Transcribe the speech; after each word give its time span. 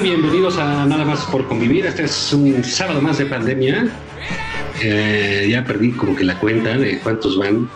Bienvenidos 0.00 0.58
a 0.58 0.86
Nada 0.86 1.04
más 1.04 1.24
por 1.26 1.46
convivir. 1.48 1.84
Este 1.86 2.04
es 2.04 2.32
un 2.32 2.62
sábado 2.62 3.00
más 3.02 3.18
de 3.18 3.26
pandemia. 3.26 3.88
Eh, 4.80 5.48
ya 5.50 5.64
perdí 5.64 5.90
como 5.92 6.14
que 6.14 6.22
la 6.24 6.38
cuenta 6.38 6.76
de 6.78 6.98
cuántos 7.00 7.36
van, 7.36 7.68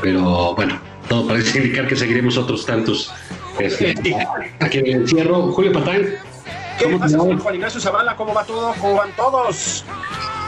pero 0.00 0.54
bueno, 0.56 0.78
todo 1.08 1.28
parece 1.28 1.58
indicar 1.62 1.86
que 1.86 1.94
seguiremos 1.96 2.36
otros 2.36 2.66
tantos. 2.66 3.12
Este, 3.60 3.94
aquí 4.60 4.78
en 4.78 4.86
el 4.86 4.92
encierro. 5.02 5.52
Julio 5.52 5.72
Patán, 5.72 6.02
¿Qué 6.78 6.84
¿cómo 6.84 6.96
te 6.96 7.02
pasa? 7.04 7.18
Juan 7.18 7.54
Ignacio 7.54 7.80
Zavala? 7.80 8.16
¿Cómo 8.16 8.34
va 8.34 8.44
todo? 8.44 8.74
¿Cómo 8.80 8.96
van 8.96 9.10
todos? 9.16 9.84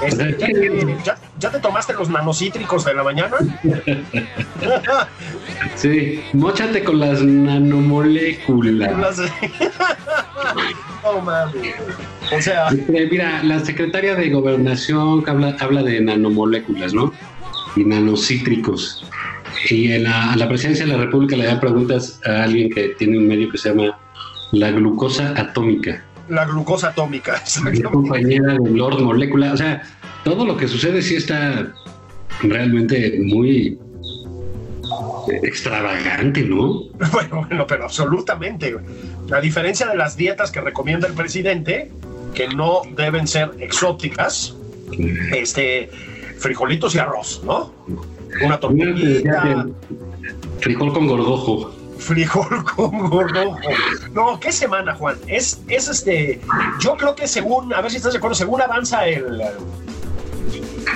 Este, 0.05 0.33
¿ya, 0.37 0.47
te- 0.48 0.97
ya- 1.05 1.19
ya 1.39 1.51
te 1.51 1.59
tomaste 1.61 1.92
los 1.95 2.09
nanocítricos 2.11 2.85
de 2.85 2.95
la 2.95 3.03
mañana? 3.05 3.37
Sí, 5.77 6.23
mochate 6.33 6.85
con 6.85 7.01
las 7.01 7.20
nanomoléculas. 7.23 9.19
No 11.05 11.20
mames. 11.20 11.74
O 12.36 12.41
sea, 12.41 12.69
Este, 12.69 13.06
Mira, 13.10 13.42
la 13.44 13.60
secretaria 13.60 14.14
de 14.14 14.30
Gobernación 14.30 15.22
habla, 15.28 15.56
habla 15.61 15.83
de 15.83 16.00
nanomoléculas, 16.00 16.94
¿no? 16.94 17.12
Y 17.77 17.84
nanocítricos. 17.84 19.05
Y 19.70 19.92
en 19.92 20.05
la, 20.05 20.33
a 20.33 20.36
la 20.36 20.48
presidencia 20.48 20.86
de 20.86 20.92
la 20.92 20.98
República 20.98 21.36
le 21.36 21.46
da 21.46 21.61
preguntas 21.61 22.20
a 22.27 22.44
alguien 22.44 22.70
que 22.70 22.88
tiene 22.98 23.19
un 23.19 23.27
medio 23.28 23.48
que 23.50 23.58
se 23.58 23.69
llama 23.70 23.98
la 24.52 24.70
glucosa 24.70 25.34
atómica. 25.36 26.02
la 26.29 26.45
glucosa 26.46 26.89
atómica. 26.89 27.34
Es 27.45 27.83
compañera 27.83 28.55
de 28.55 28.70
Lord 28.70 29.00
Molécula. 29.02 29.52
O 29.52 29.56
sea, 29.56 29.83
todo 30.24 30.45
lo 30.46 30.56
que 30.56 30.68
sucede 30.68 31.02
sí 31.02 31.17
está 31.17 31.73
realmente 32.42 33.18
muy 33.23 33.79
extravagante, 35.42 36.42
¿no? 36.42 36.83
Bueno, 37.12 37.46
bueno, 37.48 37.67
pero 37.67 37.84
absolutamente. 37.84 38.73
güey. 38.73 38.84
A 39.34 39.40
diferencia 39.40 39.86
de 39.89 39.96
las 39.96 40.17
dietas 40.17 40.50
que 40.50 40.61
recomienda 40.61 41.08
el 41.08 41.14
presidente, 41.14 41.90
que 42.34 42.48
no 42.48 42.83
deben 42.96 43.27
ser 43.27 43.50
exóticas, 43.58 44.55
este, 45.34 45.90
frijolitos 46.39 46.95
y 46.95 46.98
arroz, 46.98 47.42
¿no? 47.44 47.73
Una 48.44 48.58
tortillita, 48.61 49.67
Frijol 50.61 50.92
con 50.92 51.06
gorgojo. 51.06 51.73
frijol 51.98 52.64
con 52.77 53.11
gorrojo. 53.11 53.58
No, 54.12 54.39
¿qué 54.40 54.52
semana, 54.52 54.94
Juan? 54.94 55.17
Es, 55.27 55.61
es 55.68 55.89
este, 55.89 56.40
yo 56.80 56.96
creo 56.96 57.14
que 57.14 57.27
según, 57.27 57.73
a 57.74 57.80
ver 57.80 57.90
si 57.90 57.96
estás 57.98 58.12
de 58.12 58.18
acuerdo, 58.18 58.34
según 58.34 58.62
avanza 58.62 59.06
el, 59.06 59.42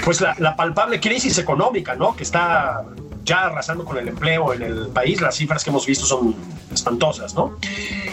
pues 0.05 0.21
la, 0.21 0.35
la 0.39 0.55
palpable 0.57 1.01
crisis 1.01 1.39
económica, 1.39 1.95
¿no? 1.97 2.15
Que 2.17 2.23
está 2.23 2.85
ya 3.29 3.45
arrasando 3.45 3.85
con 3.85 3.99
el 3.99 4.09
empleo 4.09 4.55
en 4.55 4.63
el 4.63 4.89
país, 4.89 5.21
las 5.21 5.37
cifras 5.37 5.63
que 5.63 5.71
hemos 5.71 5.87
visto 5.87 6.07
son 6.07 6.35
espantosas, 6.73 7.35
¿no? 7.35 7.57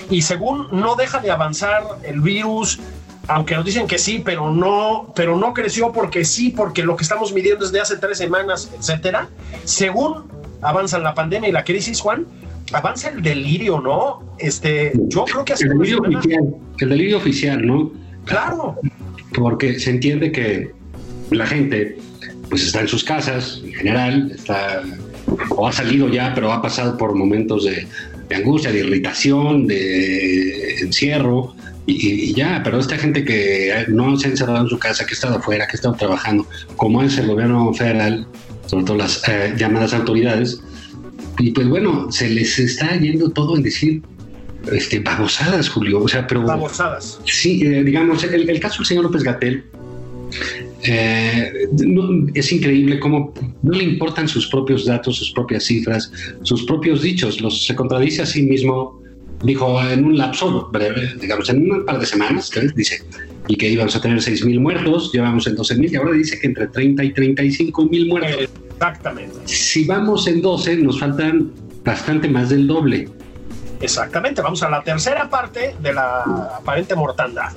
Y 0.10 0.22
según 0.22 0.68
no 0.72 0.96
deja 0.96 1.20
de 1.20 1.32
avanzar 1.32 1.84
el 2.04 2.20
virus, 2.20 2.80
aunque 3.28 3.56
nos 3.56 3.66
dicen 3.66 3.88
que 3.88 3.98
sí, 3.98 4.22
pero 4.24 4.52
no, 4.52 5.14
pero 5.16 5.38
no 5.38 5.54
creció 5.54 5.92
porque 5.92 6.26
sí, 6.26 6.50
porque 6.50 6.84
lo 6.84 6.96
que 6.96 7.04
estamos 7.04 7.34
midiendo 7.34 7.66
desde 7.66 7.80
hace 7.80 7.98
tres 7.98 8.18
semanas, 8.18 8.70
etcétera. 8.78 9.30
Según 9.64 10.26
avanza 10.62 11.00
la 11.00 11.16
pandemia 11.16 11.50
y 11.50 11.52
la 11.54 11.64
crisis, 11.64 12.02
Juan, 12.02 12.28
avanza 12.74 13.10
el 13.10 13.22
delirio, 13.22 13.80
¿no? 13.80 14.22
Este, 14.38 14.92
yo 15.08 15.24
creo 15.26 15.46
que 15.46 15.54
hace 15.54 15.66
El 15.66 15.80
delirio 15.80 16.02
oficial, 16.02 16.56
el 16.80 16.90
delirio 16.90 17.18
oficial, 17.18 17.66
¿no? 17.66 17.92
Claro, 18.26 18.76
Porque 19.34 19.80
se 19.80 19.92
entiende 19.92 20.32
que 20.32 20.72
la 21.30 21.46
gente 21.46 21.98
pues 22.50 22.64
está 22.64 22.82
en 22.82 22.88
sus 22.88 23.04
casas 23.04 23.62
en 23.64 23.74
general, 23.74 24.32
está 24.34 24.84
o 25.50 25.68
ha 25.68 25.72
salido 25.72 26.10
ya, 26.10 26.34
pero 26.34 26.52
ha 26.52 26.62
pasado 26.62 26.98
por 26.98 27.16
momentos 27.16 27.66
de, 27.66 27.88
de 28.30 28.36
angustia, 28.36 28.72
de 28.72 28.80
irritación, 28.80 29.68
de 29.68 30.78
encierro 30.80 31.56
y, 31.86 32.30
y 32.30 32.34
ya, 32.34 32.62
pero 32.64 32.80
esta 32.80 32.98
gente 32.98 33.24
que 33.24 33.86
no 33.88 34.18
se 34.18 34.28
ha 34.28 34.32
encerrado 34.32 34.64
en 34.64 34.70
su 34.70 34.80
casa, 34.80 35.06
que 35.06 35.12
ha 35.12 35.16
estado 35.16 35.38
afuera, 35.38 35.68
que 35.68 35.74
ha 35.74 35.76
estado 35.76 35.96
trabajando, 35.96 36.48
como 36.76 37.04
es 37.04 37.18
el 37.18 37.28
gobierno 37.28 37.74
federal, 37.74 38.28
sobre 38.66 38.86
todo 38.86 38.98
las 38.98 39.22
eh, 39.28 39.54
llamadas 39.58 39.94
autoridades, 39.94 40.62
y 41.38 41.52
pues 41.52 41.68
bueno, 41.68 42.12
se 42.12 42.30
les 42.30 42.58
está 42.58 42.96
yendo 42.96 43.30
todo 43.30 43.56
en 43.56 43.64
decir 43.64 44.02
este, 44.72 45.00
babosadas, 45.00 45.70
Julio, 45.70 46.02
o 46.02 46.08
sea, 46.08 46.26
pero... 46.26 46.44
babosadas. 46.44 47.20
Sí, 47.26 47.62
eh, 47.66 47.84
digamos, 47.84 48.24
el, 48.24 48.50
el 48.50 48.60
caso 48.60 48.78
del 48.78 48.86
señor 48.88 49.04
López 49.04 49.22
Gatel 49.22 49.66
es 50.88 52.52
increíble 52.52 53.00
cómo 53.00 53.34
no 53.64 53.72
le 53.72 53.84
importan 53.84 54.28
sus 54.28 54.48
propios 54.48 54.86
datos, 54.86 55.18
sus 55.18 55.32
propias 55.32 55.64
cifras, 55.66 56.12
sus 56.44 56.64
propios 56.66 57.02
dichos. 57.02 57.42
Los, 57.42 57.66
se 57.66 57.76
contradice 57.76 58.22
a 58.22 58.26
sí 58.26 58.44
mismo. 58.44 59.02
Dijo 59.44 59.82
en 59.84 60.06
un 60.06 60.18
lapso 60.18 60.70
breve, 60.72 61.14
digamos, 61.20 61.50
en 61.50 61.70
un 61.70 61.86
par 61.86 62.00
de 62.00 62.06
semanas, 62.06 62.50
que 62.50 62.62
dice, 62.76 63.04
y 63.48 63.56
que 63.58 63.70
íbamos 63.70 63.96
a 63.96 64.02
tener 64.02 64.18
6.000 64.18 64.60
muertos, 64.60 65.12
llevamos 65.14 65.46
en 65.46 65.56
12.000 65.58 65.92
y 65.92 65.96
ahora 65.98 66.12
dice 66.14 66.40
que 66.40 66.48
entre 66.48 66.68
30 66.68 67.04
y 67.04 67.14
35 67.14 67.86
mil 67.86 68.08
muertos. 68.08 68.50
Exactamente, 68.74 69.36
Si 69.46 69.86
vamos 69.86 70.28
en 70.28 70.42
12, 70.42 70.78
nos 70.78 71.00
faltan 71.00 71.52
bastante 71.84 72.28
más 72.28 72.50
del 72.50 72.66
doble. 72.66 73.08
exactamente. 73.82 74.42
Vamos 74.42 74.64
a 74.64 74.70
la 74.70 74.82
tercera 74.82 75.30
parte 75.30 75.76
de 75.82 75.94
la 75.94 76.22
aparente 76.58 76.96
mortandad. 76.96 77.52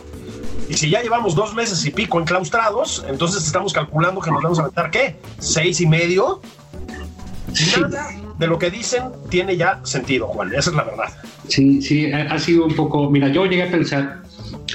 Y 0.68 0.74
si 0.74 0.90
ya 0.90 1.02
llevamos 1.02 1.34
dos 1.34 1.54
meses 1.54 1.84
y 1.86 1.90
pico 1.90 2.20
enclaustrados, 2.20 3.04
entonces 3.08 3.44
estamos 3.44 3.72
calculando 3.72 4.20
que 4.20 4.30
nos 4.30 4.42
vamos 4.42 4.58
a 4.58 4.62
aventar, 4.62 4.90
¿qué? 4.90 5.16
¿Seis 5.38 5.80
y 5.80 5.86
medio? 5.86 6.40
Nada 7.80 8.10
de 8.38 8.46
lo 8.46 8.58
que 8.58 8.70
dicen 8.70 9.04
tiene 9.28 9.56
ya 9.56 9.80
sentido, 9.84 10.28
Juan. 10.28 10.52
Esa 10.54 10.70
es 10.70 10.76
la 10.76 10.84
verdad. 10.84 11.12
Sí, 11.48 11.82
sí, 11.82 12.12
ha, 12.12 12.38
sido 12.38 12.66
un 12.66 12.74
poco. 12.74 13.10
Mira, 13.10 13.28
yo 13.28 13.46
llegué 13.46 13.64
a 13.64 13.70
pensar 13.70 14.22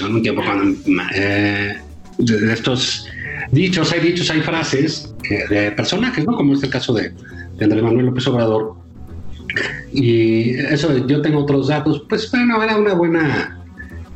en 0.00 0.14
un 0.14 0.22
tiempo 0.22 0.42
cuando 0.44 0.76
eh, 1.14 1.80
de, 2.18 2.52
estos 2.52 3.06
dichos, 3.52 3.92
hay 3.92 4.00
dichos, 4.00 4.30
hay 4.30 4.40
frases 4.42 5.14
eh, 5.30 5.44
de 5.48 5.72
personajes, 5.72 6.26
¿no? 6.26 6.36
Como 6.36 6.54
es 6.54 6.62
el 6.62 6.70
caso 6.70 6.92
de, 6.92 7.10
de 7.56 7.64
Andrés 7.64 7.82
Manuel 7.82 8.06
López 8.06 8.26
Obrador. 8.26 8.76
Y 9.92 10.56
eso, 10.56 11.06
yo 11.06 11.22
tengo 11.22 11.40
otros 11.40 11.68
datos, 11.68 12.02
pues 12.08 12.30
bueno, 12.30 12.60
era 12.62 12.76
una 12.76 12.94
buena 12.94 13.63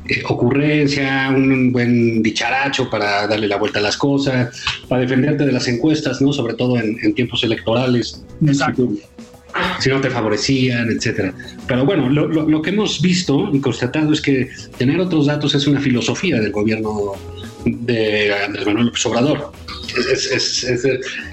eh, 0.08 0.22
ocurrencia, 0.28 1.28
un 1.34 1.72
buen 1.72 2.22
dicharacho 2.22 2.88
para 2.90 3.26
darle 3.26 3.48
la 3.48 3.56
vuelta 3.56 3.78
a 3.78 3.82
las 3.82 3.96
cosas, 3.96 4.62
para 4.88 5.02
defenderte 5.02 5.44
de 5.46 5.52
las 5.52 5.68
encuestas, 5.68 6.20
¿no? 6.20 6.32
Sobre 6.32 6.54
todo 6.54 6.78
en, 6.78 6.96
en 7.02 7.14
tiempos 7.14 7.42
electorales. 7.44 8.24
Exacto. 8.46 8.88
si 9.80 9.88
no 9.88 10.00
te 10.00 10.10
favorecían, 10.10 10.88
etcétera. 10.90 11.32
Pero 11.66 11.84
bueno, 11.84 12.08
lo, 12.08 12.28
lo- 12.28 12.48
lo 12.48 12.62
que 12.62 12.70
hemos 12.70 13.00
visto 13.00 13.48
y 13.52 13.60
constatado 13.60 14.12
es 14.12 14.20
que 14.20 14.48
tener 14.76 15.00
otros 15.00 15.26
datos 15.26 15.54
es 15.54 15.66
una 15.66 15.80
filosofía 15.80 16.38
del 16.40 16.52
gobierno 16.52 17.12
de 17.64 18.32
Andrés 18.44 18.66
Manuel 18.66 18.86
López 18.86 19.04
Obrador. 19.06 19.52
Es, 19.96 20.26
es, 20.30 20.64
es, 20.64 20.86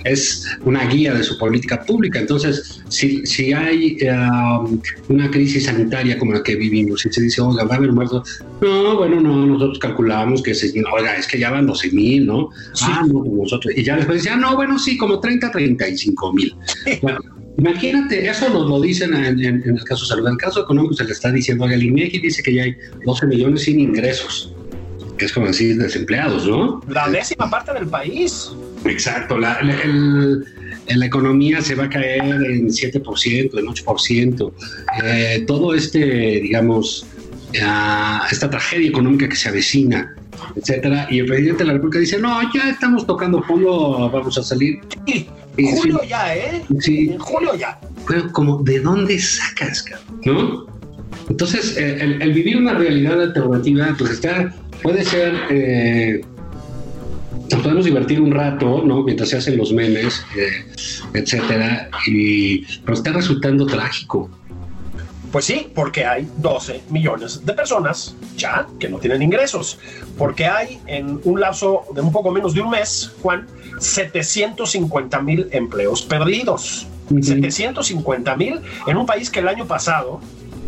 es 0.03 0.45
una 0.63 0.85
guía 0.87 1.13
de 1.13 1.23
su 1.23 1.37
política 1.37 1.83
pública. 1.83 2.19
Entonces, 2.19 2.81
si, 2.89 3.25
si 3.25 3.53
hay 3.53 3.97
um, 4.03 4.81
una 5.09 5.29
crisis 5.31 5.65
sanitaria 5.65 6.17
como 6.17 6.33
la 6.33 6.43
que 6.43 6.55
vivimos 6.55 7.05
y 7.05 7.11
se 7.11 7.21
dice, 7.21 7.41
oiga, 7.41 7.63
va 7.63 7.75
a 7.75 7.77
haber 7.77 7.91
muertos, 7.91 8.39
no, 8.61 8.95
bueno, 8.97 9.19
no, 9.19 9.45
nosotros 9.45 9.79
calculamos 9.79 10.41
que, 10.41 10.53
se, 10.55 10.67
oiga, 10.93 11.15
es 11.15 11.27
que 11.27 11.39
ya 11.39 11.51
van 11.51 11.65
12 11.67 11.91
mil, 11.91 12.25
¿no? 12.25 12.49
Ah, 12.81 13.03
no, 13.07 13.23
nosotros. 13.25 13.73
Y 13.75 13.83
ya 13.83 13.95
después 13.97 14.23
decían, 14.23 14.39
no, 14.41 14.55
bueno, 14.55 14.77
sí, 14.79 14.97
como 14.97 15.19
30, 15.19 15.51
35 15.51 16.33
mil. 16.33 16.55
Bueno, 17.01 17.19
Imagínate, 17.57 18.27
eso 18.29 18.49
nos 18.49 18.67
lo 18.69 18.81
dicen 18.81 19.13
en, 19.13 19.39
en- 19.39 19.63
en 19.63 19.77
el 19.77 19.83
caso 19.85 20.03
de 20.03 20.09
salud. 20.09 20.27
En 20.27 20.33
el 20.33 20.37
caso 20.37 20.61
económico 20.61 20.93
se 20.93 21.05
le 21.05 21.13
está 21.13 21.31
diciendo, 21.31 21.63
oiga, 21.63 21.75
el 21.75 21.83
INEGI 21.83 22.19
dice 22.19 22.43
que 22.43 22.53
ya 22.53 22.63
hay 22.63 22.75
12 23.05 23.27
millones 23.27 23.61
sin 23.63 23.79
ingresos, 23.79 24.53
que 25.17 25.25
es 25.25 25.31
como 25.33 25.47
decir 25.47 25.77
desempleados, 25.77 26.47
¿no? 26.47 26.81
La 26.89 27.07
décima 27.09 27.49
parte 27.49 27.73
del 27.73 27.87
país. 27.87 28.51
Exacto, 28.85 29.37
la, 29.37 29.61
la- 29.61 29.81
el- 29.81 30.45
la 30.87 31.05
economía 31.07 31.61
se 31.61 31.73
va 31.73 31.85
a 31.85 31.89
caer 31.89 32.21
en 32.23 32.67
7%, 32.69 33.57
en 33.57 33.65
8%. 33.65 34.51
Eh, 35.03 35.43
todo 35.47 35.73
este, 35.73 35.99
digamos, 36.41 37.07
ah, 37.63 38.27
esta 38.31 38.49
tragedia 38.49 38.87
económica 38.89 39.27
que 39.27 39.35
se 39.35 39.49
avecina, 39.49 40.13
etcétera. 40.55 41.07
Y 41.09 41.19
el 41.19 41.25
presidente 41.25 41.63
de 41.63 41.67
la 41.67 41.73
República 41.73 41.99
dice, 41.99 42.19
no, 42.19 42.39
ya 42.53 42.69
estamos 42.69 43.07
tocando 43.07 43.41
fondo, 43.43 44.09
vamos 44.13 44.37
a 44.37 44.43
salir. 44.43 44.79
Sí, 45.07 45.27
Y 45.57 45.71
julio 45.75 45.99
sí. 46.03 46.09
ya, 46.09 46.35
¿eh? 46.35 46.63
Sí. 46.81 47.09
En 47.13 47.17
julio 47.19 47.55
ya. 47.55 47.79
Pero 48.07 48.31
como, 48.31 48.61
¿de 48.61 48.79
dónde 48.81 49.17
sacas, 49.19 49.81
cabrón? 49.81 50.21
¿No? 50.25 50.74
Entonces, 51.29 51.77
eh, 51.77 51.97
el, 52.01 52.21
el 52.21 52.33
vivir 52.33 52.57
una 52.57 52.73
realidad 52.73 53.21
alternativa, 53.21 53.95
pues 53.97 54.11
está, 54.11 54.53
puede 54.81 55.03
ser, 55.03 55.33
eh, 55.49 56.21
nos 57.51 57.61
podemos 57.61 57.85
divertir 57.85 58.21
un 58.21 58.31
rato, 58.31 58.83
¿no? 58.83 59.03
Mientras 59.03 59.29
se 59.29 59.37
hacen 59.37 59.57
los 59.57 59.73
memes, 59.73 60.23
eh, 60.37 60.65
etcétera, 61.13 61.89
y, 62.07 62.65
pero 62.83 62.93
está 62.93 63.11
resultando 63.11 63.65
trágico. 63.65 64.29
Pues 65.31 65.45
sí, 65.45 65.67
porque 65.75 66.05
hay 66.05 66.25
12 66.37 66.83
millones 66.91 67.45
de 67.45 67.51
personas 67.51 68.15
ya 68.37 68.67
que 68.79 68.87
no 68.87 68.99
tienen 68.99 69.21
ingresos. 69.21 69.77
Porque 70.17 70.45
hay 70.45 70.79
en 70.87 71.19
un 71.25 71.41
lapso 71.41 71.83
de 71.93 71.99
un 71.99 72.13
poco 72.13 72.31
menos 72.31 72.53
de 72.53 72.61
un 72.61 72.69
mes, 72.69 73.11
Juan, 73.21 73.45
750 73.79 75.21
mil 75.21 75.49
empleos 75.51 76.03
perdidos. 76.03 76.87
750 77.09 78.35
mil 78.37 78.61
en 78.87 78.95
un 78.95 79.05
país 79.05 79.29
que 79.29 79.41
el 79.41 79.49
año 79.49 79.65
pasado 79.65 80.21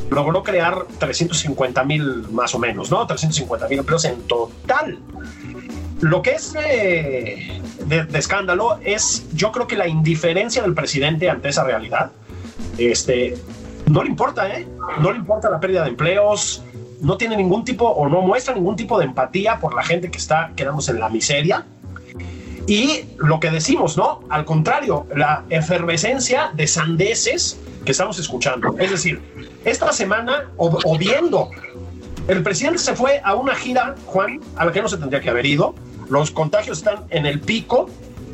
logró 0.10 0.44
crear 0.44 0.86
350 1.00 1.84
mil 1.84 2.24
más 2.32 2.54
o 2.56 2.60
menos, 2.60 2.90
¿no? 2.92 3.06
350 3.06 3.68
mil 3.68 3.80
empleos 3.80 4.06
en 4.06 4.22
total. 4.24 5.00
Lo 6.02 6.22
que 6.22 6.32
es 6.32 6.54
de, 6.54 7.62
de- 7.86 8.04
de 8.06 8.20
escándalo 8.20 8.80
es, 8.84 9.26
yo 9.34 9.52
creo 9.52 9.68
que 9.68 9.76
la 9.76 9.88
indiferencia 9.88 10.62
del 10.62 10.74
presidente 10.74 11.30
ante 11.30 11.50
esa 11.50 11.64
realidad. 11.64 12.12
Este, 12.78 13.36
no 13.88 14.04
le 14.04 14.10
importa, 14.10 14.48
¿eh? 14.50 14.68
No 15.02 15.12
le 15.12 15.18
importa 15.18 15.50
la 15.50 15.60
pérdida 15.60 15.84
de 15.84 15.90
empleos, 15.90 16.62
no 17.02 17.18
tiene 17.18 17.36
ningún 17.36 17.64
tipo 17.66 17.88
o 17.88 18.08
no 18.08 18.22
muestra 18.22 18.54
ningún 18.54 18.76
tipo 18.76 18.98
de 19.00 19.06
empatía 19.06 19.60
por 19.60 19.74
la 19.76 19.84
gente 19.84 20.10
que 20.12 20.18
está 20.18 20.52
quedándose 20.56 20.92
en 20.92 21.00
la 21.00 21.10
miseria. 21.10 21.66
Y 22.68 23.06
lo 23.18 23.40
que 23.40 23.50
decimos, 23.50 23.96
¿no? 23.98 24.20
Al 24.30 24.44
contrario, 24.46 25.08
la 25.16 25.44
efervescencia 25.50 26.52
de 26.54 26.68
sandeces 26.68 27.58
que 27.88 27.94
estamos 27.94 28.20
escuchando. 28.20 28.76
Es 28.78 28.92
decir, 28.92 29.22
esta 29.64 29.94
semana, 29.94 30.52
o, 30.58 30.78
o 30.84 30.98
viendo, 30.98 31.50
el 32.28 32.44
presidente 32.44 32.80
se 32.80 32.94
fue 32.94 33.22
a 33.24 33.34
una 33.34 33.56
gira, 33.56 33.96
Juan, 34.06 34.42
a 34.58 34.66
la 34.66 34.74
que 34.74 34.82
no 34.82 34.90
se 34.90 34.98
tendría 34.98 35.22
que 35.22 35.30
haber 35.30 35.46
ido. 35.46 35.74
Los 36.10 36.30
contagios 36.30 36.80
están 36.80 37.06
en 37.12 37.26
el 37.26 37.40
pico 37.40 37.90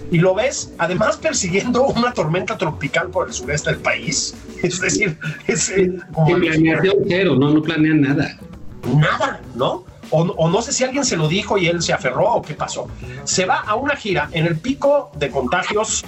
y 0.09 0.17
lo 0.17 0.33
ves 0.33 0.73
además 0.79 1.17
persiguiendo 1.17 1.83
una 1.85 2.13
tormenta 2.13 2.57
tropical 2.57 3.09
por 3.09 3.27
el 3.27 3.33
sureste 3.33 3.69
del 3.69 3.79
país. 3.79 4.35
Es 4.63 4.81
decir, 4.81 5.19
es 5.45 5.69
eh, 5.69 5.99
como 6.13 6.35
planeación 6.35 6.95
cero, 7.07 7.35
no, 7.37 7.51
no 7.51 7.61
planean 7.61 8.01
nada. 8.01 8.35
nada, 8.95 9.39
¿no? 9.53 9.83
O, 10.09 10.21
o 10.21 10.49
no 10.49 10.61
sé 10.63 10.71
si 10.71 10.83
alguien 10.83 11.05
se 11.05 11.15
lo 11.15 11.27
dijo 11.27 11.59
y 11.59 11.67
él 11.67 11.83
se 11.83 11.93
aferró 11.93 12.25
o 12.33 12.41
qué 12.41 12.55
pasó. 12.55 12.87
Se 13.23 13.45
va 13.45 13.59
a 13.59 13.75
una 13.75 13.95
gira 13.95 14.29
en 14.31 14.47
el 14.47 14.57
pico 14.57 15.11
de 15.15 15.29
contagios. 15.29 16.03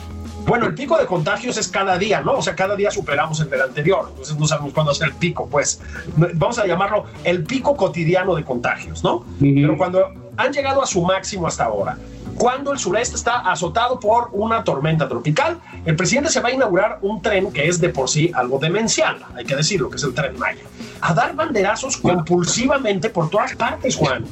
Bueno, 0.46 0.68
el 0.68 0.76
pico 0.76 0.98
de 0.98 1.06
contagios 1.06 1.58
es 1.58 1.68
cada 1.68 1.98
día, 1.98 2.22
¿no? 2.22 2.34
O 2.34 2.42
sea, 2.42 2.56
cada 2.56 2.76
día 2.76 2.92
superamos 2.92 3.40
el 3.40 3.50
del 3.50 3.62
anterior. 3.62 4.08
Entonces 4.10 4.38
no 4.38 4.48
sabemos 4.48 4.74
cuándo 4.74 4.92
es 4.92 5.02
el 5.02 5.14
pico, 5.14 5.48
pues. 5.50 5.82
Vamos 6.16 6.60
a 6.60 6.68
llamarlo 6.68 7.06
el 7.24 7.44
pico 7.44 7.76
cotidiano 7.76 8.36
de 8.36 8.44
contagios, 8.44 9.04
¿no? 9.04 9.26
Pero 9.40 9.78
cuando 9.78 10.12
han 10.38 10.54
llegado 10.54 10.82
a 10.82 10.86
su 10.86 11.02
máximo 11.02 11.48
hasta 11.48 11.66
ahora, 11.66 11.98
cuando 12.38 12.74
el 12.74 12.80
sureste 12.80 13.16
está 13.16 13.40
azotado 13.40 14.00
por 14.00 14.30
una 14.34 14.64
tormenta 14.64 15.08
tropical, 15.08 15.58
el 15.86 15.96
presidente 15.96 16.30
se 16.30 16.42
va 16.42 16.50
a 16.50 16.52
inaugurar 16.52 17.00
un 17.02 17.22
tren 17.22 17.52
que 17.52 17.68
es 17.68 17.80
de 17.80 17.90
por 17.90 18.10
sí 18.10 18.30
algo 18.36 18.60
demencial, 18.60 19.20
hay 19.36 19.46
que 19.46 19.56
decirlo, 19.56 19.90
que 19.90 19.96
es 19.96 20.04
el 20.04 20.14
tren 20.14 20.38
Maya, 20.38 20.64
a 21.00 21.14
dar 21.14 21.34
banderazos 21.34 21.96
compulsivamente 21.98 23.10
por 23.10 23.30
todas 23.30 23.56
partes, 23.56 23.96
Juan. 23.96 24.26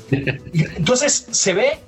Y 0.52 0.66
entonces 0.76 1.28
se 1.32 1.54
ve, 1.54 1.80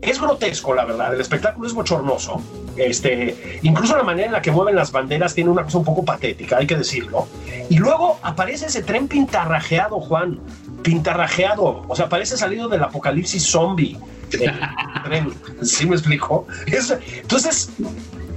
es 0.00 0.20
grotesco, 0.20 0.74
la 0.74 0.84
verdad, 0.84 1.14
el 1.14 1.20
espectáculo 1.20 1.66
es 1.66 1.74
bochornoso. 1.74 2.40
Este, 2.76 3.58
incluso 3.62 3.96
la 3.96 4.04
manera 4.04 4.26
en 4.26 4.32
la 4.32 4.42
que 4.42 4.50
mueven 4.52 4.76
las 4.76 4.92
banderas 4.92 5.34
tiene 5.34 5.50
una 5.50 5.64
cosa 5.64 5.78
un 5.78 5.84
poco 5.84 6.04
patética, 6.04 6.58
hay 6.58 6.66
que 6.66 6.76
decirlo. 6.76 7.26
Y 7.68 7.76
luego 7.78 8.18
aparece 8.22 8.66
ese 8.66 8.82
tren 8.82 9.08
pintarrajeado, 9.08 10.00
Juan, 10.00 10.38
pintarrajeado, 10.82 11.84
o 11.88 11.96
sea, 11.96 12.08
parece 12.08 12.36
salido 12.36 12.68
del 12.68 12.82
apocalipsis 12.82 13.42
zombie. 13.44 13.96
Tren, 15.04 15.32
¿Sí 15.62 15.86
me 15.86 15.96
explico? 15.96 16.46
Es- 16.66 16.94
entonces, 17.22 17.70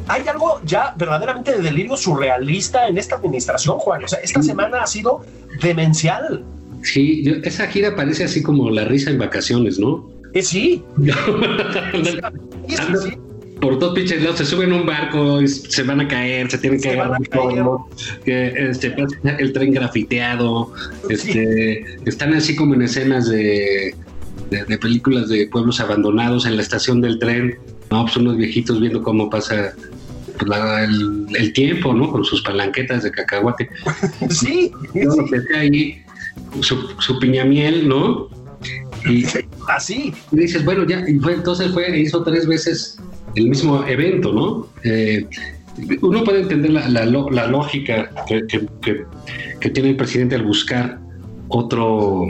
hay 0.07 0.27
algo 0.27 0.61
ya 0.65 0.93
verdaderamente 0.97 1.51
de 1.53 1.61
delirio 1.61 1.95
surrealista 1.97 2.87
en 2.87 2.97
esta 2.97 3.15
administración, 3.15 3.77
Juan. 3.77 4.03
O 4.03 4.07
sea, 4.07 4.19
esta 4.19 4.41
semana 4.41 4.81
ha 4.83 4.87
sido 4.87 5.23
demencial. 5.61 6.43
Sí, 6.83 7.23
esa 7.43 7.67
gira 7.67 7.95
parece 7.95 8.23
así 8.23 8.41
como 8.41 8.69
la 8.71 8.85
risa 8.85 9.11
en 9.11 9.19
vacaciones, 9.19 9.79
¿no? 9.79 10.09
Sí. 10.41 10.83
Por 13.59 13.77
dos 13.77 13.93
pinches 13.93 14.23
lados 14.23 14.37
se 14.39 14.45
suben 14.45 14.71
a 14.71 14.75
un 14.77 14.85
barco 14.87 15.39
y 15.39 15.47
se 15.47 15.83
van 15.83 16.01
a 16.01 16.07
caer, 16.07 16.49
se 16.49 16.57
tienen 16.57 16.81
que 16.81 16.89
Se 16.89 16.99
agarrar 16.99 17.21
polvo, 17.29 17.87
que 18.25 18.47
este, 18.71 18.95
el 19.37 19.53
tren 19.53 19.71
grafiteado, 19.71 20.73
este, 21.09 21.83
están 22.05 22.33
así 22.33 22.55
como 22.55 22.73
en 22.73 22.81
escenas 22.81 23.29
de, 23.29 23.93
de, 24.49 24.65
de 24.65 24.77
películas 24.79 25.29
de 25.29 25.45
pueblos 25.45 25.79
abandonados 25.79 26.47
en 26.47 26.55
la 26.55 26.63
estación 26.63 27.01
del 27.01 27.19
tren, 27.19 27.55
¿no? 27.91 28.03
Pues 28.05 28.17
unos 28.17 28.35
viejitos 28.37 28.79
viendo 28.81 29.03
cómo 29.03 29.29
pasa 29.29 29.73
pues, 30.39 30.49
la- 30.49 30.83
el, 30.83 31.27
el 31.35 31.53
tiempo, 31.53 31.93
¿no? 31.93 32.09
Con 32.11 32.25
sus 32.25 32.41
palanquetas 32.41 33.03
de 33.03 33.11
cacahuate. 33.11 33.69
Sí, 34.31 34.71
Yo 34.95 35.11
ahí, 35.55 36.01
su, 36.61 36.77
su 36.99 37.19
piñamiel, 37.19 37.87
¿no? 37.87 38.27
Y, 39.09 39.25
así. 39.67 40.13
y 40.31 40.35
dices, 40.37 40.63
bueno, 40.65 40.85
ya, 40.87 41.03
y 41.07 41.15
fue, 41.19 41.33
entonces 41.33 41.71
fue, 41.71 41.99
hizo 41.99 42.23
tres 42.23 42.45
veces 42.47 42.97
el 43.35 43.47
mismo 43.49 43.83
evento, 43.87 44.31
¿no? 44.33 44.67
Eh, 44.83 45.25
uno 46.01 46.23
puede 46.23 46.41
entender 46.41 46.71
la, 46.71 46.87
la 46.89 47.05
lo- 47.05 47.29
la 47.29 47.47
lógica 47.47 48.11
que, 48.27 48.45
que- 48.47 48.67
que- 48.81 49.05
que 49.59 49.69
tiene 49.69 49.89
el 49.91 49.95
presidente 49.95 50.35
al 50.35 50.43
buscar 50.43 50.99
otro, 51.47 52.27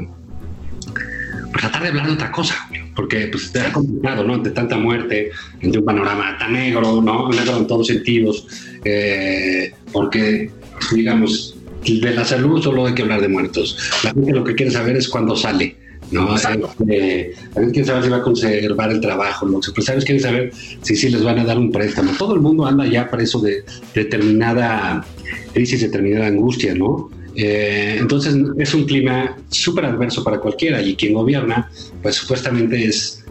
pues, 0.86 1.52
tratar 1.62 1.82
de 1.84 1.90
hablar 1.90 2.08
de 2.08 2.14
otra 2.14 2.32
cosa, 2.32 2.56
porque 2.96 3.28
pues 3.28 3.46
está 3.46 3.72
complicado, 3.74 4.24
¿no? 4.24 4.36
Ante 4.36 4.52
tanta 4.52 4.78
muerte, 4.78 5.32
ante 5.64 5.78
un 5.80 5.86
panorama 5.86 6.38
tan 6.38 6.54
negro, 6.54 7.02
¿no? 7.02 7.30
Negro 7.30 7.58
en 7.58 7.68
todos 7.68 7.88
sentidos, 7.88 8.48
eh, 8.86 9.74
porque, 9.92 10.52
digamos, 10.94 11.56
de 11.86 12.14
la 12.14 12.24
salud 12.26 12.62
solo 12.62 12.86
hay 12.86 12.94
que 12.94 13.02
hablar 13.02 13.22
de 13.22 13.28
muertos. 13.28 13.78
La 14.04 14.12
gente 14.12 14.32
lo 14.34 14.44
que 14.44 14.54
quiere 14.56 14.72
saber 14.72 14.96
es 14.96 15.10
cuándo 15.10 15.36
sale. 15.36 15.76
¿No? 16.12 16.34
La 16.34 16.38
gente 16.40 17.34
quiere 17.72 17.86
saber 17.86 18.04
si 18.04 18.10
va 18.10 18.18
a 18.18 18.22
conservar 18.22 18.92
el 18.92 19.00
trabajo, 19.02 19.46
los 19.48 19.68
empresarios 19.68 20.04
quieren 20.06 20.22
saber 20.22 20.52
si 20.82 20.96
sí 20.96 21.10
les 21.10 21.24
van 21.24 21.40
a 21.40 21.46
dar 21.46 21.58
un 21.58 21.72
préstamo. 21.72 22.12
Todo 22.18 22.36
el 22.36 22.42
mundo 22.42 22.66
anda 22.66 22.86
ya 22.86 23.10
preso 23.10 23.40
de 23.40 23.64
determinada 23.96 25.06
crisis, 25.54 25.82
determinada 25.82 26.28
angustia, 26.28 26.76
¿no? 26.76 27.10
Eh, 27.36 27.96
entonces 28.00 28.36
es 28.58 28.74
un 28.74 28.84
clima 28.86 29.38
súper 29.50 29.86
adverso 29.86 30.22
para 30.24 30.40
cualquiera 30.40 30.82
y 30.82 30.96
quien 30.96 31.14
gobierna, 31.14 31.72
pues 32.02 32.16
supuestamente 32.16 32.86
es... 32.86 33.24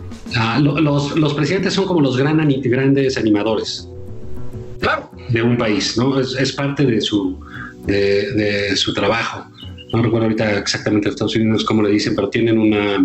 lo- 0.60 0.80
los, 0.80 1.16
los 1.18 1.34
presidentes 1.34 1.74
son 1.74 1.84
como 1.84 2.00
los 2.00 2.16
gran 2.16 2.38
grandes 2.62 3.16
animadores 3.18 3.86
Claro. 4.80 5.10
de 5.28 5.42
un 5.42 5.58
país, 5.58 5.98
¿no? 5.98 6.18
Es, 6.18 6.34
es 6.34 6.52
parte 6.52 6.86
de 6.86 7.00
su, 7.02 7.38
de, 7.86 8.32
de 8.32 8.76
su 8.76 8.94
trabajo. 8.94 9.44
No 9.92 10.02
recuerdo 10.02 10.26
ahorita 10.26 10.58
exactamente 10.58 11.08
en 11.08 11.14
Estados 11.14 11.36
Unidos 11.36 11.64
cómo 11.64 11.82
le 11.82 11.90
dicen, 11.90 12.14
pero 12.14 12.28
tienen 12.28 12.58
una, 12.58 13.04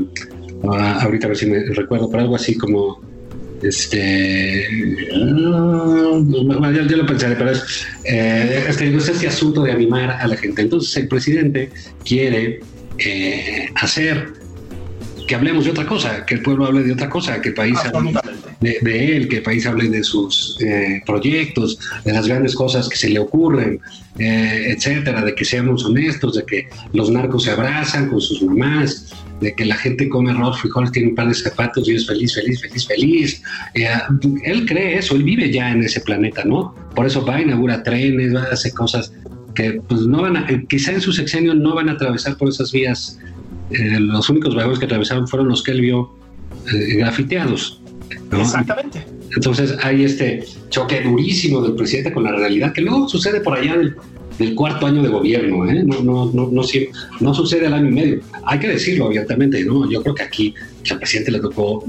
ah, 0.71 0.99
ahorita 1.01 1.27
a 1.27 1.29
ver 1.29 1.37
si 1.37 1.47
me 1.47 1.63
recuerdo, 1.73 2.09
pero 2.09 2.23
algo 2.23 2.35
así 2.35 2.55
como, 2.57 3.01
este, 3.63 4.67
ah, 5.13 6.71
ya, 6.75 6.87
ya 6.87 6.97
lo 6.97 7.05
pensaré, 7.05 7.35
pero 7.35 7.51
es, 7.51 7.87
eh, 8.03 8.65
este, 8.67 8.95
es 8.95 9.09
este 9.09 9.27
asunto 9.27 9.63
de 9.63 9.71
animar 9.71 10.11
a 10.11 10.27
la 10.27 10.37
gente. 10.37 10.61
Entonces 10.61 10.95
el 10.97 11.07
presidente 11.07 11.71
quiere 12.03 12.59
eh, 12.99 13.69
hacer 13.75 14.44
que 15.27 15.35
hablemos 15.35 15.65
de 15.65 15.71
otra 15.71 15.85
cosa, 15.85 16.25
que 16.25 16.35
el 16.35 16.41
pueblo 16.41 16.65
hable 16.65 16.83
de 16.83 16.93
otra 16.93 17.09
cosa, 17.09 17.41
que 17.41 17.49
el 17.49 17.55
país 17.55 17.77
hable 17.77 18.13
de, 18.59 18.77
de, 18.81 19.17
él, 19.17 19.27
que 19.27 19.37
el 19.37 19.43
país 19.43 19.65
hable 19.65 19.89
de 19.89 20.03
sus 20.03 20.57
eh, 20.61 21.01
proyectos, 21.05 21.79
de 22.03 22.13
las 22.13 22.27
grandes 22.27 22.55
cosas 22.55 22.87
que 22.87 22.95
se 22.95 23.09
le 23.09 23.19
ocurren, 23.19 23.79
eh, 24.19 24.75
etcétera, 24.75 25.23
de 25.23 25.35
que 25.35 25.45
seamos 25.45 25.85
honestos, 25.85 26.35
de 26.35 26.45
que 26.45 26.67
los 26.93 27.09
narcos 27.09 27.43
se 27.43 27.51
abrazan 27.51 28.09
con 28.09 28.21
sus 28.21 28.41
mamás, 28.43 29.13
de 29.41 29.53
que 29.53 29.65
la 29.65 29.75
gente 29.75 30.07
come 30.07 30.31
arroz, 30.31 30.59
frijoles, 30.61 30.91
tiene 30.91 31.09
un 31.09 31.15
par 31.15 31.27
de 31.27 31.33
zapatos 31.33 31.87
y 31.89 31.95
es 31.95 32.07
feliz, 32.07 32.33
feliz, 32.33 32.61
feliz, 32.61 32.87
feliz. 32.87 33.43
Eh, 33.73 33.87
él 34.43 34.65
cree 34.65 34.97
eso, 34.97 35.15
él 35.15 35.23
vive 35.23 35.51
ya 35.51 35.71
en 35.71 35.83
ese 35.83 36.01
planeta, 36.01 36.43
¿no? 36.45 36.73
Por 36.95 37.05
eso 37.05 37.25
va, 37.25 37.41
inaugura 37.41 37.83
trenes, 37.83 38.33
va 38.33 38.43
a 38.43 38.53
hacer 38.53 38.73
cosas 38.73 39.11
que 39.55 39.81
pues 39.87 40.01
no 40.01 40.21
van 40.21 40.37
a, 40.37 40.47
quizá 40.67 40.91
en 40.91 41.01
su 41.01 41.11
sexenio 41.11 41.55
no 41.55 41.73
van 41.73 41.89
a 41.89 41.93
atravesar 41.93 42.37
por 42.37 42.49
esas 42.49 42.71
vías. 42.71 43.17
Eh, 43.71 43.99
los 43.99 44.29
únicos 44.29 44.55
vagones 44.55 44.79
que 44.79 44.85
atravesaron 44.85 45.27
fueron 45.27 45.49
los 45.49 45.63
que 45.63 45.71
él 45.71 45.81
vio 45.81 46.15
eh, 46.73 46.95
grafiteados. 46.97 47.81
Exactamente. 48.31 49.05
Entonces 49.35 49.75
hay 49.83 50.03
este 50.03 50.43
choque 50.69 51.01
durísimo 51.01 51.61
del 51.61 51.75
presidente 51.75 52.13
con 52.13 52.23
la 52.23 52.31
realidad 52.31 52.73
que 52.73 52.81
luego 52.81 53.07
sucede 53.09 53.41
por 53.41 53.57
allá 53.57 53.75
del, 53.77 53.95
del 54.37 54.55
cuarto 54.55 54.85
año 54.85 55.01
de 55.01 55.09
gobierno, 55.09 55.67
¿eh? 55.69 55.83
no, 55.83 56.01
no, 56.01 56.31
no, 56.33 56.49
no, 56.51 56.61
no, 57.19 57.33
sucede 57.33 57.67
al 57.67 57.73
año 57.73 57.89
y 57.89 57.93
medio. 57.93 58.19
Hay 58.43 58.59
que 58.59 58.67
decirlo 58.67 59.07
abiertamente, 59.07 59.63
¿no? 59.63 59.89
Yo 59.89 60.01
creo 60.01 60.15
que 60.15 60.23
aquí 60.23 60.53
al 60.89 60.99
presidente 60.99 61.31
le 61.31 61.39
tocó 61.39 61.83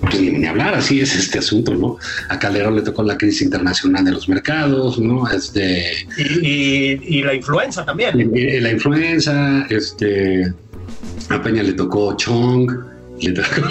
pues, 0.00 0.20
ni, 0.20 0.46
hablar, 0.46 0.74
así 0.74 1.00
es 1.00 1.14
este 1.14 1.38
asunto, 1.38 1.74
¿no? 1.74 1.96
A 2.28 2.38
Calderón 2.38 2.76
le 2.76 2.82
tocó 2.82 3.02
la 3.02 3.16
crisis 3.16 3.42
internacional 3.42 4.04
de 4.04 4.12
los 4.12 4.28
mercados, 4.28 4.98
¿no? 4.98 5.28
Este, 5.28 6.06
y, 6.18 7.18
y, 7.18 7.22
la 7.22 7.34
influenza 7.34 7.84
también. 7.84 8.32
Y, 8.34 8.60
la 8.60 8.70
influenza, 8.70 9.66
este, 9.70 10.52
a 11.32 11.42
Peña 11.42 11.62
le 11.62 11.72
tocó 11.72 12.14
Chong, 12.16 12.70
le 13.20 13.32
tocó 13.32 13.60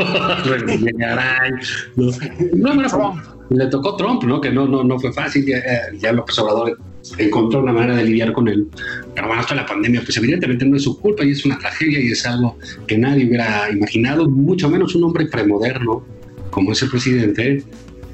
¿no? 2.56 2.74
no, 2.74 2.88
Trump. 2.88 3.24
le 3.50 3.68
tocó 3.68 3.96
Trump, 3.96 4.24
¿no? 4.24 4.42
Que 4.42 4.52
no, 4.52 4.68
no, 4.68 4.84
no 4.84 5.00
fue 5.00 5.14
fácil, 5.14 5.46
ya, 5.46 5.62
ya 6.00 6.12
López 6.12 6.38
Obrador 6.40 6.78
encontró 7.18 7.62
una 7.62 7.74
manera 7.74 7.96
de 7.96 8.06
lidiar 8.06 8.34
con 8.34 8.48
él. 8.48 8.68
Pero 9.16 9.28
bueno, 9.28 9.42
hasta 9.42 9.56
la 9.56 9.66
pandemia, 9.66 10.02
pues 10.04 10.18
evidentemente 10.18 10.66
no 10.66 10.78
es 10.78 10.84
su 10.84 11.00
culpa 11.00 11.24
y 11.24 11.32
es 11.32 11.46
una 11.46 11.58
tragedia 11.58 12.00
y 12.00 12.12
es 12.12 12.26
algo 12.26 12.58
que 12.88 12.98
nadie 12.98 13.28
hubiera 13.28 13.70
imaginado, 13.72 14.30
mucho 14.30 14.70
menos 14.70 14.96
un 14.96 15.06
hombre 15.06 15.26
premoderno 15.26 16.04
como 16.50 16.74
es 16.74 16.82
el 16.82 16.90
presidente, 16.90 17.64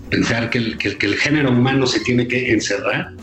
pensar 0.10 0.50
que 0.50 0.60
el, 0.60 0.78
que, 0.78 1.06
el 1.06 1.16
género 1.16 1.52
humano 1.52 1.88
se 1.88 2.00
tiene 2.02 2.28
que 2.28 2.52
encerrar, 2.52 3.14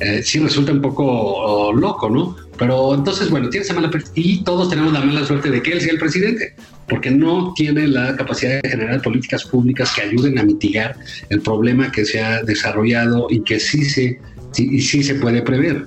eh, 0.00 0.22
sí 0.22 0.38
resulta 0.38 0.72
un 0.72 0.80
poco 0.80 1.72
loco, 1.72 2.10
¿no? 2.10 2.36
Pero 2.58 2.94
entonces, 2.94 3.30
bueno, 3.30 3.48
tiene 3.48 3.64
esa 3.64 3.74
mala 3.74 3.90
y 4.14 4.42
todos 4.44 4.70
tenemos 4.70 4.92
la 4.92 5.00
mala 5.00 5.24
suerte 5.24 5.50
de 5.50 5.62
que 5.62 5.72
él 5.72 5.80
sea 5.80 5.92
el 5.92 5.98
presidente, 5.98 6.54
porque 6.88 7.10
no 7.10 7.52
tiene 7.54 7.86
la 7.86 8.16
capacidad 8.16 8.60
de 8.62 8.68
generar 8.68 9.02
políticas 9.02 9.44
públicas 9.44 9.92
que 9.94 10.02
ayuden 10.02 10.38
a 10.38 10.42
mitigar 10.42 10.96
el 11.28 11.40
problema 11.40 11.92
que 11.92 12.04
se 12.04 12.20
ha 12.20 12.42
desarrollado 12.42 13.26
y 13.30 13.42
que 13.42 13.60
sí 13.60 13.84
se 13.84 14.18
y 14.58 14.80
sí 14.80 15.02
se 15.02 15.16
puede 15.16 15.42
prever. 15.42 15.86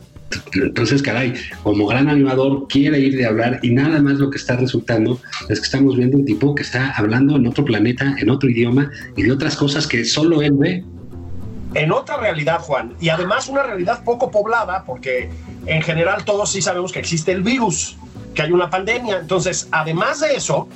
Entonces, 0.54 1.02
caray, 1.02 1.34
como 1.64 1.88
gran 1.88 2.08
animador 2.08 2.68
quiere 2.68 3.00
ir 3.00 3.18
de 3.18 3.26
hablar 3.26 3.60
y 3.64 3.72
nada 3.72 4.02
más 4.02 4.20
lo 4.20 4.30
que 4.30 4.38
está 4.38 4.56
resultando 4.56 5.20
es 5.50 5.60
que 5.60 5.66
estamos 5.66 5.98
viendo 5.98 6.18
un 6.18 6.26
tipo 6.26 6.54
que 6.54 6.64
está 6.64 6.92
hablando 6.92 7.36
en 7.36 7.48
otro 7.48 7.66
planeta, 7.66 8.16
en 8.20 8.30
otro 8.30 8.50
idioma 8.50 8.92
y 9.16 9.24
de 9.24 9.32
otras 9.32 9.56
cosas 9.56 9.88
que 9.88 10.06
solo 10.06 10.42
él 10.42 10.54
ve. 10.54 10.84
En 11.74 11.92
otra 11.92 12.18
realidad, 12.18 12.62
Juan, 12.62 12.96
y 13.00 13.10
además 13.10 13.48
una 13.48 13.64
realidad 13.64 14.04
poco 14.04 14.32
poblada, 14.32 14.84
porque 14.86 15.30
en 15.66 15.82
general 15.82 16.26
todos 16.26 16.52
sí 16.52 16.62
sabemos 16.62 16.92
que 16.92 17.00
existe 17.00 17.32
el 17.32 17.44
virus, 17.44 17.96
que 18.34 18.42
hay 18.42 18.52
una 18.52 18.70
pandemia. 18.70 19.20
Entonces, 19.20 19.68
además 19.72 20.20
de 20.22 20.36
eso, 20.36 20.68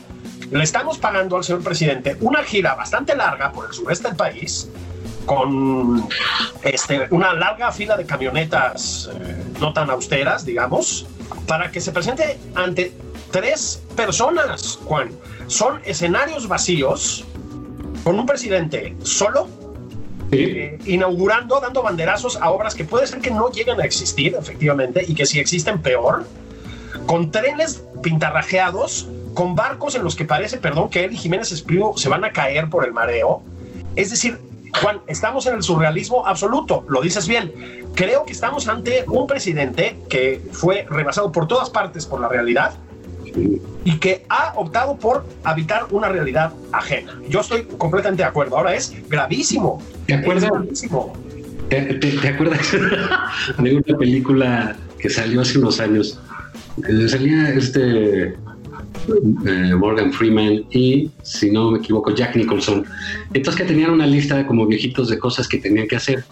le 0.51 0.63
estamos 0.63 0.99
pagando 0.99 1.35
al 1.35 1.43
señor 1.43 1.63
presidente 1.63 2.15
una 2.21 2.43
gira 2.43 2.75
bastante 2.75 3.15
larga 3.15 3.51
por 3.51 3.65
el 3.65 3.73
sureste 3.73 4.09
del 4.09 4.17
país, 4.17 4.69
con 5.25 6.07
este, 6.63 7.07
una 7.09 7.33
larga 7.33 7.71
fila 7.71 7.97
de 7.97 8.05
camionetas 8.05 9.09
eh, 9.13 9.43
no 9.59 9.73
tan 9.73 9.89
austeras, 9.89 10.45
digamos, 10.45 11.07
para 11.47 11.71
que 11.71 11.81
se 11.81 11.91
presente 11.91 12.39
ante 12.55 12.93
tres 13.31 13.81
personas, 13.95 14.79
Juan. 14.83 15.11
Son 15.47 15.81
escenarios 15.85 16.47
vacíos 16.47 17.25
con 18.03 18.19
un 18.19 18.25
presidente 18.25 18.95
solo, 19.03 19.47
eh, 20.33 20.79
inaugurando, 20.85 21.59
dando 21.59 21.81
banderazos 21.81 22.37
a 22.37 22.51
obras 22.51 22.75
que 22.75 22.83
puede 22.83 23.07
ser 23.07 23.19
que 23.19 23.31
no 23.31 23.49
lleguen 23.49 23.79
a 23.79 23.85
existir, 23.85 24.35
efectivamente, 24.39 25.05
y 25.07 25.15
que 25.15 25.25
si 25.25 25.39
existen 25.39 25.81
peor, 25.81 26.25
con 27.05 27.31
trenes 27.31 27.83
pintarrajeados, 28.01 29.07
con 29.33 29.55
barcos 29.55 29.95
en 29.95 30.03
los 30.03 30.15
que 30.15 30.25
parece, 30.25 30.57
perdón, 30.57 30.89
que 30.89 31.05
él 31.05 31.13
y 31.13 31.17
Jiménez 31.17 31.51
Espriu 31.51 31.93
se 31.97 32.09
van 32.09 32.23
a 32.23 32.31
caer 32.31 32.69
por 32.69 32.85
el 32.85 32.93
mareo. 32.93 33.41
Es 33.95 34.09
decir, 34.09 34.39
Juan, 34.81 35.01
estamos 35.07 35.45
en 35.45 35.55
el 35.55 35.63
surrealismo 35.63 36.25
absoluto, 36.25 36.85
lo 36.89 37.01
dices 37.01 37.27
bien. 37.27 37.51
Creo 37.95 38.25
que 38.25 38.33
estamos 38.33 38.67
ante 38.67 39.05
un 39.07 39.27
presidente 39.27 39.97
que 40.09 40.41
fue 40.51 40.85
rebasado 40.89 41.31
por 41.31 41.47
todas 41.47 41.69
partes 41.69 42.05
por 42.05 42.19
la 42.19 42.27
realidad 42.27 42.73
y 43.35 43.97
que 43.97 44.25
ha 44.29 44.53
optado 44.55 44.97
por 44.97 45.25
habitar 45.43 45.87
una 45.91 46.09
realidad 46.09 46.53
ajena. 46.71 47.19
Yo 47.29 47.41
estoy 47.41 47.63
completamente 47.77 48.23
de 48.23 48.29
acuerdo. 48.29 48.57
Ahora 48.57 48.75
es 48.75 48.93
gravísimo. 49.09 49.81
¿Te 50.05 50.13
acuerdas? 50.15 50.51
¿Te, 51.69 52.27
acuerdas 52.27 52.71
de 53.57 53.75
una 53.75 53.97
película 53.97 54.75
que 54.99 55.09
salió 55.09 55.41
hace 55.41 55.57
unos 55.59 55.79
años? 55.79 56.19
salía 57.07 57.49
este 57.49 58.35
eh, 59.45 59.75
Morgan 59.77 60.13
Freeman 60.13 60.65
y, 60.71 61.11
si 61.23 61.51
no 61.51 61.71
me 61.71 61.79
equivoco, 61.79 62.11
Jack 62.11 62.35
Nicholson. 62.35 62.85
Entonces 63.33 63.61
que 63.61 63.67
tenían 63.67 63.91
una 63.91 64.07
lista 64.07 64.37
de 64.37 64.45
como 64.45 64.65
viejitos 64.65 65.09
de 65.09 65.19
cosas 65.19 65.47
que 65.47 65.57
tenían 65.57 65.87
que 65.87 65.95
hacer. 65.95 66.23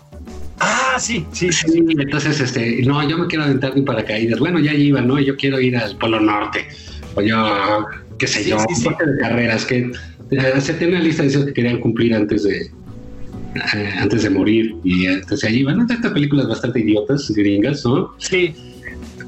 Ah, 0.93 0.99
sí, 0.99 1.25
sí, 1.31 1.51
sí. 1.51 1.85
entonces, 1.87 2.41
este, 2.41 2.81
no, 2.83 3.07
yo 3.07 3.17
me 3.17 3.27
quiero 3.27 3.45
aventar 3.45 3.73
mi 3.73 3.81
paracaídas. 3.81 4.39
Bueno, 4.39 4.59
ya 4.59 4.73
iba, 4.73 5.01
¿no? 5.01 5.19
Yo 5.19 5.37
quiero 5.37 5.59
ir 5.61 5.77
al 5.77 5.97
Polo 5.97 6.19
Norte. 6.19 6.67
O 7.15 7.21
yo, 7.21 7.85
qué 8.17 8.27
sé 8.27 8.49
yo, 8.49 8.57
de 8.57 9.17
carreras 9.19 9.65
que 9.65 9.91
eh, 10.31 10.61
se 10.61 10.73
tenía 10.73 10.95
una 10.95 11.03
lista 11.03 11.23
de 11.23 11.29
esos 11.29 11.45
que 11.45 11.53
querían 11.53 11.79
cumplir 11.79 12.13
antes 12.13 12.43
de, 12.43 12.71
eh, 13.55 13.93
antes 13.99 14.23
de 14.23 14.29
morir. 14.29 14.75
Y 14.83 15.05
entonces 15.05 15.49
allí 15.49 15.63
van 15.63 15.89
estas 15.89 16.11
películas 16.11 16.47
bastante 16.47 16.79
idiotas, 16.79 17.29
gringas, 17.31 17.85
¿no? 17.85 18.13
Sí. 18.17 18.53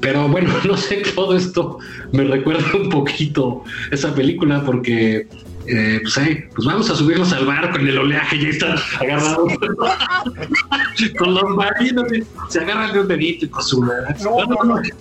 Pero 0.00 0.28
bueno, 0.28 0.50
no 0.66 0.76
sé, 0.76 1.02
todo 1.14 1.34
esto 1.34 1.78
me 2.12 2.24
recuerda 2.24 2.64
un 2.74 2.90
poquito 2.90 3.64
esa 3.90 4.14
película 4.14 4.62
porque 4.64 5.28
eh, 5.66 6.00
pues, 6.02 6.14
pues 6.54 6.66
vamos 6.66 6.90
a 6.90 6.96
subirnos 6.96 7.32
al 7.32 7.46
barco 7.46 7.78
en 7.78 7.88
el 7.88 7.98
oleaje, 7.98 8.38
ya 8.38 8.48
está 8.48 8.74
agarrado 9.00 9.46
con 11.18 11.34
los 11.34 11.44
marinos, 11.56 12.04
se 12.48 12.60
agarran 12.60 12.92
de 12.92 13.00
un 13.00 13.08
dedito 13.08 13.46
y 13.46 13.48
con 13.48 13.62
su 13.62 13.84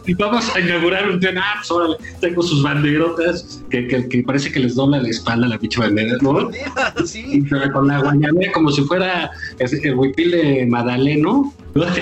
y 0.05 0.13
vamos 0.13 0.55
a 0.55 0.59
inaugurar 0.59 1.09
un 1.09 1.19
tren, 1.19 1.37
ah, 1.37 1.61
pues 1.67 1.97
tengo 2.21 2.41
sus 2.41 2.63
banderotas 2.63 3.61
que, 3.69 3.87
que, 3.87 4.23
parece 4.23 4.51
que 4.51 4.59
les 4.59 4.75
dobla 4.75 5.01
la 5.01 5.09
espalda 5.09 5.47
la 5.47 5.57
pinche 5.57 5.79
bandera, 5.79 6.17
¿no? 6.21 6.49
Sí. 7.05 7.43
con 7.73 7.87
la 7.87 7.99
guayabera 7.99 8.51
como 8.53 8.71
si 8.71 8.83
fuera 8.83 9.31
el 9.59 9.95
huipil 9.95 10.31
de 10.31 10.65
Madaleno. 10.67 11.53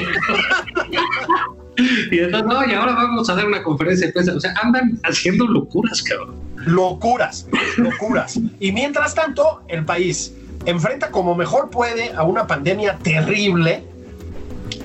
Y 2.12 2.20
entonces, 2.20 2.48
no, 2.48 2.70
y 2.70 2.74
ahora 2.74 2.94
vamos 2.94 3.30
a 3.30 3.36
dar 3.36 3.48
una 3.48 3.63
conferencia 3.63 4.08
de 4.08 4.13
prensa. 4.13 4.36
O 4.36 4.39
sea, 4.39 4.53
andan 4.62 5.00
haciendo 5.03 5.48
locuras, 5.48 6.01
cabrón. 6.01 6.36
Locuras, 6.65 7.48
locuras. 7.77 8.39
y 8.60 8.72
mientras 8.72 9.15
tanto, 9.15 9.62
el 9.68 9.86
país 9.86 10.34
enfrenta 10.65 11.12
como 11.12 11.36
mejor 11.36 11.70
puede 11.70 12.13
a 12.13 12.24
una 12.24 12.48
pandemia 12.48 12.98
terrible 13.00 13.84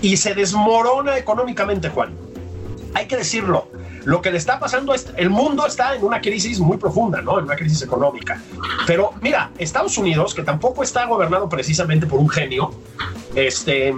y 0.00 0.16
se 0.16 0.34
desmorona 0.34 1.18
económicamente, 1.18 1.88
Juan. 1.88 2.12
Hay 2.94 3.06
que 3.06 3.16
decirlo. 3.16 3.68
Lo 4.04 4.22
que 4.22 4.30
le 4.30 4.38
está 4.38 4.60
pasando 4.60 4.94
es, 4.94 5.12
el 5.16 5.30
mundo 5.30 5.66
está 5.66 5.96
en 5.96 6.04
una 6.04 6.20
crisis 6.20 6.60
muy 6.60 6.76
profunda, 6.76 7.20
¿no? 7.20 7.40
En 7.40 7.44
una 7.44 7.56
crisis 7.56 7.82
económica. 7.82 8.40
Pero 8.86 9.12
mira, 9.20 9.50
Estados 9.58 9.98
Unidos, 9.98 10.32
que 10.32 10.44
tampoco 10.44 10.84
está 10.84 11.06
gobernado 11.06 11.48
precisamente 11.48 12.06
por 12.06 12.20
un 12.20 12.28
genio, 12.28 12.70
este, 13.34 13.92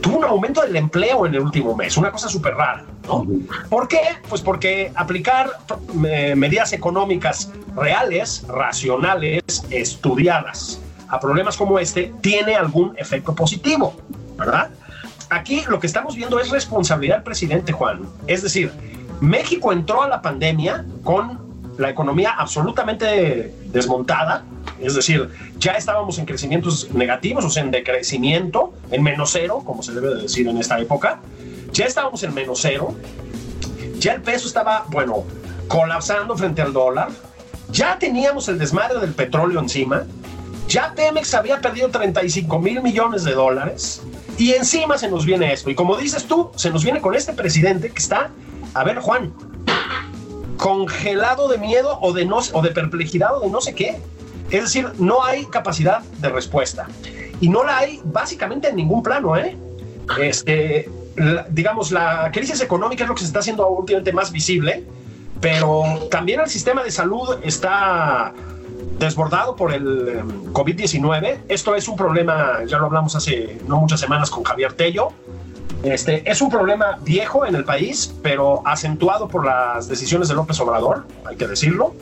tuvo 0.00 0.18
un 0.18 0.24
aumento 0.24 0.62
del 0.62 0.74
empleo 0.74 1.26
en 1.26 1.34
el 1.36 1.42
último 1.42 1.76
mes, 1.76 1.96
una 1.96 2.10
cosa 2.10 2.28
súper 2.28 2.54
rara. 2.54 2.84
¿Por 3.68 3.88
qué? 3.88 4.00
Pues 4.28 4.40
porque 4.40 4.92
aplicar 4.94 5.50
eh, 6.06 6.34
medidas 6.36 6.72
económicas 6.72 7.50
reales, 7.76 8.44
racionales, 8.48 9.42
estudiadas 9.70 10.80
a 11.08 11.20
problemas 11.20 11.56
como 11.56 11.78
este 11.78 12.12
tiene 12.20 12.54
algún 12.54 12.94
efecto 12.96 13.34
positivo, 13.34 13.94
¿verdad? 14.36 14.70
Aquí 15.30 15.62
lo 15.68 15.80
que 15.80 15.86
estamos 15.86 16.16
viendo 16.16 16.38
es 16.38 16.50
responsabilidad 16.50 17.16
del 17.16 17.24
presidente 17.24 17.72
Juan. 17.72 18.02
Es 18.26 18.42
decir, 18.42 18.72
México 19.20 19.72
entró 19.72 20.02
a 20.02 20.08
la 20.08 20.22
pandemia 20.22 20.84
con 21.02 21.44
la 21.78 21.90
economía 21.90 22.30
absolutamente 22.30 23.54
desmontada, 23.66 24.44
es 24.80 24.94
decir, 24.94 25.30
ya 25.58 25.72
estábamos 25.72 26.18
en 26.18 26.26
crecimientos 26.26 26.90
negativos, 26.92 27.44
o 27.44 27.50
sea, 27.50 27.62
en 27.62 27.70
decrecimiento, 27.70 28.74
en 28.90 29.02
menos 29.02 29.30
cero, 29.32 29.62
como 29.64 29.82
se 29.82 29.92
debe 29.92 30.14
decir 30.14 30.46
en 30.48 30.58
esta 30.58 30.78
época. 30.78 31.20
Ya 31.74 31.86
estábamos 31.86 32.22
en 32.22 32.32
menos 32.32 32.60
cero. 32.62 32.94
Ya 33.98 34.14
el 34.14 34.22
peso 34.22 34.46
estaba, 34.46 34.86
bueno, 34.88 35.24
colapsando 35.68 36.36
frente 36.36 36.62
al 36.62 36.72
dólar. 36.72 37.08
ya 37.70 37.98
teníamos 37.98 38.48
el 38.48 38.58
desmadre 38.58 39.00
del 39.00 39.12
petróleo 39.12 39.58
encima, 39.58 40.04
ya 40.68 40.92
Pemex 40.94 41.34
había 41.34 41.60
perdido 41.60 41.88
35 41.88 42.58
mil 42.60 42.80
millones 42.82 43.24
de 43.24 43.32
dólares 43.32 44.00
y 44.38 44.52
encima 44.52 44.96
se 44.96 45.08
nos 45.08 45.26
viene 45.26 45.52
esto. 45.52 45.70
Y 45.70 45.74
como 45.74 45.96
dices 45.96 46.24
tú, 46.24 46.50
se 46.54 46.70
nos 46.70 46.84
viene 46.84 47.00
con 47.00 47.14
este 47.14 47.32
presidente 47.32 47.90
que 47.90 47.98
está, 47.98 48.30
a 48.74 48.84
ver 48.84 48.98
Juan, 49.00 49.34
congelado 50.56 51.48
de 51.48 51.58
miedo 51.58 51.98
o 52.00 52.12
de, 52.12 52.24
no, 52.24 52.38
o 52.52 52.62
de 52.62 52.70
perplejidad 52.70 53.36
o 53.36 53.40
de 53.40 53.50
no 53.50 53.60
sé 53.60 53.74
qué. 53.74 54.00
Es 54.50 54.62
decir, 54.62 54.92
no 54.98 55.24
hay 55.24 55.46
capacidad 55.46 56.00
de 56.20 56.28
respuesta. 56.28 56.86
Y 57.40 57.48
no 57.48 57.64
la 57.64 57.78
hay 57.78 58.00
básicamente 58.04 58.68
en 58.68 58.76
ningún 58.76 59.02
plano, 59.02 59.36
¿eh? 59.36 59.56
Este, 60.20 60.88
la- 61.16 61.46
digamos, 61.50 61.90
la 61.92 62.30
crisis 62.32 62.60
económica 62.60 63.04
es 63.04 63.08
lo 63.08 63.14
que 63.14 63.20
se 63.20 63.26
está 63.26 63.40
haciendo 63.40 63.66
últimamente 63.68 64.12
más 64.12 64.30
visible, 64.32 64.84
pero 65.40 66.08
también 66.10 66.40
el 66.40 66.48
sistema 66.48 66.82
de 66.82 66.90
salud 66.90 67.36
está 67.42 68.32
desbordado 68.98 69.56
por 69.56 69.72
el 69.72 70.08
em, 70.08 70.52
COVID-19. 70.52 71.38
Esto 71.48 71.74
es 71.74 71.88
un 71.88 71.96
problema, 71.96 72.60
ya 72.66 72.78
lo 72.78 72.86
hablamos 72.86 73.14
hace 73.16 73.58
no 73.66 73.76
muchas 73.78 74.00
semanas 74.00 74.30
con 74.30 74.44
Javier 74.44 74.72
Tello. 74.74 75.08
Este, 75.82 76.28
es 76.30 76.40
un 76.40 76.48
problema 76.48 76.98
viejo 77.02 77.44
en 77.44 77.54
el 77.54 77.64
país, 77.64 78.14
pero 78.22 78.62
acentuado 78.66 79.28
por 79.28 79.44
las 79.44 79.86
decisiones 79.88 80.28
de 80.28 80.34
López 80.34 80.58
Obrador, 80.60 81.06
hay 81.26 81.36
que 81.36 81.46
decirlo. 81.46 81.94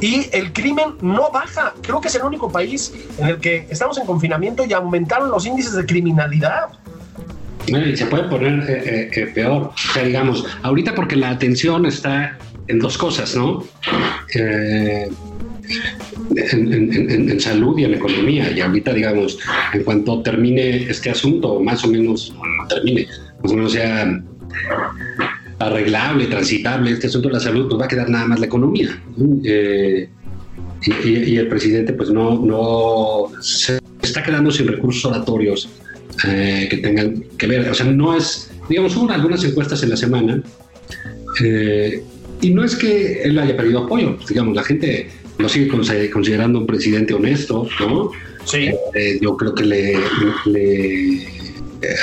Y 0.00 0.28
el 0.32 0.52
crimen 0.52 0.96
no 1.00 1.30
baja. 1.30 1.72
Creo 1.82 2.00
que 2.00 2.08
es 2.08 2.14
el 2.16 2.24
único 2.24 2.50
país 2.50 2.92
en 3.18 3.28
el 3.28 3.38
que 3.38 3.66
estamos 3.70 3.96
en 3.98 4.06
confinamiento 4.06 4.64
y 4.64 4.72
aumentaron 4.72 5.30
los 5.30 5.46
índices 5.46 5.74
de 5.74 5.86
criminalidad. 5.86 6.70
Se 7.66 8.06
puede 8.06 8.24
poner 8.24 8.68
eh, 8.70 8.82
eh, 8.84 9.10
eh, 9.12 9.26
peor. 9.34 9.62
O 9.74 9.92
sea, 9.92 10.04
digamos, 10.04 10.44
ahorita 10.62 10.94
porque 10.94 11.16
la 11.16 11.30
atención 11.30 11.86
está 11.86 12.38
en 12.68 12.78
dos 12.78 12.98
cosas, 12.98 13.34
¿no? 13.36 13.64
Eh, 14.34 15.08
en, 16.36 17.40
salud 17.40 17.78
y 17.78 17.84
en 17.84 17.94
economía. 17.94 18.50
Y 18.50 18.60
ahorita, 18.60 18.92
digamos, 18.92 19.38
en 19.72 19.82
cuanto 19.84 20.20
termine 20.22 20.88
este 20.90 21.10
asunto, 21.10 21.60
más 21.60 21.84
o 21.84 21.88
menos, 21.88 22.34
no 22.60 22.68
termine, 22.68 23.06
más 23.42 23.52
o 23.52 23.56
menos 23.56 23.72
sea 23.72 24.22
arreglable, 25.58 26.26
transitable 26.26 26.90
este 26.92 27.06
asunto 27.06 27.28
de 27.28 27.34
la 27.34 27.40
salud, 27.40 27.68
pues 27.68 27.80
va 27.80 27.84
a 27.86 27.88
quedar 27.88 28.10
nada 28.10 28.26
más 28.26 28.40
la 28.40 28.46
economía. 28.46 29.00
¿no? 29.16 29.40
Y, 29.42 30.08
y- 31.08 31.24
y 31.32 31.36
el 31.38 31.48
presidente, 31.48 31.94
pues 31.94 32.10
no, 32.10 32.38
no 32.44 33.30
se 33.40 33.78
está 34.02 34.22
quedando 34.22 34.50
sin 34.50 34.66
recursos 34.68 35.02
oratorios 35.06 35.68
eh, 36.26 36.68
que 36.70 36.78
tengan 36.78 37.24
que 37.36 37.46
ver. 37.46 37.68
O 37.68 37.74
sea, 37.74 37.86
no 37.86 38.16
es, 38.16 38.50
digamos, 38.68 38.96
hubo 38.96 39.10
algunas 39.10 39.44
encuestas 39.44 39.82
en 39.82 39.90
la 39.90 39.96
semana 39.96 40.42
eh, 41.42 42.02
y 42.40 42.50
no 42.50 42.64
es 42.64 42.76
que 42.76 43.22
él 43.22 43.38
haya 43.38 43.56
perdido 43.56 43.80
apoyo, 43.80 44.16
digamos, 44.28 44.54
la 44.54 44.62
gente 44.62 45.08
lo 45.38 45.48
sigue 45.48 45.68
considerando 46.10 46.60
un 46.60 46.66
presidente 46.66 47.14
honesto, 47.14 47.66
¿no? 47.80 48.10
Sí. 48.44 48.70
Eh, 48.94 49.18
yo 49.20 49.36
creo 49.36 49.54
que 49.54 49.64
le, 49.64 49.98
le, 50.46 51.26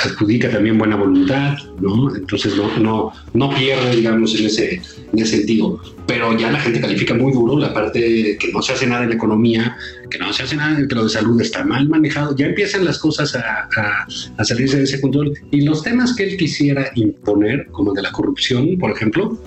adjudica 0.04 0.50
también 0.50 0.78
buena 0.78 0.96
voluntad, 0.96 1.56
¿no? 1.80 2.14
Entonces 2.14 2.56
no, 2.56 2.76
no, 2.78 3.12
no 3.34 3.50
pierde, 3.54 3.96
digamos, 3.96 4.38
en 4.38 4.46
ese, 4.46 4.80
en 5.12 5.18
ese 5.18 5.38
sentido. 5.38 5.80
Pero 6.06 6.36
ya 6.36 6.50
la 6.50 6.60
gente 6.60 6.80
califica 6.80 7.14
muy 7.14 7.32
duro 7.32 7.58
la 7.58 7.72
parte 7.72 8.00
de 8.00 8.36
que 8.38 8.52
no 8.52 8.60
se 8.62 8.72
hace 8.72 8.86
nada 8.86 9.04
en 9.04 9.10
la 9.10 9.14
economía, 9.16 9.76
que 10.10 10.18
no 10.18 10.32
se 10.32 10.42
hace 10.42 10.56
nada, 10.56 10.76
que 10.86 10.94
lo 10.94 11.04
de 11.04 11.10
salud 11.10 11.40
está 11.40 11.64
mal 11.64 11.88
manejado. 11.88 12.34
Ya 12.36 12.46
empiezan 12.46 12.84
las 12.84 12.98
cosas 12.98 13.34
a, 13.34 13.68
a, 13.76 14.06
a 14.36 14.44
salirse 14.44 14.78
de 14.78 14.84
ese 14.84 15.00
control. 15.00 15.32
Y 15.50 15.62
los 15.62 15.82
temas 15.82 16.14
que 16.16 16.24
él 16.24 16.36
quisiera 16.36 16.90
imponer, 16.96 17.66
como 17.70 17.92
el 17.92 17.96
de 17.96 18.02
la 18.02 18.12
corrupción, 18.12 18.76
por 18.78 18.90
ejemplo, 18.90 19.38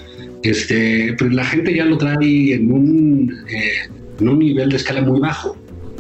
este, 0.44 1.16
pues 1.18 1.34
la 1.34 1.46
gente 1.46 1.74
ya 1.76 1.86
lo 1.86 1.98
trae 1.98 2.54
en 2.54 2.72
un, 2.72 3.46
eh, 3.50 3.90
en 4.20 4.30
un 4.30 4.40
nivel 4.40 4.70
de 4.70 4.78
escala 4.78 5.02
muy 5.02 5.20
bajo 5.20 5.58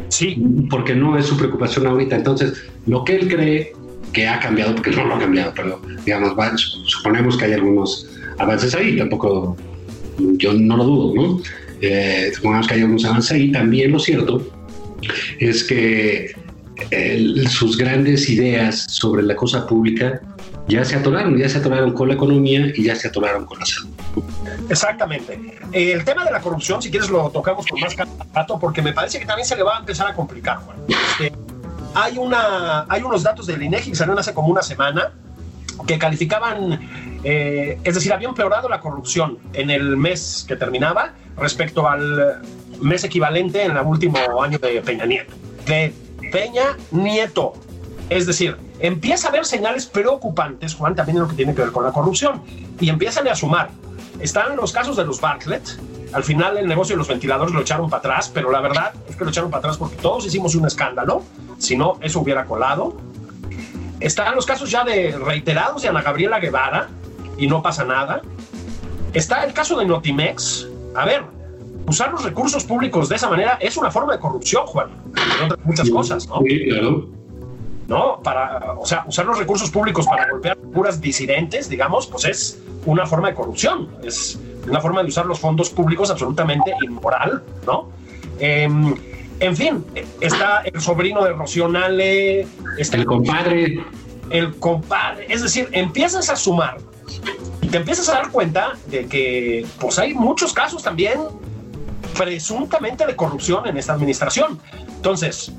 Sí. 0.10 0.38
porque 0.70 0.96
no 0.96 1.18
es 1.18 1.26
su 1.26 1.36
preocupación 1.38 1.88
ahorita. 1.88 2.16
Entonces, 2.16 2.54
lo 2.86 3.04
que 3.04 3.16
él 3.16 3.28
cree 3.28 3.74
que 4.16 4.28
ha 4.28 4.40
cambiado, 4.40 4.74
porque 4.74 4.92
no 4.92 5.06
lo 5.06 5.16
ha 5.16 5.20
cambiado, 5.20 5.52
pero 5.56 5.82
digamos, 6.06 6.38
va- 6.40 6.56
suponemos 6.58 7.38
que 7.38 7.46
hay 7.46 7.54
algunos 7.54 8.08
avances 8.40 8.74
ahí, 8.74 8.98
tampoco 8.98 9.56
yo 10.18 10.54
no 10.54 10.78
lo 10.78 10.84
dudo, 10.86 11.14
¿no? 11.16 11.42
Eh, 11.82 12.32
supongamos 12.34 12.68
que 12.68 12.76
hay 12.76 12.82
algunos 12.82 13.04
avances 13.06 13.32
ahí. 13.34 13.52
También 13.52 13.92
lo 13.92 14.00
cierto 14.00 14.42
es 15.40 15.64
que 15.66 16.32
el- 16.92 17.48
sus 17.50 17.78
grandes 17.78 18.30
ideas 18.30 18.86
sobre 18.90 19.24
la 19.24 19.36
cosa 19.36 19.68
pública 19.68 20.22
ya 20.68 20.84
se 20.84 20.96
atoraron, 20.96 21.38
ya 21.38 21.48
se 21.50 21.58
atoraron 21.60 21.92
con 21.94 22.08
la 22.08 22.16
economía 22.16 22.72
y 22.76 22.84
ya 22.84 22.96
se 22.96 23.10
atoraron 23.10 23.46
con 23.46 23.60
la 23.60 23.66
salud. 23.66 23.90
Exactamente. 24.70 25.38
Eh, 25.74 25.92
el 25.92 26.04
tema 26.06 26.24
de 26.26 26.32
la 26.32 26.40
corrupción, 26.40 26.82
si 26.82 26.90
quieres, 26.90 27.10
lo 27.10 27.30
tocamos 27.30 27.66
con 27.68 27.80
más 27.82 27.96
rato, 28.34 28.58
porque 28.60 28.82
me 28.82 28.94
parece 28.94 29.20
que 29.20 29.26
también 29.26 29.46
se 29.48 29.56
le 29.56 29.64
va 29.64 29.76
a 29.78 29.80
empezar 29.82 30.08
a 30.10 30.14
complicar, 30.16 30.58
Juan. 30.60 30.78
Este, 30.88 31.32
hay, 31.96 32.18
una, 32.18 32.86
hay 32.90 33.02
unos 33.02 33.24
datos 33.24 33.48
del 33.48 33.64
INEGI 33.64 33.92
que 33.92 33.96
salieron 33.96 34.20
hace 34.20 34.34
como 34.34 34.50
una 34.50 34.62
semana 34.62 35.14
que 35.88 35.98
calificaban, 35.98 37.20
eh, 37.24 37.80
es 37.84 37.96
decir, 37.96 38.14
había 38.14 38.28
empeorado 38.28 38.70
la 38.70 38.80
corrupción 38.80 39.40
en 39.54 39.70
el 39.70 39.98
mes 39.98 40.46
que 40.48 40.56
terminaba 40.56 41.14
respecto 41.38 41.88
al 41.88 42.42
mes 42.82 43.04
equivalente 43.04 43.64
en 43.64 43.72
el 43.72 43.86
último 43.86 44.18
año 44.42 44.58
de 44.60 44.82
Peña 44.82 45.06
Nieto. 45.06 45.34
De 45.66 45.94
Peña 46.32 46.78
Nieto. 46.92 47.54
Es 48.10 48.26
decir, 48.26 48.58
empieza 48.80 49.28
a 49.28 49.30
haber 49.32 49.46
señales 49.46 49.86
preocupantes, 49.86 50.76
Juan, 50.76 50.96
también 50.96 51.18
en 51.18 51.24
lo 51.24 51.30
que 51.30 51.36
tiene 51.36 51.56
que 51.56 51.62
ver 51.62 51.72
con 51.72 51.84
la 51.84 51.92
corrupción. 51.92 52.42
Y 52.80 52.90
empiezan 52.90 53.28
a 53.28 53.36
sumar. 53.36 53.70
Están 54.20 54.56
los 54.56 54.72
casos 54.72 54.96
de 54.96 55.06
los 55.06 55.20
Bartlett. 55.20 55.80
Al 56.16 56.24
final 56.24 56.58
el 56.58 56.66
negocio 56.66 56.96
de 56.96 57.00
los 57.00 57.10
ventiladores 57.10 57.54
lo 57.54 57.60
echaron 57.60 57.90
para 57.90 58.00
atrás, 58.00 58.32
pero 58.34 58.50
la 58.50 58.62
verdad 58.62 58.94
es 59.10 59.18
que 59.18 59.26
lo 59.26 59.32
echaron 59.32 59.52
para 59.52 59.60
atrás 59.60 59.78
porque 59.78 59.98
todos 59.98 60.26
hicimos 60.26 60.56
un 60.56 60.66
escándalo. 60.66 61.24
Si 61.58 61.76
no, 61.76 61.98
eso 62.00 62.22
hubiera 62.22 62.46
colado. 62.46 62.96
Están 64.00 64.34
los 64.34 64.46
casos 64.46 64.72
ya 64.72 64.86
de 64.86 65.12
reiterados 65.12 65.82
de 65.82 65.90
Ana 65.90 66.02
Gabriela 66.02 66.40
Guevara 66.40 66.88
y 67.38 67.48
no 67.48 67.62
pasa 67.62 67.84
nada. 67.84 68.22
Está 69.14 69.44
el 69.44 69.52
caso 69.52 69.78
de 69.78 69.84
Notimex. 69.84 70.70
A 70.96 71.04
ver, 71.04 71.24
usar 71.86 72.14
los 72.14 72.24
recursos 72.24 72.64
públicos 72.64 73.10
de 73.10 73.18
esa 73.18 73.30
manera 73.30 73.58
es 73.60 73.76
una 73.76 73.92
forma 73.92 74.14
de 74.14 74.20
corrupción, 74.20 74.66
Juan. 74.68 74.88
Otras 75.44 75.66
muchas 75.66 75.90
cosas, 75.90 76.28
¿no? 76.30 76.40
Sí, 76.48 76.70
claro. 76.70 77.10
¿no? 77.90 78.22
Para, 78.24 78.72
o 78.80 78.86
sea, 78.86 79.04
usar 79.06 79.26
los 79.26 79.38
recursos 79.38 79.70
públicos 79.70 80.08
para 80.08 80.30
golpear 80.32 80.56
puras 80.58 81.02
disidentes, 81.02 81.68
digamos, 81.68 82.08
pues 82.08 82.24
es 82.24 82.62
una 82.86 83.06
forma 83.06 83.28
de 83.28 83.36
corrupción, 83.36 83.90
es 84.02 84.40
una 84.68 84.82
forma 84.82 85.02
de 85.04 85.10
usar 85.10 85.26
los 85.26 85.40
fondos 85.40 85.70
públicos 85.70 86.10
absolutamente 86.10 86.74
inmoral, 86.84 87.44
¿no? 87.66 87.90
Em, 88.40 88.96
en 89.40 89.56
fin, 89.56 89.86
está 90.22 90.62
el 90.62 90.80
sobrino 90.82 91.24
de 91.24 91.34
Rocío 91.34 91.68
Nale, 91.68 92.48
está 92.78 92.98
El 92.98 93.06
compadre, 93.06 93.84
el 94.30 94.56
compadre, 94.58 95.26
es 95.30 95.42
decir, 95.42 95.70
empiezas 95.72 96.30
a 96.30 96.36
sumar 96.36 96.78
y 97.62 97.68
te 97.68 97.78
empiezas 97.78 98.10
a 98.10 98.14
dar 98.14 98.32
cuenta 98.32 98.74
de 98.88 99.08
que 99.08 99.66
pues 99.80 100.00
hay 100.00 100.14
muchos 100.14 100.54
casos 100.54 100.84
también 100.84 101.20
presuntamente 102.18 103.06
de 103.06 103.16
corrupción 103.16 103.68
en 103.68 103.78
esta 103.78 103.94
administración. 103.94 104.60
Entonces, 104.96 105.52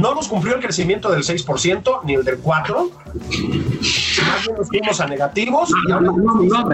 no 0.00 0.14
nos 0.14 0.28
cumplió 0.28 0.54
el 0.56 0.60
crecimiento 0.62 1.10
del 1.10 1.22
6% 1.22 2.00
ni 2.04 2.14
el 2.14 2.24
del 2.24 2.42
4%, 2.42 2.90
más 4.26 4.44
bien 4.44 4.56
nos 4.56 4.68
fuimos 4.68 5.00
a 5.00 5.06
negativos 5.06 5.70
y 5.70 5.88
No, 5.88 5.94
ahora 5.96 6.06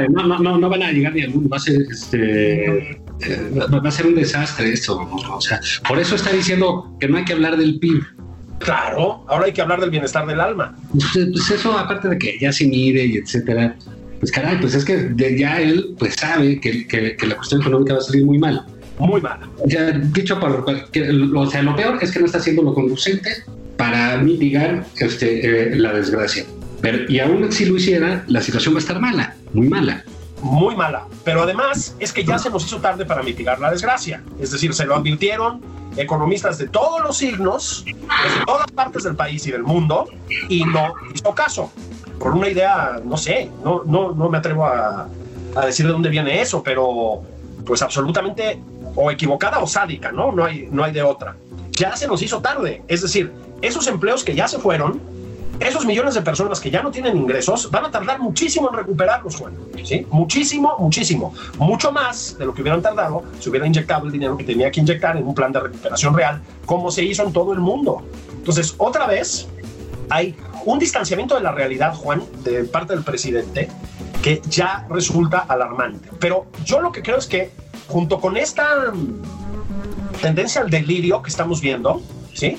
no, 0.09 0.27
no, 0.27 0.39
no, 0.39 0.59
no, 0.59 0.69
van 0.69 0.83
a 0.83 0.93
llegar 0.93 1.15
ni 1.15 1.23
a 1.23 1.25
alguno. 1.25 1.49
Va 1.49 1.57
a 1.57 1.61
ser, 1.61 1.81
este, 1.91 2.91
eh, 2.91 3.01
va 3.73 3.89
a 3.89 3.91
ser 3.91 4.07
un 4.07 4.15
desastre 4.15 4.73
esto. 4.73 4.99
O 5.33 5.41
sea, 5.41 5.61
por 5.89 5.99
eso 5.99 6.15
está 6.17 6.31
diciendo 6.33 6.97
que 7.01 7.09
no 7.09 7.17
hay 7.19 7.25
que 7.25 7.33
hablar 7.33 7.57
del 7.57 7.79
PIB. 7.79 8.03
claro, 8.59 9.25
ahora 9.29 9.47
hay 9.47 9.53
que 9.53 9.63
hablar 9.63 9.81
del 9.81 9.91
bienestar 9.91 10.27
del 10.27 10.41
alma. 10.41 10.75
Pues, 10.93 11.51
eso, 11.51 11.77
aparte 11.79 12.09
de 12.09 12.19
que 12.19 12.39
ya 12.41 12.53
se 12.53 12.67
mide 12.67 13.05
y 13.05 13.17
etcétera, 13.17 13.77
pues 14.21 14.33
caray, 14.33 14.59
pues 14.59 14.75
es 14.75 14.85
que 14.85 15.13
ya 15.37 15.61
él 15.61 15.95
pues 15.99 16.15
sabe 16.15 16.59
que, 16.61 16.87
que- 16.87 17.17
que 17.17 17.27
la 17.27 17.37
cuestión 17.37 17.61
económica 17.61 17.93
va 17.95 17.99
a 17.99 18.03
salir 18.03 18.25
muy 18.25 18.39
mal. 18.39 18.65
Muy 18.99 19.21
mala. 19.21 19.49
O 19.59 19.69
sea, 19.69 19.91
dicho 19.91 20.39
por, 20.39 20.91
que, 20.91 21.11
o 21.11 21.47
sea, 21.47 21.63
lo 21.63 21.75
peor 21.75 21.99
es 22.01 22.13
que 22.13 22.21
no 22.21 22.27
está 22.27 22.39
haciendo 22.39 22.63
lo 22.63 22.75
conducente 22.75 23.45
para 23.77 24.17
mitigar 24.19 24.85
este, 24.99 25.73
eh, 25.73 25.77
la 25.77 25.93
desgracia. 25.93 26.45
Pero, 26.81 27.11
y 27.11 27.19
aún 27.19 27.51
si 27.51 27.65
lo 27.65 27.77
hiciera, 27.77 28.25
la 28.29 28.41
situación 28.41 28.75
va 28.75 28.79
a 28.79 28.81
estar 28.81 29.01
mala, 29.01 29.37
muy 29.53 29.69
mala. 29.69 30.05
muy 30.43 30.77
mala. 30.77 31.07
Pero 31.25 31.43
además 31.43 31.97
es 31.99 32.13
que 32.13 32.25
ya 32.25 32.39
se 32.39 32.51
nos 32.51 32.65
hizo 32.67 32.79
tarde 32.79 33.05
para 33.05 33.23
mitigar 33.23 33.59
la 33.59 33.71
desgracia. 33.71 34.23
Es 34.39 34.53
decir, 34.53 34.75
se 34.75 34.85
lo 34.85 34.95
advirtieron 34.95 35.61
economistas 35.97 36.59
de 36.59 36.69
todos 36.69 37.01
los 37.03 37.17
signos, 37.17 37.85
desde 37.87 38.45
todas 38.47 38.71
partes 38.73 39.05
del 39.05 39.17
país 39.17 39.47
y 39.47 39.53
del 39.53 39.63
mundo, 39.63 40.09
y 40.49 40.65
no 40.65 40.95
hizo 41.15 41.35
caso. 41.35 41.73
Por 42.19 42.35
una 42.35 42.49
idea, 42.49 43.01
no 43.05 43.17
sé, 43.17 43.51
no, 43.65 43.83
no, 43.87 44.13
no 44.13 44.29
me 44.29 44.39
atrevo 44.39 44.67
a, 44.67 45.09
a 45.57 45.67
decir 45.67 45.87
de 45.87 45.93
dónde 45.93 46.09
viene 46.11 46.41
eso, 46.41 46.63
pero 46.63 47.23
pues 47.65 47.81
absolutamente 47.81 48.61
o 48.95 49.11
equivocada 49.11 49.59
o 49.59 49.67
sádica, 49.67 50.13
¿no? 50.13 50.33
No 50.33 50.45
hay, 50.45 50.69
no 50.71 50.85
hay 50.85 50.93
de 50.93 51.03
otra. 51.03 51.37
Ya 51.73 51.97
se 51.97 52.07
nos 52.07 52.23
hizo 52.23 52.41
tarde. 52.41 52.83
Es 52.89 53.03
decir, 53.03 53.33
esos 53.63 53.87
empleos 53.87 54.25
que 54.25 54.35
ya 54.35 54.47
se 54.47 54.59
fueron, 54.59 55.01
esos 55.61 55.87
millones 55.87 56.15
de 56.15 56.23
personas 56.23 56.61
que 56.61 56.71
ya 56.71 56.83
no 56.83 56.91
tienen 56.91 57.17
ingresos 57.17 57.71
van 57.71 57.85
a 57.85 57.91
tardar 57.91 58.21
muchísimo 58.21 58.69
en 58.71 58.77
recuperarlos, 58.77 59.37
Juan. 59.37 59.55
¿sí? 59.85 60.07
Muchísimo, 60.11 60.77
muchísimo. 60.79 61.33
Mucho 61.59 61.93
más 61.93 62.37
de 62.39 62.47
lo 62.47 62.55
que 62.55 62.63
hubieran 62.63 62.83
tardado 62.83 63.23
si 63.41 63.51
hubieran 63.51 63.69
inyectado 63.69 64.07
el 64.07 64.13
dinero 64.13 64.37
que 64.37 64.45
tenía 64.45 64.71
que 64.71 64.81
inyectar 64.81 65.17
en 65.17 65.27
un 65.27 65.35
plan 65.35 65.53
de 65.53 65.61
recuperación 65.61 66.15
real, 66.15 66.41
como 66.67 66.91
se 66.91 67.05
hizo 67.05 67.23
en 67.23 67.33
todo 67.33 67.53
el 67.53 67.61
mundo. 67.61 68.03
Entonces, 68.33 68.75
otra 68.79 69.07
vez, 69.07 69.49
hay 70.11 70.35
un 70.65 70.79
distanciamiento 70.79 71.35
de 71.35 71.43
la 71.43 71.53
realidad, 71.53 71.95
Juan, 71.95 72.23
de 72.43 72.65
parte 72.65 72.95
del 72.95 73.05
presidente, 73.05 73.69
que 74.23 74.41
ya 74.49 74.87
resulta 74.89 75.39
alarmante. 75.41 76.09
Pero 76.19 76.47
yo 76.65 76.81
lo 76.81 76.93
que 76.93 77.03
creo 77.03 77.19
es 77.19 77.27
que 77.27 77.51
junto 77.89 78.21
con 78.21 78.37
esta 78.37 78.93
tendencia 80.21 80.61
al 80.61 80.71
delirio 80.71 81.23
que 81.23 81.31
estamos 81.31 81.61
viendo, 81.61 82.03
¿sí? 82.33 82.59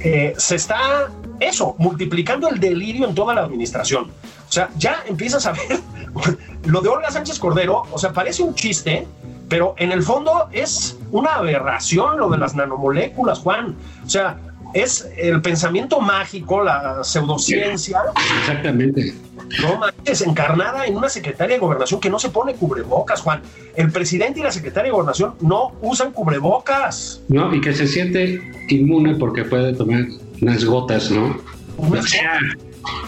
Eh, 0.00 0.34
se 0.36 0.56
está 0.56 1.10
eso, 1.40 1.74
multiplicando 1.78 2.48
el 2.48 2.60
delirio 2.60 3.08
en 3.08 3.14
toda 3.14 3.34
la 3.34 3.42
administración. 3.42 4.10
O 4.48 4.52
sea, 4.52 4.70
ya 4.76 5.02
empiezas 5.06 5.46
a 5.46 5.52
ver 5.52 5.80
lo 6.64 6.80
de 6.80 6.88
Olga 6.88 7.10
Sánchez 7.10 7.38
Cordero, 7.38 7.82
o 7.90 7.98
sea, 7.98 8.12
parece 8.12 8.42
un 8.42 8.54
chiste, 8.54 9.06
pero 9.48 9.74
en 9.78 9.92
el 9.92 10.02
fondo 10.02 10.48
es 10.52 10.98
una 11.10 11.34
aberración 11.34 12.18
lo 12.18 12.28
de 12.30 12.38
las 12.38 12.54
nanomoléculas, 12.54 13.38
Juan. 13.40 13.76
O 14.04 14.08
sea, 14.08 14.36
es 14.74 15.08
el 15.16 15.40
pensamiento 15.40 16.00
mágico, 16.00 16.62
la 16.62 17.02
pseudociencia. 17.02 18.02
Exactamente. 18.40 19.14
No 19.62 19.78
manches, 19.78 20.22
encarnada 20.22 20.84
en 20.84 20.96
una 20.96 21.08
secretaria 21.08 21.54
de 21.54 21.60
gobernación 21.60 22.00
que 22.00 22.10
no 22.10 22.18
se 22.18 22.30
pone 22.30 22.54
cubrebocas, 22.54 23.20
Juan. 23.20 23.40
El 23.76 23.90
presidente 23.90 24.40
y 24.40 24.42
la 24.42 24.50
secretaria 24.50 24.88
de 24.88 24.92
gobernación 24.92 25.34
no 25.40 25.72
usan 25.80 26.12
cubrebocas. 26.12 27.22
No, 27.28 27.54
y 27.54 27.60
que 27.60 27.72
se 27.72 27.86
siente 27.86 28.42
inmune 28.68 29.14
porque 29.14 29.44
puede 29.44 29.74
tomar 29.74 30.04
unas 30.42 30.64
gotas, 30.64 31.10
¿no? 31.10 31.38
Unas 31.76 32.04
o 32.04 32.08
sea, 32.08 32.40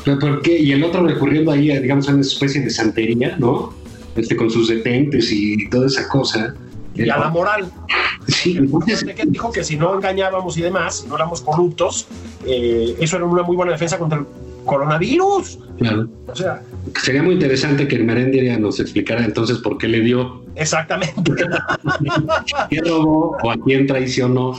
pero 0.04 0.18
¿por 0.18 0.42
qué? 0.42 0.58
Y 0.58 0.72
el 0.72 0.84
otro 0.84 1.06
recurriendo 1.06 1.50
ahí, 1.50 1.70
a, 1.70 1.80
digamos, 1.80 2.08
a 2.08 2.12
una 2.12 2.20
especie 2.20 2.60
de 2.60 2.70
santería, 2.70 3.36
¿no? 3.38 3.74
Este, 4.14 4.36
con 4.36 4.50
sus 4.50 4.68
detentes 4.68 5.30
y 5.32 5.68
toda 5.68 5.86
esa 5.86 6.08
cosa. 6.08 6.54
Y 6.94 7.08
a 7.08 7.18
la 7.18 7.28
moral. 7.28 7.70
Sí, 8.28 8.56
entonces, 8.56 9.04
que 9.04 9.24
dijo 9.26 9.52
que 9.52 9.62
si 9.64 9.76
no 9.76 9.94
engañábamos 9.94 10.56
y 10.58 10.62
demás, 10.62 11.00
si 11.02 11.08
no 11.08 11.14
éramos 11.16 11.40
corruptos, 11.42 12.06
eh, 12.46 12.96
eso 13.00 13.16
era 13.16 13.24
una 13.24 13.42
muy 13.42 13.56
buena 13.56 13.72
defensa 13.72 13.98
contra 13.98 14.18
el 14.18 14.26
coronavirus. 14.64 15.58
claro. 15.78 16.08
O 16.26 16.34
sea, 16.34 16.62
Sería 17.02 17.22
muy 17.22 17.34
interesante 17.34 17.86
que 17.88 17.96
el 17.96 18.04
Merendia 18.04 18.58
nos 18.58 18.80
explicara 18.80 19.24
entonces 19.24 19.58
por 19.58 19.78
qué 19.78 19.88
le 19.88 20.00
dio, 20.00 20.42
exactamente. 20.56 21.32
qué 22.70 22.80
robó 22.80 23.36
o 23.42 23.50
a 23.50 23.56
quién 23.64 23.86
traicionó. 23.86 24.52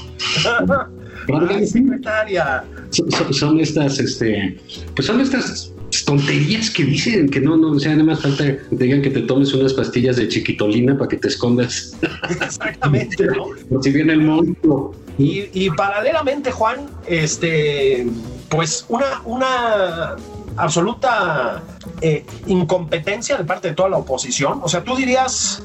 Ay, 1.49 1.67
secretaria. 1.67 2.63
son, 2.91 3.11
son- 3.11 3.33
son 3.33 3.59
estas, 3.59 3.99
este, 3.99 4.57
pues 4.95 5.05
son 5.07 5.19
estas 5.19 5.73
tonterías 6.07 6.69
que 6.69 6.85
dicen 6.85 7.29
que 7.29 7.41
no, 7.41 7.57
no, 7.57 7.71
o 7.71 7.79
sea, 7.79 7.91
nada 7.91 8.05
más 8.05 8.21
falta 8.21 8.45
que 8.45 8.53
te 8.53 8.83
digan 8.85 9.01
que 9.01 9.09
te 9.09 9.19
tomes 9.23 9.53
unas 9.53 9.73
pastillas 9.73 10.15
de 10.15 10.29
chiquitolina 10.29 10.97
para 10.97 11.09
que 11.09 11.17
te 11.17 11.27
escondas 11.27 11.97
Exactamente, 12.39 13.25
¿no? 13.25 13.47
por 13.69 13.83
si 13.83 13.91
viene 13.91 14.13
el 14.13 14.21
monstruo. 14.21 14.95
Y, 15.17 15.49
y 15.51 15.69
paralelamente, 15.71 16.49
Juan, 16.49 16.85
este, 17.07 18.07
pues 18.47 18.85
una, 18.87 19.21
una 19.25 20.15
absoluta 20.55 21.61
eh, 21.99 22.25
incompetencia 22.45 23.35
de 23.35 23.43
parte 23.43 23.67
de 23.67 23.73
toda 23.73 23.89
la 23.89 23.97
oposición. 23.97 24.61
O 24.63 24.69
sea, 24.69 24.85
tú 24.85 24.95
dirías, 24.95 25.61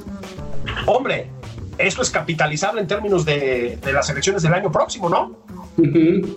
hombre, 0.86 1.30
esto 1.78 2.02
es 2.02 2.10
capitalizable 2.10 2.80
en 2.80 2.88
términos 2.88 3.24
de, 3.24 3.78
de 3.80 3.92
las 3.92 4.10
elecciones 4.10 4.42
del 4.42 4.54
año 4.54 4.72
próximo, 4.72 5.08
¿no? 5.08 5.36
Ujú. 5.76 6.36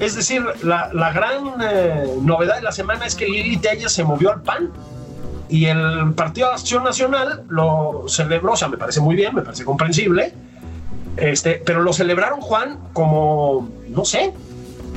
Es 0.00 0.16
decir, 0.16 0.44
la, 0.62 1.12
gran 1.12 1.54
eh, 1.62 2.16
novedad 2.20 2.56
de 2.56 2.62
la 2.62 2.72
semana 2.72 3.06
es 3.06 3.14
que 3.14 3.26
Lili 3.26 3.56
Telles 3.56 3.92
se 3.92 4.04
movió 4.04 4.32
al 4.32 4.42
PAN 4.42 4.70
y 5.48 5.66
el 5.66 6.14
Partido 6.14 6.48
de 6.48 6.54
Acción 6.54 6.84
Nacional 6.84 7.44
lo 7.48 8.04
celebró, 8.08 8.52
o 8.52 8.56
sea, 8.56 8.68
me 8.68 8.76
parece 8.76 9.00
muy 9.00 9.14
bien, 9.14 9.34
me 9.34 9.42
parece 9.42 9.64
comprensible, 9.64 10.34
este, 11.16 11.62
pero 11.64 11.82
lo 11.82 11.92
celebraron, 11.92 12.40
Juan, 12.40 12.78
como, 12.92 13.68
no 13.88 14.04
sé, 14.04 14.32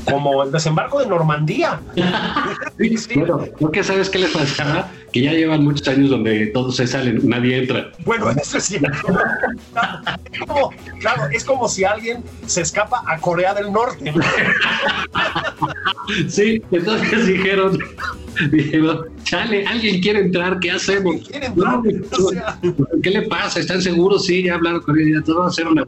como 0.06 0.44
el 0.44 0.52
desembarco 0.52 1.00
de 1.00 1.08
Normandía. 1.08 1.80
Sí, 2.78 2.96
Sí. 2.96 3.16
Bueno, 3.16 3.44
¿no 3.60 3.72
que 3.72 3.84
sabes 3.84 4.08
qué 4.10 4.20
les 4.20 4.30
pasaba? 4.30 4.88
Que 5.12 5.22
ya 5.22 5.32
llevan 5.32 5.64
muchos 5.64 5.88
años 5.88 6.12
donde 6.12 6.48
todos 6.48 6.76
se 6.76 6.86
salen, 6.86 7.28
nadie 7.28 7.58
entra. 7.58 7.92
Bueno, 8.06 8.30
eso 8.42 8.60
es 8.60 8.66
cierto. 8.66 8.90
Claro, 9.74 10.00
es 10.32 10.40
como, 10.40 10.74
claro, 11.00 11.24
es 11.32 11.44
como 11.44 11.68
si 11.68 11.84
alguien 11.86 12.24
se 12.46 12.62
escapa 12.62 13.04
a 13.08 13.18
Corea 13.18 13.56
del 13.56 13.72
Norte. 13.72 14.12
¿no? 14.12 14.22
Sí, 16.28 16.62
entonces 16.72 17.28
dijeron, 17.28 17.78
dijeron, 18.52 19.00
chale, 19.24 19.66
alguien 19.66 20.02
quiere 20.02 20.20
entrar, 20.22 20.60
¿qué 20.60 20.72
hacemos? 20.72 21.28
Quiere 21.28 21.48
entrar, 21.48 21.80
o 22.20 22.30
sea. 22.30 22.60
¿Qué 23.04 23.10
le 23.10 23.22
pasa? 23.24 23.60
¿Están 23.60 23.82
seguros? 23.82 24.26
Sí, 24.26 24.44
ya 24.44 24.56
hablaron 24.56 24.82
con 24.82 25.00
ella, 25.00 25.22
todo 25.26 25.40
va 25.40 25.48
a 25.48 25.52
ser 25.52 25.68
una... 25.68 25.86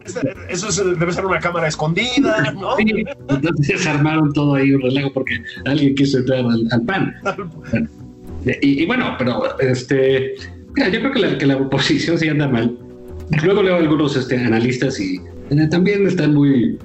Eso 0.50 0.70
es- 0.70 1.00
debe 1.00 1.12
ser 1.14 1.26
una 1.26 1.40
cámara 1.40 1.68
escondida, 1.68 2.52
¿no? 2.54 2.76
Sí, 2.78 2.86
entonces 3.30 3.86
armaron 3.88 4.34
todo 4.34 4.56
ahí 4.56 4.72
un 4.74 4.82
relajo 4.82 5.14
porque 5.14 5.42
alguien 5.66 5.96
quiso 5.96 6.18
entrar 6.20 6.40
al, 6.40 6.68
al 6.72 6.82
PAN. 6.84 7.16
Y, 8.62 8.84
y 8.84 8.86
bueno, 8.86 9.16
pero 9.18 9.60
este, 9.60 10.36
mira, 10.76 10.90
yo 10.90 11.00
creo 11.02 11.12
que 11.12 11.20
la, 11.20 11.38
que 11.38 11.46
la 11.46 11.58
oposición 11.58 12.18
sí 12.18 12.28
anda 12.30 12.48
mal. 12.48 12.78
Luego 13.44 13.62
leo 13.62 13.76
algunos 13.76 14.16
este, 14.16 14.38
analistas 14.38 15.00
y 15.00 15.18
eh, 15.52 15.68
también 15.70 16.08
están 16.08 16.34
muy, 16.34 16.80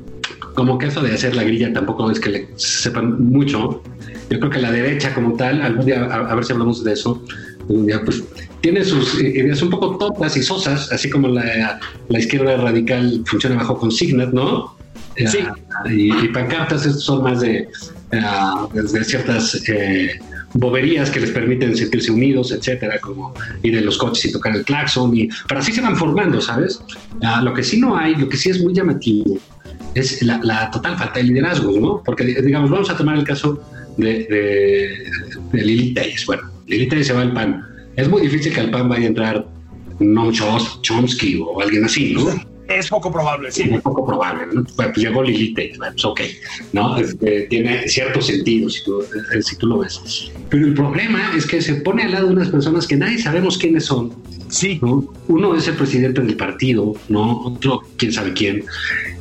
como 0.54 0.78
que 0.78 0.86
eso 0.86 1.00
de 1.02 1.12
hacer 1.12 1.34
la 1.36 1.42
grilla 1.44 1.72
tampoco 1.72 2.10
es 2.10 2.20
que 2.20 2.30
le 2.30 2.48
sepan 2.56 3.24
mucho. 3.30 3.82
Yo 4.30 4.38
creo 4.38 4.50
que 4.50 4.60
la 4.60 4.70
derecha 4.72 5.12
como 5.14 5.34
tal, 5.36 5.60
algún 5.62 5.86
día, 5.86 6.04
a, 6.04 6.30
a 6.30 6.34
ver 6.34 6.44
si 6.44 6.52
hablamos 6.52 6.82
de 6.84 6.92
eso, 6.92 7.22
algún 7.60 7.86
día, 7.86 8.00
pues 8.04 8.22
tiene 8.60 8.84
sus 8.84 9.20
ideas 9.20 9.60
un 9.62 9.70
poco 9.70 9.98
tontas 9.98 10.36
y 10.36 10.42
sosas, 10.42 10.90
así 10.90 11.10
como 11.10 11.28
la, 11.28 11.78
la 12.08 12.18
izquierda 12.18 12.56
radical 12.56 13.22
funciona 13.26 13.56
bajo 13.56 13.76
consignas, 13.78 14.32
¿no? 14.32 14.74
Eh, 15.16 15.28
Sí. 15.28 15.38
y, 15.90 16.24
y 16.24 16.28
pancartas 16.28 16.86
estos 16.86 17.04
son 17.04 17.22
más 17.22 17.40
de, 17.40 17.68
ah, 18.12 18.66
de 18.72 19.04
ciertas 19.04 19.62
eh, 19.68 20.18
boberías 20.54 21.10
que 21.10 21.20
les 21.20 21.30
permiten 21.30 21.76
sentirse 21.76 22.10
unidos, 22.10 22.50
etcétera, 22.52 22.98
como 23.00 23.34
ir 23.62 23.76
en 23.76 23.84
los 23.84 23.98
coches 23.98 24.24
y 24.26 24.32
tocar 24.32 24.56
el 24.56 24.64
claxon, 24.64 25.14
y, 25.16 25.28
pero 25.46 25.60
así 25.60 25.72
se 25.72 25.80
van 25.82 25.96
formando, 25.96 26.40
¿sabes? 26.40 26.80
Ah, 27.22 27.42
lo 27.42 27.52
que 27.54 27.62
sí 27.62 27.78
no 27.78 27.96
hay, 27.96 28.14
lo 28.16 28.28
que 28.28 28.36
sí 28.36 28.48
es 28.50 28.62
muy 28.62 28.72
llamativo, 28.72 29.36
es 29.94 30.22
la, 30.22 30.40
la 30.42 30.70
total 30.70 30.96
falta 30.96 31.18
de 31.18 31.24
liderazgo, 31.24 31.78
¿no? 31.80 32.02
Porque, 32.04 32.24
digamos, 32.24 32.70
vamos 32.70 32.90
a 32.90 32.96
tomar 32.96 33.16
el 33.16 33.24
caso 33.24 33.62
de, 33.96 34.24
de, 34.24 35.10
de 35.52 35.64
Lili 35.64 35.94
Telles. 35.94 36.26
Bueno, 36.26 36.42
Lili 36.66 36.88
Telles 36.88 37.06
se 37.06 37.12
va 37.12 37.22
al 37.22 37.32
PAN. 37.32 37.64
Es 37.96 38.08
muy 38.08 38.22
difícil 38.22 38.52
que 38.52 38.60
al 38.60 38.70
PAN 38.70 38.88
vaya 38.88 39.04
a 39.04 39.08
entrar 39.08 39.46
Noam 40.00 40.32
Chomsky 40.32 41.40
o 41.40 41.60
alguien 41.60 41.84
así, 41.84 42.14
¿no? 42.14 42.28
Es 42.68 42.88
poco 42.88 43.12
probable, 43.12 43.52
sí. 43.52 43.64
muy 43.64 43.80
poco 43.80 44.06
probable. 44.06 44.46
¿no? 44.52 44.64
Pues 44.76 44.96
llegó 44.96 45.22
Lilith, 45.22 45.76
bueno, 45.76 45.92
pues 45.92 46.04
ok, 46.04 46.20
¿no? 46.72 46.96
Este, 46.96 47.42
tiene 47.42 47.86
cierto 47.88 48.22
sentido 48.22 48.70
si 48.70 48.82
tú, 48.84 49.02
eh, 49.02 49.42
si 49.42 49.56
tú 49.56 49.66
lo 49.66 49.78
ves. 49.78 50.32
Pero 50.48 50.66
el 50.66 50.74
problema 50.74 51.32
es 51.36 51.46
que 51.46 51.60
se 51.60 51.74
pone 51.76 52.04
al 52.04 52.12
lado 52.12 52.28
de 52.28 52.32
unas 52.32 52.48
personas 52.48 52.86
que 52.86 52.96
nadie 52.96 53.18
sabemos 53.18 53.58
quiénes 53.58 53.84
son. 53.84 54.14
Sí. 54.54 54.78
¿no? 54.80 55.12
Uno 55.28 55.56
es 55.56 55.66
el 55.68 55.74
presidente 55.74 56.20
del 56.22 56.36
partido, 56.36 56.94
¿no? 57.08 57.40
Otro, 57.42 57.82
quién 57.96 58.12
sabe 58.12 58.32
quién. 58.32 58.64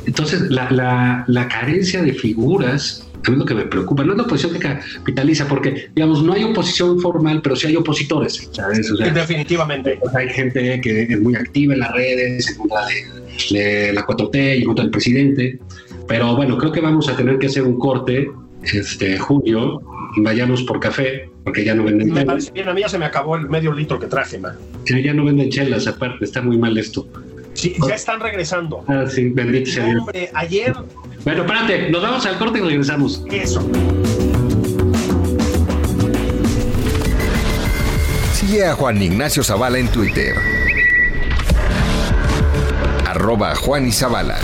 Entonces, 0.05 0.41
la, 0.49 0.69
la, 0.69 1.23
la 1.27 1.47
carencia 1.47 2.01
de 2.03 2.13
figuras 2.13 3.07
a 3.25 3.29
mí 3.29 3.35
es 3.35 3.39
lo 3.39 3.45
que 3.45 3.55
me 3.55 3.65
preocupa. 3.65 4.03
No 4.03 4.11
es 4.11 4.17
la 4.17 4.23
oposición 4.23 4.53
que 4.53 4.59
capitaliza, 4.59 5.47
porque, 5.47 5.89
digamos, 5.95 6.21
no 6.23 6.33
hay 6.33 6.43
oposición 6.43 6.99
formal, 6.99 7.41
pero 7.41 7.55
sí 7.55 7.67
hay 7.67 7.75
opositores, 7.75 8.49
¿sabes? 8.51 8.91
O 8.91 8.97
sea, 8.97 9.11
Definitivamente. 9.11 9.99
hay 10.13 10.29
gente 10.29 10.81
que 10.81 11.03
es 11.03 11.21
muy 11.21 11.35
activa 11.35 11.73
en 11.73 11.79
las 11.79 11.91
redes, 11.93 12.49
en 12.49 12.57
contra 12.57 12.79
de, 12.85 13.57
de 13.57 13.93
la 13.93 14.05
4T 14.05 14.57
y 14.57 14.59
en 14.59 14.65
contra 14.65 14.83
del 14.83 14.91
presidente. 14.91 15.59
Pero 16.07 16.35
bueno, 16.35 16.57
creo 16.57 16.71
que 16.71 16.81
vamos 16.81 17.07
a 17.07 17.15
tener 17.15 17.39
que 17.39 17.47
hacer 17.47 17.63
un 17.63 17.79
corte, 17.79 18.29
este, 18.73 19.17
Julio, 19.17 19.81
vayamos 20.17 20.63
por 20.63 20.79
café, 20.79 21.29
porque 21.43 21.63
ya 21.65 21.75
no 21.75 21.84
venden 21.84 22.08
Me 22.10 22.13
chelas. 22.13 22.25
parece 22.25 22.51
bien, 22.51 22.69
a 22.69 22.73
mí 22.73 22.82
ya 22.82 22.89
se 22.89 22.97
me 22.97 23.06
acabó 23.06 23.36
el 23.36 23.49
medio 23.49 23.73
litro 23.73 23.99
que 23.99 24.08
traje, 24.08 24.38
man. 24.39 24.56
Ya 24.86 24.99
ya 24.99 25.13
no 25.13 25.25
venden 25.25 25.49
chelas, 25.49 25.88
aparte, 25.88 26.23
está 26.25 26.41
muy 26.41 26.58
mal 26.58 26.77
esto. 26.77 27.08
Sí, 27.53 27.75
ya 27.88 27.95
están 27.95 28.19
regresando. 28.19 28.84
Ah, 28.88 29.06
sí, 29.08 29.29
bendito 29.29 29.69
sea 29.69 29.86
Dios. 29.86 29.99
Hombre, 29.99 30.29
ayer, 30.34 30.73
Bueno, 31.23 31.41
espérate, 31.43 31.89
nos 31.91 32.01
vamos 32.01 32.25
al 32.25 32.38
corte 32.38 32.60
y 32.60 32.62
regresamos. 32.62 33.23
eso. 33.32 33.62
Sigue 38.34 38.65
a 38.65 38.73
Juan 38.75 39.01
Ignacio 39.01 39.43
Zavala 39.43 39.77
en 39.79 39.88
Twitter. 39.89 40.36
Arroba 43.08 43.56
Juan 43.56 43.88
y 43.88 43.91
Zavala. 43.91 44.38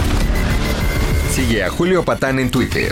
Sigue 1.32 1.64
a 1.64 1.70
Julio 1.70 2.04
Patán 2.04 2.40
en 2.40 2.50
Twitter. 2.50 2.92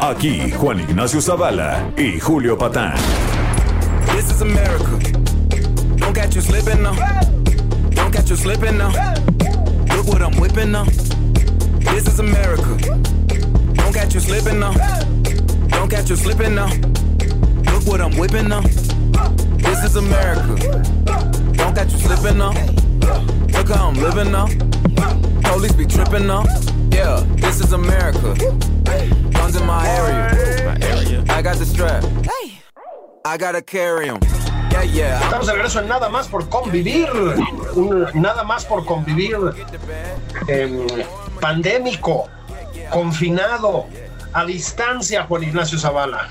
Aquí 0.00 0.50
Juan 0.52 0.80
Ignacio 0.80 1.20
Zavala 1.20 1.90
y 1.96 2.18
Julio 2.20 2.56
Patán. 2.58 2.94
This 4.12 4.30
is 4.30 4.42
America. 4.42 4.98
Don't 5.96 6.14
catch 6.14 6.34
you 6.34 6.42
slipping 6.42 6.82
now. 6.82 6.94
Don't 7.90 8.12
catch 8.12 8.30
you 8.30 8.36
slipping 8.36 8.76
now. 8.78 8.90
Look 9.96 10.06
what 10.08 10.22
I'm 10.22 10.38
whipping 10.40 10.72
now. 10.72 10.84
This 10.84 12.06
is 12.06 12.18
America. 12.18 12.76
Don't 13.74 13.92
catch 13.94 14.14
you 14.14 14.20
slipping 14.20 14.60
now. 14.60 14.72
Don't 15.68 15.88
catch 15.90 16.10
you 16.10 16.16
slipping 16.16 16.54
now. 16.54 16.68
Look 17.72 17.86
what 17.86 18.00
I'm 18.00 18.16
whipping 18.16 18.48
now. 18.48 18.60
This 19.56 19.84
is 19.84 19.96
America. 19.96 20.54
Don't 21.54 21.74
catch 21.74 21.92
you 21.92 21.98
slipping 21.98 22.38
now. 22.38 22.52
Look 23.52 23.68
how 23.68 23.88
I'm 23.88 23.94
living 23.94 24.30
now. 24.32 24.48
Police 25.50 25.72
be 25.72 25.86
tripping 25.86 26.26
now. 26.26 26.44
Yeah, 26.90 27.24
this 27.36 27.60
is 27.60 27.72
America. 27.72 28.34
Guns 29.44 29.60
in 29.60 29.66
my 29.66 29.86
area. 29.86 31.22
I 31.28 31.42
got 31.42 31.56
the 31.58 31.66
strap. 31.66 32.02
I 33.26 33.36
gotta 33.36 33.60
carry 33.60 34.08
'em. 34.08 34.18
Yeah, 34.72 34.84
yeah. 34.84 35.20
Estamos 35.20 35.46
de 35.46 35.52
regreso 35.52 35.80
en 35.80 35.88
Nada 35.88 36.08
más 36.08 36.28
por 36.28 36.48
convivir. 36.48 37.08
Un 37.74 38.06
nada 38.14 38.42
más 38.42 38.64
por 38.64 38.86
convivir 38.86 39.36
em, 40.48 40.86
pandémico, 41.42 42.26
confinado, 42.90 43.84
a 44.32 44.46
distancia, 44.46 45.24
Juan 45.24 45.42
Ignacio 45.42 45.78
Zavala. 45.78 46.30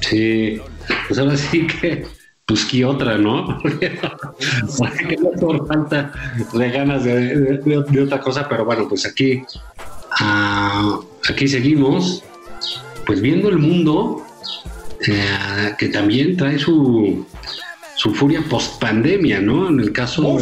Sí, 0.00 0.58
pues 1.06 1.18
ahora 1.18 1.36
sí 1.36 1.66
que, 1.66 2.06
pues 2.46 2.64
qué 2.64 2.86
otra, 2.86 3.18
¿no? 3.18 3.58
Porque 4.78 5.16
no 5.20 5.30
por 5.38 5.66
falta 5.68 6.12
de 6.54 6.70
ganas 6.70 7.04
de, 7.04 7.14
de- 7.14 7.58
de- 7.58 7.84
de 7.90 8.02
otra 8.02 8.20
cosa, 8.20 8.48
pero 8.48 8.64
bueno, 8.64 8.88
pues 8.88 9.04
aquí, 9.04 9.42
ah, 10.20 10.98
aquí 11.28 11.46
seguimos, 11.48 12.22
pues 13.06 13.20
viendo 13.20 13.48
el 13.48 13.58
mundo 13.58 14.22
eh, 15.06 15.72
que 15.78 15.88
también 15.88 16.36
trae 16.36 16.58
su, 16.58 17.26
su 17.96 18.14
furia 18.14 18.42
post 18.48 18.80
pandemia, 18.80 19.40
¿no? 19.40 19.68
En 19.68 19.80
el 19.80 19.92
caso, 19.92 20.38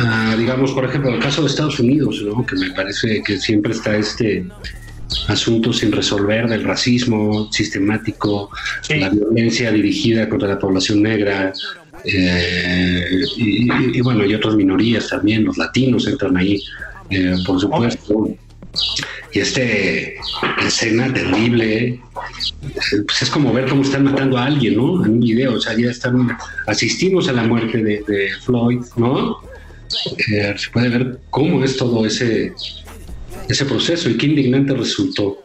ah, 0.00 0.34
digamos, 0.38 0.72
por 0.72 0.84
ejemplo, 0.84 1.10
el 1.14 1.20
caso 1.20 1.42
de 1.42 1.48
Estados 1.48 1.78
Unidos, 1.80 2.22
¿no? 2.24 2.44
Que 2.46 2.56
me 2.56 2.70
parece 2.70 3.22
que 3.24 3.38
siempre 3.38 3.72
está 3.72 3.96
este 3.96 4.46
asunto 5.28 5.72
sin 5.72 5.92
resolver 5.92 6.48
del 6.48 6.64
racismo 6.64 7.50
sistemático, 7.52 8.50
Sí. 8.82 8.96
la 8.98 9.10
violencia 9.10 9.70
dirigida 9.70 10.28
contra 10.28 10.48
la 10.48 10.58
población 10.58 11.02
negra. 11.02 11.52
eh, 12.06 13.22
y, 13.38 13.62
y- 13.64 13.68
y 13.94 14.00
bueno, 14.02 14.26
y 14.26 14.34
otras 14.34 14.54
minorías 14.56 15.08
también, 15.08 15.42
los 15.44 15.56
latinos 15.56 16.06
entran 16.06 16.36
ahí, 16.36 16.60
eh, 17.08 17.34
por 17.46 17.58
supuesto. 17.58 18.28
Y 19.32 19.40
este 19.40 20.16
escena 20.64 21.12
terrible, 21.12 22.00
pues 23.06 23.22
es 23.22 23.30
como 23.30 23.52
ver 23.52 23.68
cómo 23.68 23.82
están 23.82 24.04
matando 24.04 24.38
a 24.38 24.44
alguien, 24.46 24.76
¿no? 24.76 25.04
En 25.04 25.12
un 25.12 25.20
video, 25.20 25.54
o 25.54 25.60
sea, 25.60 25.76
ya 25.76 25.90
están, 25.90 26.36
asistimos 26.66 27.28
a 27.28 27.32
la 27.32 27.42
muerte 27.42 27.78
de, 27.82 28.04
de 28.06 28.28
Floyd, 28.44 28.80
¿no? 28.96 29.38
Eh, 30.32 30.54
se 30.56 30.70
puede 30.70 30.88
ver 30.88 31.18
cómo 31.30 31.62
es 31.64 31.76
todo 31.76 32.06
ese, 32.06 32.52
ese 33.48 33.64
proceso 33.66 34.08
y 34.08 34.16
qué 34.16 34.26
indignante 34.26 34.72
resultó 34.74 35.38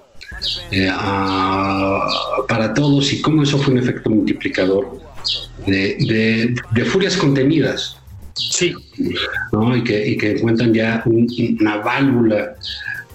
eh, 0.71 0.89
para 2.47 2.73
todos 2.73 3.11
y 3.13 3.21
cómo 3.21 3.43
eso 3.43 3.57
fue 3.57 3.73
un 3.73 3.79
efecto 3.79 4.09
multiplicador 4.09 4.99
de, 5.65 5.97
de- 5.99 6.55
de 6.71 6.85
furias 6.85 7.17
contenidas. 7.17 7.97
Sí, 8.33 8.73
¿no? 9.51 9.75
Y 9.75 9.83
que, 9.83 10.07
y 10.09 10.17
que 10.17 10.31
encuentran 10.31 10.73
ya 10.73 11.01
un- 11.05 11.27
una 11.59 11.77
válvula 11.77 12.55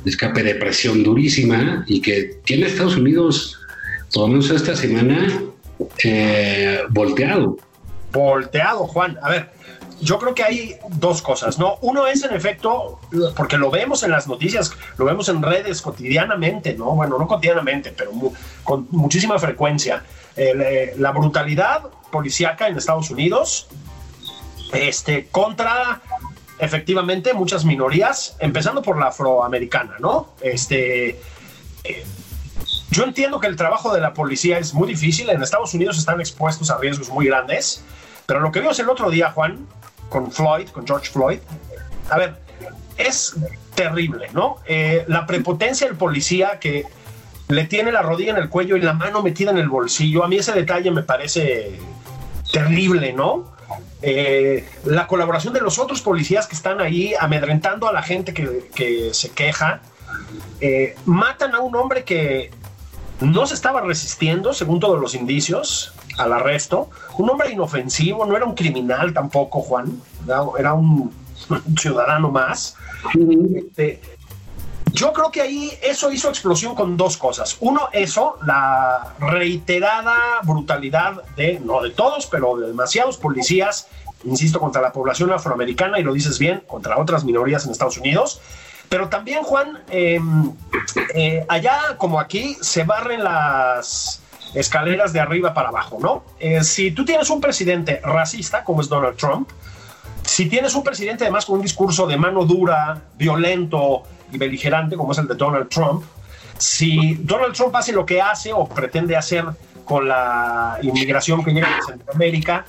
escape 0.05 0.43
de 0.43 0.55
presión 0.57 1.03
durísima 1.03 1.85
y 1.87 2.01
que 2.01 2.40
tiene 2.45 2.67
Estados 2.67 2.97
Unidos, 2.97 3.59
por 4.12 4.23
lo 4.23 4.29
menos 4.29 4.51
esta 4.51 4.77
semana, 4.77 5.43
eh, 6.03 6.81
volteado. 6.90 7.57
volteado, 8.12 8.87
Juan. 8.87 9.19
A 9.23 9.31
ver, 9.31 9.51
yo 10.01 10.19
creo 10.19 10.35
que 10.35 10.43
hay 10.43 10.77
dos 10.90 11.23
cosas, 11.23 11.59
¿no? 11.59 11.79
Uno 11.81 12.07
es, 12.07 12.23
en 12.23 12.35
efecto, 12.35 13.01
porque 13.37 13.57
lo 13.57 13.71
vemos 13.71 14.03
en 14.03 14.11
las 14.11 14.27
noticias, 14.27 14.73
lo 14.99 15.05
vemos 15.05 15.29
en 15.29 15.43
redes 15.43 15.81
cotidianamente, 15.81 16.75
¿no? 16.75 16.95
Bueno, 16.95 17.19
no 17.19 17.27
cotidianamente, 17.27 17.93
pero 17.97 18.12
con 18.62 18.87
muchísima 18.90 19.38
frecuencia. 19.38 20.05
Eh, 20.37 20.95
la 20.99 21.12
brutalidad 21.12 21.83
policíaca 22.11 22.69
en 22.69 22.77
Estados 22.77 23.11
Unidos 23.11 23.69
este, 24.73 25.29
contra 25.31 26.03
efectivamente 26.64 27.35
muchas 27.35 27.64
minorías, 27.64 28.37
empezando 28.38 28.83
por 28.83 28.98
la 28.98 29.09
afroamericana, 29.09 29.96
¿no? 30.00 30.35
Este, 30.40 31.20
eh, 31.85 32.05
yo 32.90 33.05
entiendo 33.05 33.40
que 33.40 33.46
el 33.46 33.57
trabajo 33.57 33.92
de 33.94 34.00
la 34.00 34.14
policía 34.14 34.59
es 34.59 34.72
muy 34.72 34.88
difícil. 34.88 35.29
En 35.31 35.42
Estados 35.42 35.74
Unidos 35.74 35.98
están 35.98 36.20
expuestos 36.20 36.70
a 36.70 36.79
riesgos 36.79 37.09
muy 37.11 37.27
grandes. 37.27 37.85
Pero 38.27 38.40
lo 38.40 38.53
que 38.53 38.61
vimos 38.61 38.79
el 38.79 38.88
otro 38.88 39.11
día, 39.11 39.31
Juan, 39.33 39.66
con 40.09 40.31
Floyd, 40.31 40.68
con 40.68 40.87
George 40.87 41.11
Floyd, 41.11 41.38
a 42.09 42.18
ver, 42.18 42.37
es 42.96 43.35
terrible, 43.74 44.29
¿no? 44.33 44.59
Eh, 44.66 45.05
la 45.09 45.27
prepotencia 45.27 45.87
del 45.87 45.96
policía 45.96 46.59
que 46.61 46.87
le 47.48 47.64
tiene 47.64 47.92
la 47.92 48.03
rodilla 48.03 48.31
en 48.31 48.38
el 48.38 48.48
cuello 48.48 48.77
y 48.77 48.81
la 48.81 48.94
mano 48.94 49.22
metida 49.22 49.50
en 49.50 49.59
el 49.59 49.68
bolsillo. 49.68 50.24
A 50.24 50.29
mí 50.29 50.37
ese 50.37 50.53
detalle 50.53 50.90
me 50.90 51.03
parece 51.03 51.79
terrible, 52.53 53.12
¿no? 53.12 53.54
Eh, 54.07 54.69
la 54.85 55.07
colaboración 55.07 55.55
de 55.55 55.61
los 55.61 55.79
otros 55.79 56.03
policías 56.03 56.47
que 56.47 56.55
están 56.55 56.81
ahí 56.81 57.14
amedrentando 57.19 57.88
a 57.88 57.93
la 57.93 58.03
gente 58.03 58.35
que, 58.35 58.69
que 58.75 59.14
se 59.14 59.31
queja. 59.31 59.81
Eh, 60.61 60.95
matan 61.07 61.55
a 61.55 61.61
un 61.61 61.75
hombre 61.75 62.05
que 62.05 62.51
no 63.21 63.47
se 63.47 63.55
estaba 63.55 63.81
resistiendo, 63.81 64.53
según 64.53 64.79
todos 64.79 65.01
los 65.01 65.14
indicios, 65.14 65.95
al 66.19 66.35
arresto. 66.35 66.90
Un 67.17 67.31
hombre 67.31 67.51
inofensivo, 67.53 68.27
no 68.27 68.37
era 68.37 68.45
un 68.45 68.55
criminal 68.55 69.14
tampoco, 69.14 69.62
Juan. 69.62 70.01
Era, 70.27 70.43
era 70.59 70.75
un 70.75 71.11
ciudadano 71.79 72.31
más. 72.31 72.77
Este, 73.55 74.03
yo 74.94 75.12
creo 75.12 75.30
que 75.33 75.42
ahí 75.42 75.72
eso 75.83 76.12
hizo 76.12 76.28
explosión 76.28 76.76
con 76.76 76.96
dos 76.96 77.16
cosas. 77.16 77.57
Uno, 77.59 77.88
eso, 77.92 78.38
la 78.46 79.14
reiterada 79.18 80.40
brutalidad 80.44 81.24
de, 81.37 81.59
no 81.59 81.83
de 81.83 81.90
todos, 81.90 82.26
pero 82.26 82.57
de 82.57 82.68
demasiados 82.68 83.16
policías, 83.16 83.88
insisto, 84.22 84.61
contra 84.61 84.80
la 84.80 84.92
población 84.92 85.33
afroamericana, 85.33 85.98
y 85.98 86.04
lo 86.04 86.12
dices 86.12 86.38
bien, 86.38 86.62
contra 86.68 86.96
otras 86.96 87.24
minorías 87.24 87.64
en 87.64 87.72
Estados 87.72 87.98
Unidos. 87.98 88.40
Pero 88.88 89.09
también, 89.09 89.42
Juan, 89.42 89.83
eh, 89.90 90.20
eh, 91.16 91.44
allá 91.48 91.96
como 91.98 92.20
aquí 92.20 92.57
se 92.61 92.85
barren 92.85 93.24
las 93.24 94.22
escaleras 94.54 95.12
de 95.12 95.18
arriba 95.18 95.52
para 95.54 95.70
abajo, 95.70 95.98
¿no? 96.00 96.22
Eh, 96.38 96.62
si 96.62 96.92
tú 96.92 97.04
tienes 97.04 97.30
un 97.30 97.40
presidente 97.40 98.00
racista, 98.04 98.62
como 98.62 98.80
es 98.80 98.88
Donald 98.88 99.16
Trump, 99.16 99.50
si 100.22 100.48
tienes 100.48 100.76
un 100.76 100.85
presidente 100.85 101.24
además 101.24 101.44
con 101.46 101.57
un 101.57 101.62
discurso 101.62 102.07
de 102.07 102.16
mano 102.16 102.44
dura, 102.44 103.02
violento 103.16 104.04
beligerante, 104.32 104.96
como 104.96 105.12
es 105.12 105.18
el 105.18 105.28
de 105.28 105.34
Donald 105.34 105.68
Trump, 105.68 106.04
si 106.58 107.16
Donald 107.16 107.54
Trump 107.54 107.74
hace 107.76 107.92
lo 107.92 108.06
que 108.06 108.20
hace 108.20 108.52
o 108.52 108.66
pretende 108.66 109.16
hacer 109.16 109.44
con 109.84 110.08
la 110.08 110.78
inmigración 110.82 111.44
que 111.44 111.52
llega 111.52 111.68
de 111.76 111.82
Centroamérica, 111.82 112.64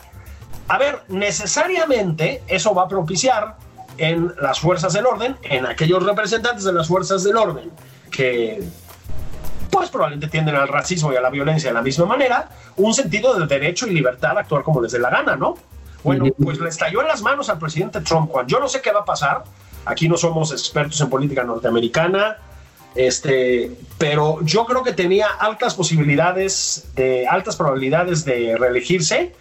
a 0.67 0.77
ver, 0.77 1.03
necesariamente 1.07 2.43
eso 2.47 2.73
va 2.73 2.83
a 2.83 2.87
propiciar 2.87 3.57
en 3.97 4.33
las 4.41 4.59
fuerzas 4.59 4.93
del 4.93 5.05
orden, 5.05 5.37
en 5.43 5.65
aquellos 5.65 6.03
representantes 6.03 6.63
de 6.63 6.73
las 6.73 6.87
fuerzas 6.87 7.23
del 7.23 7.37
orden 7.37 7.71
que 8.11 8.63
pues 9.69 9.89
probablemente 9.89 10.27
tienden 10.27 10.55
al 10.55 10.67
racismo 10.67 11.11
y 11.11 11.17
a 11.17 11.21
la 11.21 11.29
violencia 11.29 11.69
de 11.69 11.73
la 11.73 11.81
misma 11.81 12.05
manera, 12.05 12.49
un 12.77 12.93
sentido 12.93 13.37
de 13.37 13.45
derecho 13.45 13.87
y 13.87 13.91
libertad 13.91 14.37
a 14.37 14.41
actuar 14.41 14.63
como 14.63 14.81
les 14.81 14.93
dé 14.93 14.99
la 14.99 15.09
gana, 15.09 15.35
¿no? 15.35 15.55
Bueno, 16.03 16.25
pues 16.41 16.59
le 16.59 16.69
estalló 16.69 17.01
en 17.01 17.07
las 17.07 17.21
manos 17.21 17.49
al 17.49 17.57
presidente 17.57 17.99
Trump, 18.01 18.31
Juan. 18.31 18.47
Yo 18.47 18.59
no 18.59 18.69
sé 18.69 18.79
qué 18.79 18.91
va 18.91 19.01
a 19.01 19.05
pasar. 19.05 19.43
Aquí 19.85 20.09
no 20.09 20.17
somos 20.17 20.51
expertos 20.51 20.99
en 21.01 21.09
política 21.09 21.43
norteamericana, 21.43 22.37
este, 22.95 23.71
pero 23.97 24.39
yo 24.43 24.65
creo 24.65 24.83
que 24.83 24.93
tenía 24.93 25.27
altas 25.39 25.75
posibilidades, 25.75 26.87
de, 26.95 27.27
altas 27.27 27.55
probabilidades 27.55 28.25
de 28.25 28.55
reelegirse. 28.57 29.33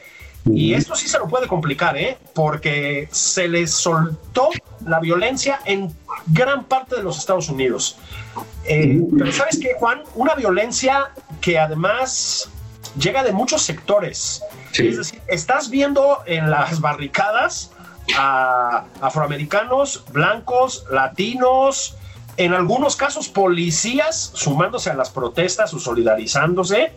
Y 0.53 0.75
esto 0.75 0.95
sí 0.95 1.09
se 1.09 1.19
lo 1.19 1.27
puede 1.27 1.47
complicar, 1.47 1.97
¿eh? 1.97 2.19
Porque 2.35 3.09
se 3.11 3.49
le 3.49 3.67
soltó 3.67 4.51
la 4.85 5.01
violencia 5.01 5.61
en 5.65 5.91
gran 6.27 6.65
parte 6.65 6.97
de 6.97 7.03
los 7.03 7.19
Estados 7.19 7.49
Unidos. 7.49 7.97
Eh, 8.67 9.01
pero 9.17 9.33
¿sabes 9.33 9.59
qué, 9.59 9.73
Juan? 9.79 10.03
Una 10.15 10.35
violencia 10.35 11.11
que 11.41 11.59
además 11.59 12.51
llega 12.99 13.23
de 13.23 13.33
muchos 13.33 13.63
sectores. 13.63 14.43
Sí. 14.73 14.89
Es 14.89 14.99
decir, 14.99 15.23
estás 15.29 15.71
viendo 15.71 16.19
en 16.27 16.51
las 16.51 16.79
barricadas 16.79 17.71
a 18.17 18.85
afroamericanos, 19.01 20.05
blancos, 20.13 20.85
latinos, 20.91 21.97
en 22.37 22.53
algunos 22.53 22.97
casos 22.97 23.29
policías 23.29 24.33
sumándose 24.35 24.91
a 24.91 24.95
las 24.95 25.11
protestas 25.11 25.73
o 25.75 25.79
solidarizándose, 25.79 26.93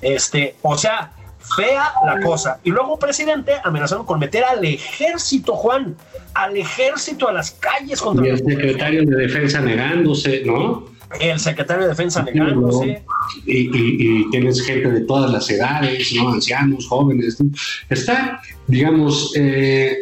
este, 0.00 0.56
o 0.62 0.76
sea, 0.76 1.12
fea 1.56 1.92
la 2.04 2.20
cosa. 2.20 2.60
Y 2.62 2.70
luego 2.70 2.98
presidente 2.98 3.54
amenazando 3.64 4.04
con 4.04 4.18
meter 4.18 4.44
al 4.44 4.64
ejército, 4.64 5.54
Juan, 5.54 5.96
al 6.34 6.56
ejército 6.56 7.28
a 7.28 7.32
las 7.32 7.52
calles 7.52 8.00
contra 8.00 8.26
Y 8.26 8.30
el 8.30 8.38
secretario 8.38 9.04
de 9.04 9.16
Defensa 9.16 9.60
negándose, 9.60 10.42
¿no? 10.44 10.91
El 11.20 11.38
secretario 11.40 11.84
de 11.84 11.88
Defensa 11.90 12.22
negándose. 12.22 13.02
Y, 13.46 13.58
y- 13.76 13.96
y 14.24 14.30
tienes 14.30 14.60
gente 14.62 14.90
de 14.90 15.00
todas 15.02 15.30
las 15.30 15.48
edades, 15.50 16.12
¿no? 16.14 16.32
Ancianos, 16.32 16.86
jóvenes. 16.88 17.40
¿no? 17.40 17.50
Está, 17.90 18.40
digamos, 18.66 19.32
eh, 19.36 19.96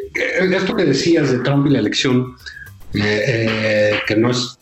esto 0.53 0.75
que 0.77 0.85
decías 0.85 1.31
de 1.31 1.39
Trump 1.41 1.67
y 1.67 1.71
la 1.71 1.79
elección, 1.81 2.35
eh, 2.95 3.25
eh, 3.27 3.93
que 4.07 4.17
no 4.17 4.31
es 4.31 4.59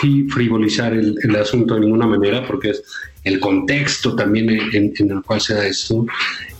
fri- 0.00 0.28
frivolizar 0.30 0.92
el, 0.92 1.16
el 1.22 1.36
asunto 1.36 1.74
de 1.74 1.80
ninguna 1.80 2.06
manera, 2.06 2.46
porque 2.46 2.70
es 2.70 2.82
el 3.24 3.40
contexto 3.40 4.14
también 4.14 4.50
en, 4.50 4.60
en- 4.74 4.92
en 4.98 5.10
el 5.10 5.22
cual 5.22 5.40
se 5.40 5.54
da 5.54 5.66
esto. 5.66 6.06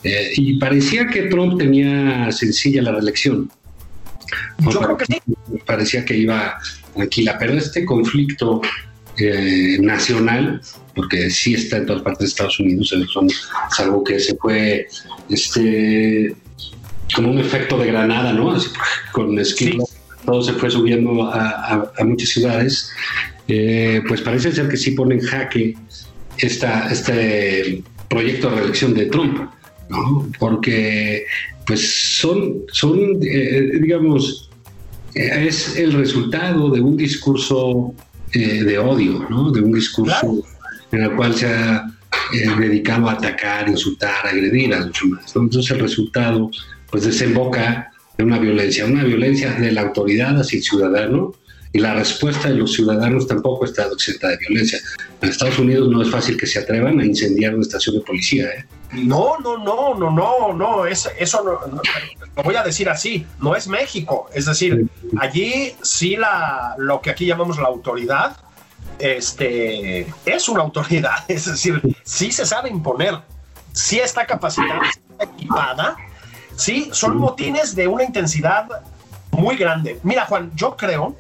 Eh, 0.05 0.33
y 0.37 0.59
parecía 0.59 1.07
que 1.09 1.23
Trump 1.23 1.59
tenía 1.59 2.31
sencilla 2.33 2.83
la 2.83 2.93
reelección. 2.93 3.51
Yo 4.59 4.81
creo 4.81 4.97
que 4.97 5.05
sí. 5.07 5.17
Parecía 5.65 6.05
que 6.05 6.17
iba 6.17 6.59
tranquila, 6.95 7.37
pero 7.39 7.53
este 7.55 7.85
conflicto 7.85 8.61
eh, 9.19 9.79
nacional, 9.81 10.61
porque 10.95 11.31
sí 11.31 11.55
está 11.55 11.79
en 11.79 11.87
todas 11.87 12.03
partes 12.03 12.21
de 12.21 12.27
Estados 12.27 12.59
Unidos, 12.61 12.93
eh, 12.93 13.05
son- 13.13 13.29
salvo 13.71 14.03
que 14.05 14.19
se 14.21 14.37
fue 14.37 14.87
este 15.29 16.35
como 17.15 17.31
un 17.31 17.39
efecto 17.39 17.79
de 17.79 17.87
granada, 17.87 18.33
¿no? 18.33 18.51
Así, 18.53 18.69
con 19.13 19.39
esquina, 19.39 19.85
todo 20.25 20.43
se 20.43 20.53
fue 20.55 20.71
subiendo 20.71 21.23
a, 21.25 21.51
a- 21.51 21.93
a 21.99 22.05
muchas 22.05 22.31
ciudades. 22.31 22.91
Eh, 23.49 24.03
pues 24.09 24.21
parece 24.23 24.51
ser 24.53 24.69
que 24.69 24.77
sí 24.77 24.91
pone 24.91 25.15
en 25.15 25.21
jaque 25.21 25.77
esta, 26.39 26.91
este 26.91 27.83
proyecto 28.09 28.51
de 28.51 28.57
reelección 28.57 28.93
de 28.95 29.07
Trump, 29.07 29.49
¿no? 29.89 30.29
Porque 30.41 31.25
pues 31.65 32.17
son, 32.19 32.63
son 32.73 32.99
eh, 33.23 33.71
digamos, 33.81 34.51
eh, 35.15 35.47
es 35.49 35.77
el 35.77 35.93
resultado 35.93 36.71
de 36.71 36.81
un 36.81 36.97
discurso 36.97 37.95
eh, 38.33 38.63
de 38.65 38.79
odio, 38.79 39.27
¿no? 39.31 39.51
De 39.51 39.61
un 39.61 39.73
discurso 39.73 40.21
Claro. 40.21 40.43
en 40.93 41.03
el 41.03 41.13
cual 41.17 41.35
se 41.35 41.47
ha 41.47 41.87
eh, 42.33 42.49
dedicado 42.59 43.09
a 43.09 43.13
atacar, 43.13 43.69
insultar, 43.69 44.27
agredir 44.27 44.75
a 44.75 44.81
los 44.81 44.93
demás. 45.01 45.35
¿no? 45.35 45.43
Entonces 45.43 45.71
el 45.73 45.81
resultado 45.81 46.51
pues 46.91 47.05
desemboca 47.05 47.91
en 48.19 48.27
una 48.27 48.39
violencia, 48.39 48.85
una 48.87 49.05
violencia 49.05 49.53
de 49.53 49.73
la 49.73 49.83
autoridad 49.83 50.39
hacia 50.41 50.59
el 50.59 50.63
ciudadano 50.63 51.35
y 51.77 51.79
la 51.79 51.93
respuesta 51.93 52.49
de 52.49 52.55
los 52.55 52.73
ciudadanos 52.73 53.27
tampoco 53.27 53.67
está 53.67 53.85
exenta 53.85 54.29
de 54.29 54.39
violencia. 54.39 54.79
En 55.21 55.29
Estados 55.29 55.59
Unidos 55.59 55.91
no 55.91 56.01
es 56.01 56.11
fácil 56.11 56.39
que 56.39 56.47
se 56.47 56.59
atrevan 56.59 56.99
a 57.01 57.05
incendiar 57.05 57.53
una 57.55 57.65
estación 57.65 57.97
de 57.97 58.01
policía. 58.01 58.47
¿eh? 58.47 58.65
No, 58.93 59.39
no, 59.41 59.59
no, 59.59 59.95
no, 59.95 60.11
no, 60.11 60.55
no, 60.55 60.87
es, 60.87 61.07
eso 61.19 61.45
no, 61.45 61.67
no, 61.71 61.83
lo 62.35 62.43
voy 62.43 62.55
a 62.55 62.63
decir 62.63 62.89
así, 62.89 63.27
no 63.41 63.55
es 63.55 63.69
México, 63.69 64.31
es 64.33 64.47
decir, 64.47 64.89
allí 65.19 65.75
sí 65.83 66.17
la, 66.17 66.77
lo 66.79 67.03
que 67.03 67.11
aquí 67.11 67.27
llamamos 67.27 67.59
la 67.59 67.67
autoridad, 67.67 68.39
este, 68.99 70.07
es 70.25 70.49
una 70.49 70.63
autoridad, 70.63 71.17
es 71.29 71.45
decir, 71.45 71.83
sí 72.05 72.33
se 72.33 72.47
sabe 72.47 72.71
imponer, 72.71 73.19
sí 73.75 73.99
está 73.99 74.25
capacitada, 74.25 74.81
sí 74.95 75.01
está 75.11 75.25
equipada, 75.25 75.97
sí, 76.57 76.89
son 76.93 77.19
motines 77.19 77.77
de 77.77 77.87
una 77.87 78.05
intensidad 78.05 78.67
muy 79.33 79.57
grande. 79.57 80.01
Mira, 80.03 80.25
Juan, 80.25 80.51
yo 80.55 80.75
creo 80.75 81.15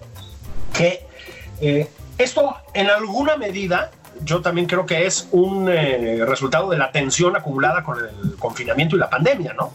que 0.72 1.05
eh, 1.61 1.88
esto 2.18 2.57
en 2.74 2.88
alguna 2.88 3.37
medida 3.37 3.90
yo 4.24 4.40
también 4.40 4.66
creo 4.66 4.87
que 4.87 5.07
es 5.07 5.29
un 5.33 5.68
eh, 5.68 6.24
resultado 6.24 6.70
de 6.70 6.79
la 6.79 6.90
tensión 6.90 7.37
acumulada 7.37 7.83
con 7.83 7.98
el 7.98 8.37
confinamiento 8.37 8.96
y 8.96 8.98
la 8.98 9.11
pandemia, 9.11 9.52
¿no? 9.52 9.72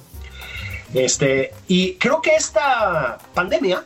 Este, 0.93 1.54
y 1.67 1.95
creo 1.95 2.21
que 2.21 2.36
esta 2.36 3.19
pandemia, 3.34 3.86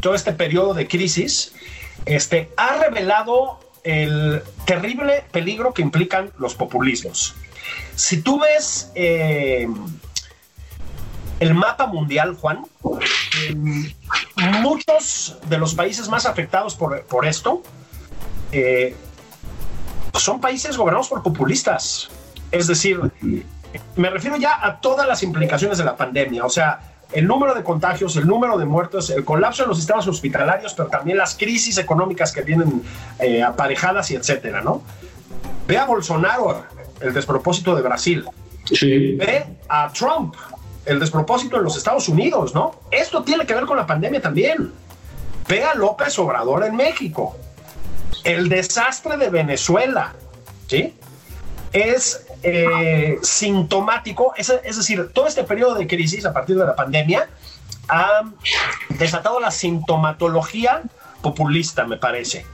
todo 0.00 0.14
este 0.14 0.32
periodo 0.32 0.74
de 0.74 0.86
crisis, 0.86 1.54
este, 2.04 2.50
ha 2.56 2.76
revelado 2.76 3.58
el 3.82 4.42
terrible 4.64 5.24
peligro 5.30 5.72
que 5.72 5.82
implican 5.82 6.30
los 6.38 6.54
populismos. 6.54 7.34
Si 7.94 8.22
tú 8.22 8.40
ves 8.40 8.90
eh, 8.94 9.66
el 11.40 11.54
mapa 11.54 11.86
mundial, 11.86 12.36
Juan, 12.40 12.64
muchos 14.60 15.36
de 15.48 15.58
los 15.58 15.74
países 15.74 16.08
más 16.08 16.26
afectados 16.26 16.74
por, 16.74 17.02
por 17.02 17.26
esto 17.26 17.62
eh, 18.52 18.96
son 20.14 20.40
países 20.40 20.76
gobernados 20.76 21.08
por 21.08 21.22
populistas. 21.22 22.08
Es 22.50 22.66
decir, 22.66 23.00
me 23.96 24.10
refiero 24.10 24.36
ya 24.36 24.64
a 24.64 24.80
todas 24.80 25.06
las 25.06 25.22
implicaciones 25.22 25.78
de 25.78 25.84
la 25.84 25.96
pandemia, 25.96 26.44
o 26.44 26.48
sea, 26.48 26.80
el 27.12 27.26
número 27.26 27.54
de 27.54 27.62
contagios, 27.62 28.16
el 28.16 28.26
número 28.26 28.58
de 28.58 28.64
muertos, 28.64 29.10
el 29.10 29.24
colapso 29.24 29.62
de 29.62 29.68
los 29.68 29.76
sistemas 29.76 30.06
hospitalarios, 30.08 30.74
pero 30.74 30.88
también 30.88 31.18
las 31.18 31.36
crisis 31.36 31.78
económicas 31.78 32.32
que 32.32 32.42
vienen 32.42 32.82
eh, 33.18 33.42
aparejadas 33.42 34.10
y 34.10 34.16
etcétera, 34.16 34.60
¿no? 34.60 34.82
Ve 35.68 35.78
a 35.78 35.84
Bolsonaro, 35.84 36.64
el 37.00 37.12
despropósito 37.12 37.76
de 37.76 37.82
Brasil. 37.82 38.24
Sí. 38.64 39.14
Ve 39.14 39.46
a 39.68 39.92
Trump, 39.92 40.34
el 40.86 41.00
despropósito 41.00 41.56
en 41.56 41.64
los 41.64 41.76
Estados 41.76 42.08
Unidos, 42.08 42.54
¿no? 42.54 42.76
Esto 42.90 43.22
tiene 43.22 43.44
que 43.44 43.54
ver 43.54 43.66
con 43.66 43.76
la 43.76 43.86
pandemia 43.86 44.22
también. 44.22 44.72
Ve 45.48 45.64
a 45.64 45.74
López 45.74 46.18
Obrador 46.18 46.64
en 46.64 46.76
México. 46.76 47.36
El 48.24 48.48
desastre 48.48 49.16
de 49.16 49.28
Venezuela, 49.28 50.14
¿sí? 50.68 50.94
Es 51.72 52.26
eh, 52.42 53.18
sintomático, 53.22 54.32
es, 54.36 54.48
decir, 54.62 55.10
todo 55.12 55.26
este 55.26 55.44
periodo 55.44 55.74
de 55.74 55.86
crisis 55.86 56.24
a 56.24 56.32
partir 56.32 56.56
de 56.56 56.64
la 56.64 56.76
pandemia 56.76 57.28
ha 57.88 58.22
desatado 58.90 59.40
la 59.40 59.50
sintomatología 59.50 60.82
populista, 61.22 61.84
me 61.84 61.96
parece. 61.96 62.46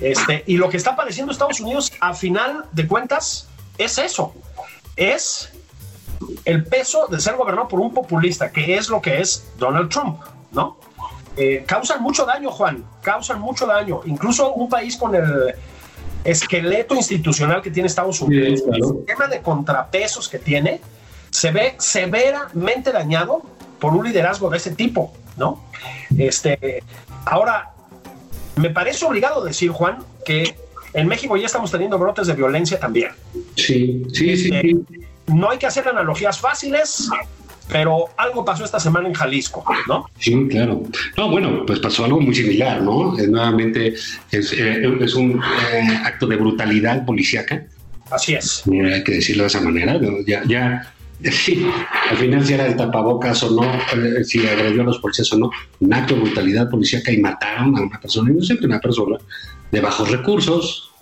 Este, 0.00 0.44
y 0.46 0.56
lo 0.56 0.68
que 0.68 0.76
está 0.76 0.94
padeciendo 0.94 1.32
Estados 1.32 1.60
Unidos, 1.60 1.92
a 2.00 2.14
final 2.14 2.66
de 2.72 2.86
cuentas, 2.86 3.48
es 3.78 3.98
eso. 3.98 4.34
Es 4.96 5.52
el 6.46 6.64
peso 6.64 7.06
de 7.08 7.20
ser 7.20 7.36
gobernado 7.36 7.68
por 7.68 7.80
un 7.80 7.92
populista, 7.92 8.50
que 8.50 8.76
es 8.76 8.88
lo 8.88 9.02
que 9.02 9.20
es 9.20 9.46
Donald 9.58 9.90
Trump, 9.90 10.20
¿no? 10.52 10.78
Eh, 11.36 11.64
causan 11.66 12.02
mucho 12.02 12.24
daño, 12.24 12.50
Juan, 12.50 12.82
causan 13.02 13.40
mucho 13.40 13.66
daño. 13.66 14.00
Incluso 14.06 14.54
un 14.54 14.68
país 14.70 14.96
con 14.96 15.14
el 15.14 15.54
esqueleto 16.24 16.94
institucional 16.94 17.60
que 17.62 17.70
tiene 17.70 17.88
Estados 17.88 18.20
Unidos, 18.20 18.60
Sí, 18.60 18.64
claro. 18.64 18.76
el 18.86 18.96
sistema 18.96 19.26
de 19.28 19.42
contrapesos 19.42 20.28
que 20.28 20.38
tiene, 20.38 20.80
se 21.30 21.50
ve 21.50 21.74
severamente 21.78 22.90
dañado 22.92 23.42
por 23.78 23.92
un 23.94 24.04
liderazgo 24.06 24.48
de 24.48 24.56
ese 24.56 24.70
tipo, 24.70 25.12
¿no? 25.36 25.62
Este, 26.16 26.82
ahora, 27.26 27.72
me 28.56 28.70
parece 28.70 29.04
obligado 29.04 29.44
decir, 29.44 29.70
Juan, 29.70 29.98
que 30.24 30.56
en 30.94 31.06
México 31.08 31.36
ya 31.36 31.46
estamos 31.46 31.70
teniendo 31.70 31.98
brotes 31.98 32.26
de 32.28 32.32
violencia 32.32 32.80
también. 32.80 33.10
Sí, 33.56 34.04
sí, 34.14 34.36
sí, 34.36 34.50
Eh, 34.54 34.60
sí. 34.62 35.06
No 35.28 35.50
hay 35.50 35.58
que 35.58 35.66
hacer 35.66 35.86
analogías 35.88 36.38
fáciles, 36.38 37.08
pero 37.68 38.06
algo 38.16 38.44
pasó 38.44 38.64
esta 38.64 38.78
semana 38.78 39.08
en 39.08 39.14
Jalisco, 39.14 39.64
¿no? 39.88 40.08
Sí, 40.18 40.46
claro. 40.48 40.82
No, 41.16 41.30
bueno, 41.30 41.64
pues 41.66 41.80
pasó 41.80 42.04
algo 42.04 42.20
muy 42.20 42.34
similar, 42.34 42.80
¿no? 42.82 43.18
Eh, 43.18 43.26
nuevamente 43.26 43.94
es, 44.30 44.52
eh, 44.52 44.96
es 45.00 45.14
un 45.14 45.40
eh, 45.72 46.00
acto 46.04 46.26
de 46.26 46.36
brutalidad 46.36 47.04
policíaca, 47.04 47.64
Así 48.10 48.34
es. 48.34 48.62
eh, 48.72 48.94
hay 48.94 49.02
que 49.04 49.12
decirlo 49.14 49.42
de 49.42 49.48
esa 49.48 49.60
manera. 49.60 49.94
¿no? 49.94 50.24
Ya, 50.24 50.44
ya, 50.46 50.92
sí, 51.32 51.66
al 52.08 52.16
final 52.18 52.46
si 52.46 52.52
era 52.54 52.66
el 52.66 52.76
tapabocas 52.76 53.42
o 53.42 53.50
no, 53.50 53.72
si 54.24 54.46
agredió 54.46 54.82
a 54.82 54.84
los 54.84 54.98
policías 54.98 55.32
o 55.32 55.38
no, 55.38 55.50
un 55.80 55.92
acto 55.92 56.14
de 56.14 56.20
brutalidad 56.20 56.70
policíaca 56.70 57.10
y 57.10 57.18
mataron 57.18 57.76
a 57.76 57.80
una 57.80 58.00
persona 58.00 58.30
inocente, 58.30 58.64
una 58.66 58.78
persona 58.80 59.16
de 59.72 59.80
bajos 59.80 60.08
recursos, 60.10 60.92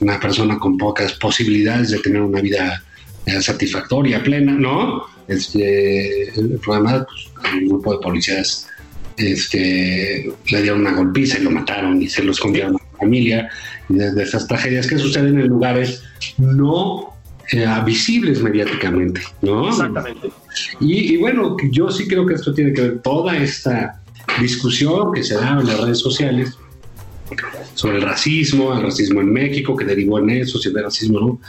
una 0.00 0.20
persona 0.20 0.58
con 0.58 0.76
pocas 0.76 1.12
posibilidades 1.14 1.90
de 1.90 1.98
tener 1.98 2.22
una 2.22 2.40
vida 2.40 2.82
eh, 3.26 3.42
satisfactoria, 3.42 4.22
plena, 4.22 4.52
¿no? 4.52 5.04
Este, 5.26 6.30
el 6.38 6.58
problema, 6.62 7.04
pues, 7.04 7.28
un 7.54 7.68
grupo 7.68 7.92
de 7.92 7.98
policías 7.98 8.68
este, 9.16 10.32
le 10.50 10.62
dieron 10.62 10.80
una 10.80 10.92
golpiza 10.92 11.38
y 11.38 11.42
lo 11.42 11.50
mataron 11.50 12.00
y 12.00 12.08
se 12.08 12.22
lo 12.22 12.32
escondieron 12.32 12.76
a 12.76 12.78
la 12.78 12.98
familia. 12.98 13.50
Y 13.88 13.94
desde 13.94 14.22
esas 14.22 14.46
tragedias 14.46 14.86
que 14.86 14.98
suceden 14.98 15.38
en 15.40 15.48
lugares 15.48 16.02
no 16.36 17.14
eh, 17.52 17.66
visibles 17.84 18.40
mediáticamente, 18.40 19.20
¿no? 19.42 19.68
Exactamente. 19.68 20.30
Y, 20.80 21.14
y 21.14 21.16
bueno, 21.16 21.56
yo 21.70 21.90
sí 21.90 22.06
creo 22.06 22.24
que 22.24 22.34
esto 22.34 22.54
tiene 22.54 22.72
que 22.72 22.82
ver 22.82 22.98
toda 23.00 23.36
esta 23.36 24.00
discusión 24.40 25.12
que 25.12 25.24
se 25.24 25.34
da 25.34 25.58
en 25.60 25.66
las 25.66 25.80
redes 25.80 25.98
sociales 25.98 26.56
sobre 27.78 27.98
el 27.98 28.02
racismo, 28.02 28.74
el 28.74 28.82
racismo 28.82 29.20
en 29.20 29.32
México, 29.32 29.76
que 29.76 29.84
derivó 29.84 30.18
en 30.18 30.30
eso, 30.30 30.58
si 30.58 30.68
el 30.68 30.82
racismo 30.82 31.20
no, 31.20 31.40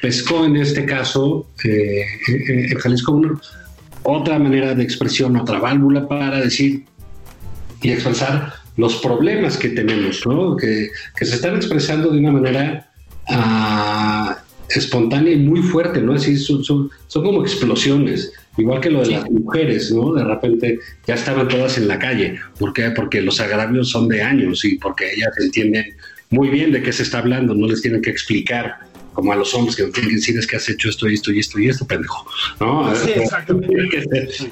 pescó 0.00 0.44
en 0.44 0.56
este 0.56 0.84
caso 0.86 1.48
eh, 1.64 2.04
eh, 2.28 2.68
en 2.70 2.78
Jalisco 2.78 3.10
una- 3.12 3.40
otra 4.04 4.38
manera 4.38 4.74
de 4.76 4.82
expresión, 4.84 5.36
otra 5.36 5.58
válvula 5.58 6.06
para 6.06 6.38
decir 6.40 6.84
y 7.82 7.90
expresar 7.90 8.52
los 8.76 8.94
problemas 8.96 9.56
que 9.56 9.70
tenemos, 9.70 10.24
¿no? 10.24 10.56
que, 10.56 10.88
que 11.16 11.24
se 11.24 11.34
están 11.34 11.56
expresando 11.56 12.10
de 12.10 12.18
una 12.20 12.30
manera 12.32 12.88
ah, 13.28 14.38
espontánea 14.74 15.32
y 15.32 15.36
muy 15.36 15.62
fuerte, 15.62 16.00
¿no? 16.00 16.14
Así 16.14 16.36
son, 16.36 16.64
son, 16.64 16.90
son 17.06 17.24
como 17.24 17.42
explosiones. 17.42 18.32
Igual 18.56 18.80
que 18.80 18.90
lo 18.90 19.02
de 19.02 19.12
las 19.12 19.30
mujeres, 19.30 19.90
¿no? 19.92 20.12
De 20.12 20.24
repente 20.24 20.78
ya 21.06 21.14
estaban 21.14 21.48
todas 21.48 21.78
en 21.78 21.88
la 21.88 21.98
calle. 21.98 22.38
¿Por 22.58 22.72
qué? 22.72 22.90
Porque 22.90 23.22
los 23.22 23.40
agravios 23.40 23.90
son 23.90 24.08
de 24.08 24.22
años 24.22 24.64
y 24.64 24.76
porque 24.76 25.10
ellas 25.14 25.32
entienden 25.38 25.94
muy 26.30 26.48
bien 26.48 26.72
de 26.72 26.82
qué 26.82 26.92
se 26.92 27.02
está 27.02 27.18
hablando, 27.18 27.54
no 27.54 27.66
les 27.66 27.82
tienen 27.82 28.02
que 28.02 28.10
explicar 28.10 28.78
como 29.12 29.32
a 29.32 29.36
los 29.36 29.54
hombres 29.54 29.76
que 29.76 29.84
tienen 29.84 30.10
que 30.10 30.16
decir 30.16 30.38
es 30.38 30.46
que 30.46 30.56
has 30.56 30.68
hecho 30.68 30.88
esto 30.88 31.08
y 31.08 31.14
esto 31.14 31.32
y 31.32 31.38
esto 31.38 31.58
y 31.58 31.68
esto, 31.68 31.86
pendejo. 31.86 32.26
¿no? 32.60 32.94
Sí, 32.96 33.10
exactamente. 33.10 33.98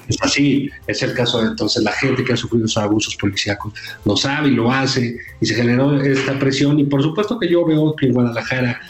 Es 0.08 0.16
así, 0.20 0.70
es 0.86 1.02
el 1.02 1.14
caso 1.14 1.40
de 1.40 1.48
entonces 1.48 1.82
la 1.82 1.92
gente 1.92 2.24
que 2.24 2.32
ha 2.34 2.36
sufrido 2.36 2.66
esos 2.66 2.82
abusos 2.82 3.16
policíacos 3.16 3.72
lo 4.04 4.16
sabe 4.16 4.48
y 4.48 4.52
lo 4.52 4.70
hace 4.70 5.16
y 5.40 5.46
se 5.46 5.54
generó 5.54 6.00
esta 6.00 6.38
presión 6.38 6.78
y 6.78 6.84
por 6.84 7.02
supuesto 7.02 7.38
que 7.38 7.48
yo 7.48 7.64
veo 7.64 7.94
que 7.96 8.06
en 8.06 8.12
Guadalajara 8.12 8.80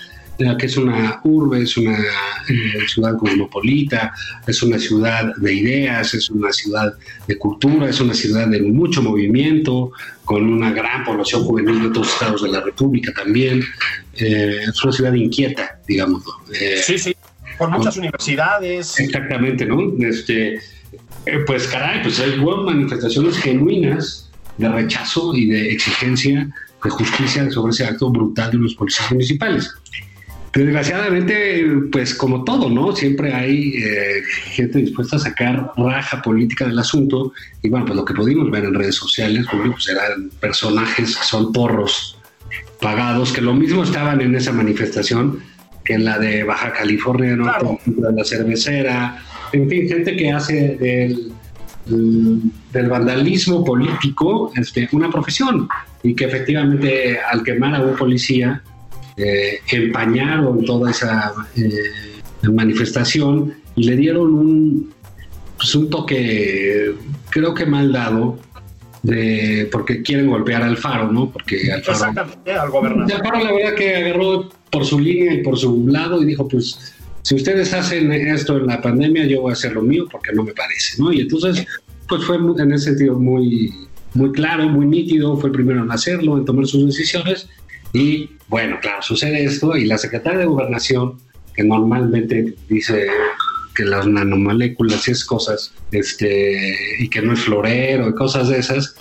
que 0.58 0.66
es 0.66 0.76
una 0.76 1.20
urbe, 1.24 1.62
es 1.62 1.76
una 1.76 1.98
eh, 2.48 2.88
ciudad 2.88 3.16
cosmopolita, 3.18 4.14
es 4.46 4.62
una 4.62 4.78
ciudad 4.78 5.34
de 5.36 5.52
ideas, 5.52 6.14
es 6.14 6.30
una 6.30 6.52
ciudad 6.52 6.94
de 7.26 7.36
cultura, 7.36 7.88
es 7.88 8.00
una 8.00 8.14
ciudad 8.14 8.48
de 8.48 8.60
mucho 8.62 9.02
movimiento, 9.02 9.92
con 10.24 10.44
una 10.44 10.70
gran 10.70 11.04
población 11.04 11.44
juvenil 11.44 11.80
de 11.80 11.88
otros 11.88 12.08
estados 12.12 12.42
de 12.42 12.48
la 12.48 12.60
República 12.60 13.12
también. 13.12 13.62
Eh, 14.16 14.60
es 14.68 14.84
una 14.84 14.92
ciudad 14.92 15.12
inquieta, 15.12 15.78
digamos. 15.86 16.22
Eh, 16.58 16.80
sí, 16.82 16.98
sí, 16.98 17.14
con 17.58 17.72
muchas 17.72 17.96
universidades. 17.96 18.98
Exactamente, 18.98 19.66
¿no? 19.66 19.92
Este, 20.00 20.60
pues 21.46 21.66
caray, 21.66 22.02
pues 22.02 22.18
hay 22.20 22.36
manifestaciones 22.38 23.36
genuinas 23.38 24.30
de 24.56 24.68
rechazo 24.68 25.34
y 25.34 25.46
de 25.46 25.72
exigencia 25.72 26.48
de 26.82 26.90
justicia 26.90 27.50
sobre 27.50 27.72
ese 27.72 27.84
acto 27.84 28.10
brutal 28.10 28.52
de 28.52 28.58
los 28.58 28.74
policías 28.74 29.10
municipales. 29.10 29.70
Desgraciadamente, 30.52 31.64
pues 31.92 32.12
como 32.12 32.42
todo, 32.42 32.68
¿no? 32.68 32.94
Siempre 32.94 33.32
hay 33.32 33.74
eh, 33.76 34.22
gente 34.46 34.80
dispuesta 34.80 35.16
a 35.16 35.20
sacar 35.20 35.72
raja 35.76 36.20
política 36.22 36.66
del 36.66 36.78
asunto 36.78 37.32
y 37.62 37.68
bueno, 37.68 37.86
pues 37.86 37.96
lo 37.96 38.04
que 38.04 38.14
pudimos 38.14 38.50
ver 38.50 38.64
en 38.64 38.74
redes 38.74 38.96
sociales, 38.96 39.46
pues 39.50 39.88
eran 39.88 40.30
personajes 40.40 41.16
que 41.16 41.22
son 41.22 41.52
porros 41.52 42.18
pagados, 42.80 43.32
que 43.32 43.40
lo 43.40 43.54
mismo 43.54 43.84
estaban 43.84 44.20
en 44.20 44.34
esa 44.34 44.50
manifestación 44.50 45.38
que 45.84 45.94
en 45.94 46.04
la 46.04 46.18
de 46.18 46.42
Baja 46.42 46.72
California, 46.72 47.36
¿no? 47.36 47.78
De 47.86 48.12
la 48.12 48.24
cervecera, 48.24 49.22
en 49.52 49.68
fin, 49.68 49.88
gente 49.88 50.16
que 50.16 50.32
hace 50.32 50.76
del, 50.76 51.32
del 52.72 52.88
vandalismo 52.88 53.64
político 53.64 54.52
este, 54.56 54.88
una 54.92 55.10
profesión 55.10 55.68
y 56.02 56.14
que 56.14 56.24
efectivamente 56.24 57.18
al 57.20 57.44
quemar 57.44 57.76
a 57.76 57.82
un 57.82 57.96
policía 57.96 58.62
eh, 59.16 59.60
empañaron 59.70 60.64
toda 60.64 60.90
esa 60.90 61.32
eh, 61.56 62.20
manifestación 62.50 63.54
y 63.76 63.84
le 63.84 63.96
dieron 63.96 64.34
un, 64.34 64.92
pues 65.56 65.74
un 65.74 65.90
toque, 65.90 66.94
creo 67.30 67.54
que 67.54 67.66
mal 67.66 67.92
dado, 67.92 68.38
de, 69.02 69.68
porque 69.72 70.02
quieren 70.02 70.28
golpear 70.28 70.62
al 70.62 70.76
Faro, 70.76 71.10
¿no? 71.10 71.30
Porque 71.30 71.72
al 71.72 71.82
Faro, 71.82 72.22
al 72.60 72.70
gobernador. 72.70 73.12
Al 73.12 73.22
Faro 73.22 73.44
la 73.44 73.52
verdad 73.52 73.74
que 73.74 73.96
agarró 73.96 74.48
por 74.70 74.84
su 74.84 74.98
línea 74.98 75.34
y 75.34 75.42
por 75.42 75.58
su 75.58 75.86
lado 75.88 76.22
y 76.22 76.26
dijo, 76.26 76.46
pues, 76.46 76.94
si 77.22 77.34
ustedes 77.34 77.72
hacen 77.74 78.12
esto 78.12 78.58
en 78.58 78.66
la 78.66 78.80
pandemia, 78.80 79.26
yo 79.26 79.42
voy 79.42 79.50
a 79.50 79.52
hacer 79.52 79.72
lo 79.72 79.82
mío 79.82 80.06
porque 80.10 80.32
no 80.32 80.42
me 80.42 80.52
parece, 80.52 81.00
¿no? 81.00 81.12
Y 81.12 81.20
entonces, 81.20 81.66
pues 82.08 82.24
fue 82.24 82.36
en 82.36 82.72
ese 82.72 82.86
sentido 82.86 83.18
muy, 83.18 83.72
muy 84.14 84.32
claro, 84.32 84.68
muy 84.68 84.86
nítido, 84.86 85.36
fue 85.36 85.50
el 85.50 85.54
primero 85.54 85.82
en 85.82 85.90
hacerlo, 85.90 86.38
en 86.38 86.44
tomar 86.44 86.66
sus 86.66 86.86
decisiones 86.86 87.48
y 87.92 88.30
bueno, 88.48 88.78
claro, 88.80 89.02
sucede 89.02 89.44
esto 89.44 89.76
y 89.76 89.86
la 89.86 89.98
secretaria 89.98 90.40
de 90.40 90.46
Gobernación, 90.46 91.18
que 91.54 91.64
normalmente 91.64 92.54
dice 92.68 93.06
que 93.74 93.84
las 93.84 94.06
nanomoléculas 94.06 95.06
y 95.08 95.12
es 95.12 95.24
cosas, 95.24 95.72
este, 95.92 96.76
y 96.98 97.08
que 97.08 97.22
no 97.22 97.32
es 97.32 97.40
florero 97.40 98.08
y 98.08 98.14
cosas 98.14 98.48
de 98.48 98.58
esas, 98.58 98.96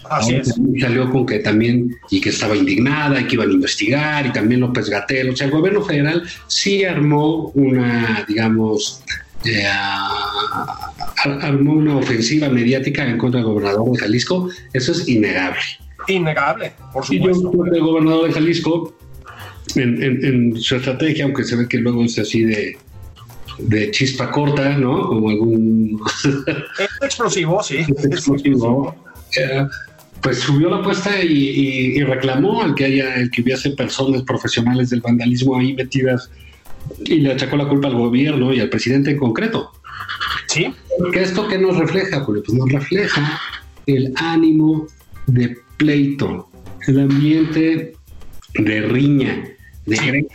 salió 0.79 1.09
con 1.11 1.25
que 1.25 1.39
también, 1.39 1.95
y 2.09 2.21
que 2.21 2.29
estaba 2.29 2.55
indignada 2.55 3.19
y 3.19 3.25
que 3.25 3.35
iban 3.35 3.49
a 3.49 3.53
investigar, 3.53 4.25
y 4.27 4.31
también 4.31 4.61
López 4.61 4.89
Gatel, 4.89 5.31
o 5.31 5.35
sea, 5.35 5.47
el 5.47 5.51
gobierno 5.51 5.83
federal 5.83 6.23
sí 6.47 6.83
armó 6.83 7.49
una, 7.55 8.25
digamos, 8.27 9.03
eh, 9.45 9.65
armó 11.15 11.73
una 11.73 11.97
ofensiva 11.97 12.49
mediática 12.49 13.05
en 13.07 13.17
contra 13.17 13.39
del 13.39 13.49
gobernador 13.49 13.91
de 13.91 13.99
Jalisco, 13.99 14.49
eso 14.73 14.91
es 14.91 15.07
innegable. 15.07 15.61
Innegable, 16.07 16.73
por 16.93 17.05
supuesto. 17.05 17.51
Y 17.53 17.57
yo 17.57 17.63
que 17.63 17.77
el 17.77 17.83
gobernador 17.83 18.27
de 18.27 18.33
Jalisco 18.33 18.95
en, 19.75 20.55
su 20.57 20.75
estrategia, 20.75 21.25
aunque 21.25 21.43
se 21.43 21.55
ve 21.55 21.67
que 21.67 21.77
luego 21.77 22.03
es 22.03 22.17
así 22.17 22.43
de, 22.43 22.77
de 23.59 23.91
chispa 23.91 24.31
corta, 24.31 24.77
¿no? 24.77 25.07
Como 25.07 25.29
algún... 25.29 26.01
Es 26.79 26.89
explosivo, 27.01 27.61
sí. 27.61 27.77
Es 27.77 28.05
explosivo. 28.05 28.95
Eh, 29.37 29.67
pues 30.21 30.39
subió 30.39 30.69
la 30.69 30.77
apuesta 30.77 31.21
y, 31.23 32.01
reclamó 32.03 32.61
al 32.61 32.75
que 32.75 32.85
haya, 32.85 33.15
el 33.15 33.31
que 33.31 33.41
hubiese 33.41 33.71
personas 33.71 34.23
profesionales 34.23 34.89
del 34.89 35.01
vandalismo 35.01 35.57
ahí 35.57 35.73
metidas 35.73 36.29
y 37.05 37.15
le 37.15 37.33
achacó 37.33 37.55
la 37.55 37.67
culpa 37.67 37.87
al 37.87 37.95
gobierno 37.95 38.53
y 38.53 38.59
al 38.59 38.69
presidente 38.69 39.11
en 39.11 39.17
concreto. 39.17 39.71
Sí. 40.47 40.73
¿Qué 41.13 41.21
esto 41.21 41.47
qué 41.47 41.57
nos 41.57 41.77
refleja, 41.77 42.21
Julio? 42.21 42.43
Pues 42.45 42.57
nos 42.57 42.69
refleja 42.71 43.39
el 43.85 44.11
ánimo 44.15 44.87
de 45.33 45.57
pleito, 45.77 46.49
el 46.87 46.99
ambiente 46.99 47.93
de 48.55 48.81
riña, 48.81 49.45
de 49.85 50.27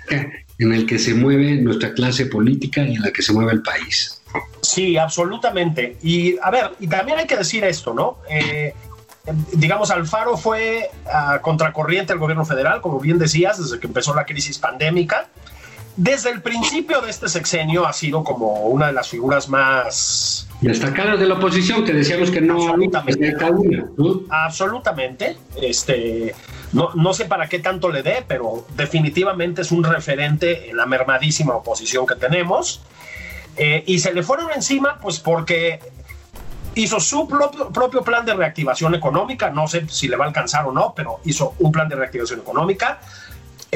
en 0.59 0.73
el 0.73 0.87
que 0.87 0.99
se 0.99 1.15
mueve 1.15 1.57
nuestra 1.57 1.93
clase 1.95 2.27
política 2.27 2.83
y 2.83 2.95
en 2.95 3.03
la 3.03 3.11
que 3.11 3.23
se 3.23 3.33
mueve 3.33 3.53
el 3.53 3.63
país. 3.63 4.23
Sí, 4.63 4.97
absolutamente. 4.97 5.97
Y 6.03 6.37
a 6.43 6.51
ver, 6.51 6.73
y 6.81 6.87
también 6.87 7.19
hay 7.19 7.27
que 7.27 7.37
decir 7.37 7.65
esto, 7.65 7.93
¿no? 7.93 8.19
Eh, 8.29 8.73
digamos, 9.53 9.91
Alfaro 9.91 10.37
fue 10.37 10.91
a 11.13 11.41
contracorriente 11.41 12.13
al 12.13 12.19
gobierno 12.19 12.45
federal, 12.45 12.81
como 12.81 13.01
bien 13.01 13.19
decías, 13.19 13.59
desde 13.59 13.81
que 13.81 13.87
empezó 13.87 14.15
la 14.15 14.25
crisis 14.25 14.59
pandémica. 14.59 15.29
Desde 15.97 16.31
el 16.31 16.43
principio 16.43 17.01
de 17.01 17.11
este 17.11 17.29
sexenio 17.29 17.87
ha 17.87 17.93
sido 17.93 18.25
como 18.25 18.67
una 18.67 18.89
de 18.89 18.93
las 18.93 19.09
figuras 19.09 19.49
más 19.49 20.49
destacadas 20.61 21.21
de 21.21 21.27
la 21.27 21.35
oposición, 21.35 21.85
que 21.85 21.93
decíamos 21.93 22.31
que 22.31 22.41
no 22.41 22.55
absolutamente, 22.55 23.37
absolutamente. 24.29 25.37
Este, 25.61 26.35
no, 26.73 26.91
no 26.95 27.15
sé 27.15 27.27
para 27.27 27.49
qué 27.49 27.61
tanto 27.61 27.91
le 27.91 28.03
dé, 28.03 28.25
pero 28.27 28.67
definitivamente 28.77 29.63
es 29.63 29.71
un 29.71 29.85
referente 29.85 30.71
en 30.71 30.77
la 30.77 30.87
mermadísima 30.87 31.55
oposición 31.55 32.07
que 32.07 32.17
tenemos. 32.17 32.81
Eh, 33.57 33.85
y 33.87 34.01
se 34.01 34.13
le 34.13 34.25
fueron 34.25 34.51
encima, 34.53 34.99
pues 35.01 35.21
porque 35.21 35.79
hizo 36.75 37.01
su 37.01 37.29
propio, 37.29 38.03
plan 38.03 38.25
de 38.25 38.35
reactivación 38.35 38.95
económica, 38.95 39.51
no 39.51 39.69
sé 39.69 39.87
si 39.89 40.09
le 40.09 40.17
va 40.17 40.25
a 40.25 40.29
alcanzar 40.29 40.67
o 40.67 40.73
no, 40.73 40.93
pero 40.95 41.21
hizo 41.25 41.55
un 41.61 41.71
plan 41.71 41.89
de 41.89 41.97
reactivación 41.97 42.41
económica, 42.41 43.01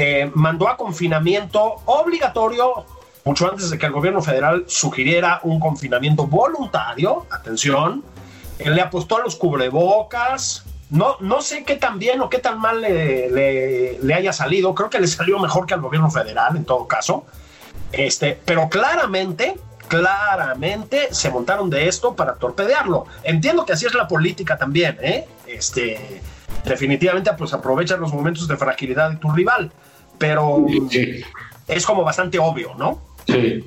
eh, 0.00 0.30
mandó 0.32 0.68
a 0.68 0.76
confinamiento 0.76 1.74
obligatorio, 1.86 2.84
mucho 3.24 3.50
antes 3.50 3.68
de 3.68 3.78
que 3.78 3.86
el 3.86 3.90
gobierno 3.90 4.22
federal 4.22 4.62
sugiriera 4.68 5.40
un 5.42 5.58
confinamiento 5.58 6.24
voluntario, 6.28 7.26
atención, 7.32 8.04
le 8.64 8.80
apostó 8.80 9.16
a 9.16 9.22
los 9.22 9.34
cubrebocas, 9.34 10.64
no, 10.90 11.16
no 11.18 11.42
sé 11.42 11.64
qué 11.64 11.74
tan 11.74 11.98
bien 11.98 12.20
o 12.20 12.30
qué 12.30 12.38
tan 12.38 12.60
mal 12.60 12.80
le, 12.80 13.98
le, 14.00 14.14
haya 14.14 14.32
salido. 14.32 14.72
Creo 14.72 14.88
que 14.88 15.00
le 15.00 15.08
salió 15.08 15.40
mejor 15.40 15.66
que 15.66 15.74
al 15.74 15.80
gobierno 15.80 16.12
federal, 16.12 16.56
en 16.56 16.64
todo 16.64 16.86
caso. 16.86 17.26
Este, 17.90 18.38
pero 18.44 18.68
claramente, 18.68 19.58
claramente 19.88 21.12
se 21.12 21.28
montaron 21.30 21.70
de 21.70 21.88
esto 21.88 22.14
para 22.14 22.34
torpedearlo. 22.34 23.06
Entiendo 23.24 23.66
que 23.66 23.72
así 23.72 23.84
es 23.84 23.94
la 23.94 24.06
política 24.06 24.56
también, 24.56 24.96
¿eh? 25.02 25.26
Este, 25.48 26.22
definitivamente, 26.64 27.30
pues 27.36 27.52
aprovechan 27.52 28.00
los 28.00 28.12
momentos 28.12 28.46
de 28.48 28.56
fragilidad 28.56 29.10
de 29.10 29.16
tu 29.16 29.30
rival. 29.30 29.70
Pero 30.18 30.66
es 31.68 31.86
como 31.86 32.02
bastante 32.04 32.38
obvio, 32.38 32.74
¿no? 32.76 33.00
Sí. 33.26 33.64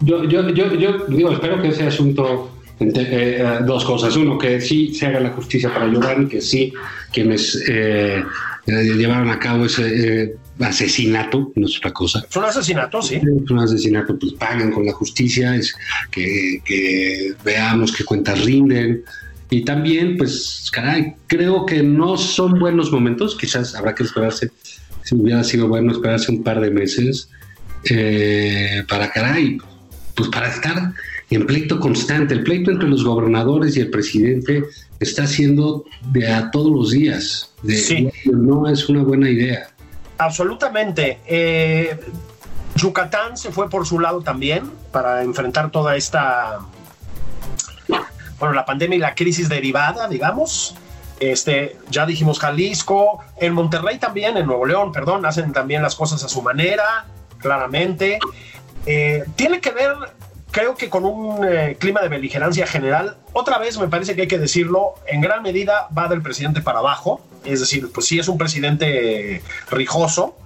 Yo, 0.00 0.24
yo, 0.24 0.48
yo, 0.50 0.74
yo 0.74 1.06
digo, 1.06 1.32
espero 1.32 1.62
que 1.62 1.68
ese 1.68 1.86
asunto 1.86 2.50
eh, 2.80 2.92
eh, 2.96 3.58
dos 3.64 3.84
cosas. 3.84 4.16
Uno, 4.16 4.36
que 4.36 4.60
sí 4.60 4.94
se 4.94 5.06
haga 5.06 5.20
la 5.20 5.30
justicia 5.30 5.72
para 5.72 5.86
Giovanni, 5.86 6.26
que 6.26 6.40
sí 6.40 6.72
quienes 7.12 7.62
eh, 7.68 8.22
llevaron 8.66 9.30
a 9.30 9.38
cabo 9.38 9.66
ese 9.66 10.36
asesinato, 10.60 11.52
no 11.54 11.66
es 11.66 11.78
otra 11.78 11.92
cosa. 11.92 12.24
Es 12.28 12.36
un 12.36 12.44
asesinato, 12.44 13.00
sí. 13.00 13.16
Es 13.16 13.50
un 13.50 13.58
asesinato, 13.58 14.18
pues 14.18 14.32
pagan 14.34 14.72
con 14.72 14.84
la 14.84 14.92
justicia, 14.92 15.54
es 15.54 15.74
que, 16.10 16.60
que 16.64 17.34
veamos 17.44 17.92
qué 17.92 18.04
cuentas 18.04 18.44
rinden. 18.44 19.04
Y 19.54 19.64
también, 19.64 20.16
pues, 20.16 20.68
caray, 20.72 21.14
creo 21.28 21.64
que 21.64 21.80
no 21.80 22.16
son 22.16 22.58
buenos 22.58 22.90
momentos, 22.90 23.36
quizás 23.36 23.76
habrá 23.76 23.94
que 23.94 24.02
esperarse, 24.02 24.50
si 25.04 25.14
hubiera 25.14 25.44
sido 25.44 25.68
bueno 25.68 25.92
esperarse 25.92 26.32
un 26.32 26.42
par 26.42 26.60
de 26.60 26.72
meses, 26.72 27.28
para 28.88 29.12
caray, 29.12 29.58
pues 30.16 30.28
para 30.30 30.48
estar 30.48 30.92
en 31.30 31.46
pleito 31.46 31.78
constante. 31.78 32.34
El 32.34 32.42
pleito 32.42 32.72
entre 32.72 32.88
los 32.88 33.04
gobernadores 33.04 33.76
y 33.76 33.80
el 33.80 33.90
presidente 33.90 34.64
está 34.98 35.24
siendo 35.28 35.84
de 36.10 36.32
a 36.32 36.50
todos 36.50 36.72
los 36.72 36.90
días. 36.90 37.52
De, 37.62 37.76
Sí. 37.76 38.10
No 38.24 38.68
es 38.68 38.88
una 38.88 39.04
buena 39.04 39.30
idea. 39.30 39.68
Absolutamente. 40.18 41.20
Eh, 41.28 41.96
Yucatán 42.74 43.36
se 43.36 43.52
fue 43.52 43.70
por 43.70 43.86
su 43.86 44.00
lado 44.00 44.20
también 44.20 44.64
para 44.90 45.22
enfrentar 45.22 45.70
toda 45.70 45.96
esta, 45.96 46.58
bueno, 48.44 48.54
la 48.54 48.66
pandemia 48.66 48.96
y 48.96 49.00
la 49.00 49.14
crisis 49.14 49.48
derivada, 49.48 50.06
digamos. 50.06 50.74
Este, 51.18 51.78
ya 51.88 52.04
dijimos 52.04 52.38
Jalisco, 52.38 53.24
en 53.38 53.54
Monterrey 53.54 53.98
también, 53.98 54.36
en 54.36 54.46
Nuevo 54.46 54.66
León, 54.66 54.92
perdón, 54.92 55.24
hacen 55.24 55.52
también 55.52 55.82
las 55.82 55.94
cosas 55.94 56.22
a 56.24 56.28
su 56.28 56.42
manera, 56.42 57.06
claramente. 57.38 58.18
Eh, 58.84 59.24
tiene 59.34 59.60
que 59.60 59.70
ver, 59.70 59.94
creo 60.50 60.74
que 60.74 60.90
con 60.90 61.06
un 61.06 61.42
eh, 61.48 61.76
clima 61.80 62.02
de 62.02 62.08
beligerancia 62.08 62.66
general. 62.66 63.16
Otra 63.32 63.58
vez, 63.58 63.78
me 63.78 63.88
parece 63.88 64.14
que 64.14 64.22
hay 64.22 64.28
que 64.28 64.38
decirlo, 64.38 64.94
en 65.06 65.22
gran 65.22 65.42
medida 65.42 65.88
va 65.96 66.08
del 66.08 66.20
presidente 66.20 66.60
para 66.60 66.80
abajo. 66.80 67.22
Es 67.44 67.60
decir, 67.60 67.90
pues 67.92 68.06
sí 68.06 68.18
es 68.18 68.28
un 68.28 68.36
presidente 68.36 69.42
rijoso 69.70 70.36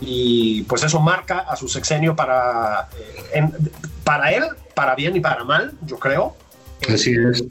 y 0.00 0.62
pues 0.62 0.84
eso 0.84 1.00
marca 1.00 1.40
a 1.40 1.56
su 1.56 1.66
sexenio 1.66 2.14
para, 2.14 2.88
eh, 3.34 3.48
para 4.04 4.30
él, 4.30 4.44
para 4.74 4.94
bien 4.94 5.16
y 5.16 5.20
para 5.20 5.42
mal, 5.42 5.72
yo 5.82 5.98
creo. 5.98 6.36
Así 6.88 7.14
es. 7.14 7.44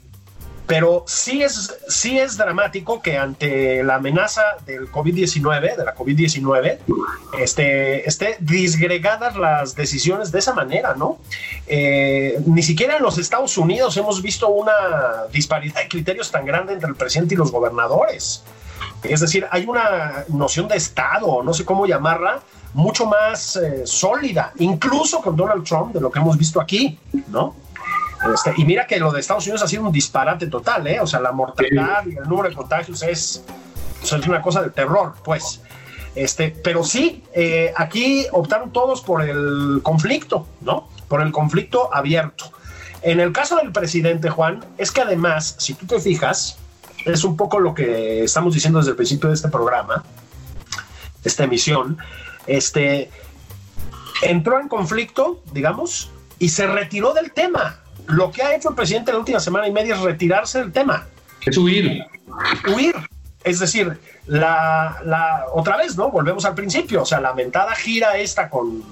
Pero 0.70 1.02
sí 1.08 1.42
es, 1.42 1.76
sí 1.88 2.16
es 2.16 2.36
dramático 2.36 3.02
que 3.02 3.18
ante 3.18 3.82
la 3.82 3.96
amenaza 3.96 4.42
del 4.64 4.88
COVID-19, 4.92 5.76
de 5.76 5.84
la 5.84 5.96
COVID-19, 5.96 6.78
este, 7.40 8.08
esté 8.08 8.36
disgregadas 8.38 9.34
las 9.34 9.74
decisiones 9.74 10.30
de 10.30 10.38
esa 10.38 10.54
manera, 10.54 10.94
¿no? 10.94 11.18
Eh, 11.66 12.38
ni 12.46 12.62
siquiera 12.62 12.98
en 12.98 13.02
los 13.02 13.18
Estados 13.18 13.58
Unidos 13.58 13.96
hemos 13.96 14.22
visto 14.22 14.48
una 14.48 15.26
disparidad 15.32 15.82
de 15.82 15.88
criterios 15.88 16.30
tan 16.30 16.44
grande 16.44 16.74
entre 16.74 16.88
el 16.88 16.94
presidente 16.94 17.34
y 17.34 17.36
los 17.36 17.50
gobernadores. 17.50 18.44
Es 19.02 19.18
decir, 19.18 19.48
hay 19.50 19.66
una 19.66 20.24
noción 20.28 20.68
de 20.68 20.76
Estado, 20.76 21.42
no 21.42 21.52
sé 21.52 21.64
cómo 21.64 21.84
llamarla, 21.84 22.42
mucho 22.74 23.06
más 23.06 23.56
eh, 23.56 23.82
sólida, 23.84 24.52
incluso 24.60 25.20
con 25.20 25.34
Donald 25.34 25.64
Trump, 25.64 25.92
de 25.92 26.00
lo 26.00 26.12
que 26.12 26.20
hemos 26.20 26.38
visto 26.38 26.60
aquí, 26.60 26.96
¿no? 27.26 27.56
Este, 28.34 28.52
y 28.56 28.64
mira 28.64 28.86
que 28.86 28.98
lo 28.98 29.10
de 29.10 29.20
Estados 29.20 29.44
Unidos 29.46 29.62
ha 29.62 29.68
sido 29.68 29.84
un 29.84 29.92
disparate 29.92 30.46
total, 30.46 30.86
¿eh? 30.86 31.00
O 31.00 31.06
sea, 31.06 31.20
la 31.20 31.32
mortalidad 31.32 32.04
y 32.06 32.16
el 32.16 32.28
número 32.28 32.50
de 32.50 32.54
contagios 32.54 33.02
es, 33.02 33.44
o 34.02 34.06
sea, 34.06 34.18
es 34.18 34.26
una 34.26 34.42
cosa 34.42 34.62
de 34.62 34.70
terror, 34.70 35.14
pues. 35.24 35.62
Este, 36.14 36.50
pero 36.62 36.84
sí, 36.84 37.24
eh, 37.32 37.72
aquí 37.76 38.26
optaron 38.32 38.72
todos 38.72 39.00
por 39.00 39.22
el 39.22 39.80
conflicto, 39.82 40.46
¿no? 40.60 40.88
Por 41.08 41.22
el 41.22 41.32
conflicto 41.32 41.94
abierto. 41.94 42.52
En 43.02 43.20
el 43.20 43.32
caso 43.32 43.56
del 43.56 43.72
presidente 43.72 44.28
Juan, 44.28 44.64
es 44.76 44.90
que 44.90 45.00
además, 45.00 45.54
si 45.58 45.74
tú 45.74 45.86
te 45.86 45.98
fijas, 46.00 46.58
es 47.06 47.24
un 47.24 47.36
poco 47.36 47.58
lo 47.58 47.74
que 47.74 48.24
estamos 48.24 48.52
diciendo 48.52 48.80
desde 48.80 48.90
el 48.90 48.96
principio 48.96 49.30
de 49.30 49.34
este 49.34 49.48
programa, 49.48 50.04
esta 51.24 51.44
emisión, 51.44 51.96
este, 52.46 53.10
entró 54.22 54.60
en 54.60 54.68
conflicto, 54.68 55.42
digamos, 55.52 56.10
y 56.38 56.50
se 56.50 56.66
retiró 56.66 57.14
del 57.14 57.32
tema. 57.32 57.80
Lo 58.10 58.30
que 58.30 58.42
ha 58.42 58.54
hecho 58.54 58.70
el 58.70 58.74
presidente 58.74 59.12
la 59.12 59.18
última 59.18 59.40
semana 59.40 59.66
y 59.68 59.72
media 59.72 59.94
es 59.94 60.00
retirarse 60.00 60.58
del 60.60 60.72
tema, 60.72 61.06
Es 61.44 61.56
huir. 61.56 62.04
huir. 62.74 62.94
Es 63.42 63.58
decir, 63.58 63.98
la, 64.26 65.00
la 65.04 65.46
otra 65.54 65.78
vez, 65.78 65.96
¿no? 65.96 66.10
Volvemos 66.10 66.44
al 66.44 66.54
principio, 66.54 67.02
o 67.02 67.06
sea, 67.06 67.20
la 67.20 67.32
mentada 67.32 67.74
gira 67.74 68.18
esta 68.18 68.50
con 68.50 68.82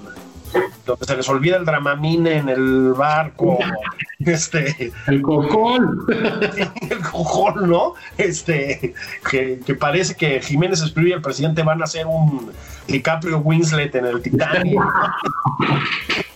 donde 0.83 1.05
se 1.05 1.15
les 1.15 1.29
olvida 1.29 1.57
el 1.57 1.65
dramamine 1.65 2.37
en 2.37 2.49
el 2.49 2.93
barco, 2.93 3.59
este, 4.19 4.91
El 5.05 5.21
cocol. 5.21 6.07
el 6.89 6.99
cojón, 7.01 7.69
¿no? 7.69 7.93
Este, 8.17 8.95
que, 9.29 9.59
que 9.63 9.75
parece 9.75 10.15
que 10.15 10.41
Jiménez 10.41 10.81
Espriu 10.81 11.09
y 11.09 11.11
el 11.11 11.21
presidente 11.21 11.61
van 11.61 11.81
a 11.81 11.83
hacer 11.83 12.07
un 12.07 12.51
DiCaprio 12.87 13.37
Winslet 13.37 13.93
en 13.93 14.05
el 14.07 14.21
Titanic. 14.23 14.79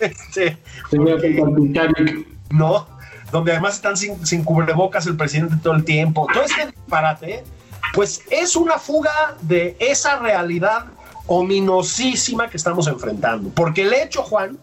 Este, 0.00 0.56
porque- 0.94 2.24
¿no? 2.50 2.86
Donde 3.32 3.52
además 3.52 3.74
están 3.74 3.96
sin, 3.96 4.44
cubrebocas 4.44 5.06
el 5.06 5.16
presidente 5.16 5.56
todo 5.62 5.74
el 5.74 5.84
tiempo. 5.84 6.26
Todo 6.32 6.42
este 6.44 6.66
disparate, 6.66 7.44
pues 7.92 8.22
es 8.30 8.56
una 8.56 8.78
fuga 8.78 9.36
de 9.40 9.76
esa 9.80 10.18
realidad 10.18 10.86
ominosísima 11.26 12.48
que 12.48 12.56
estamos 12.56 12.86
enfrentando. 12.86 13.50
Porque 13.50 13.82
el 13.82 13.92
hecho, 13.92 14.22
Juan, 14.22 14.58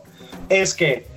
es 0.49 0.73
que 0.73 1.07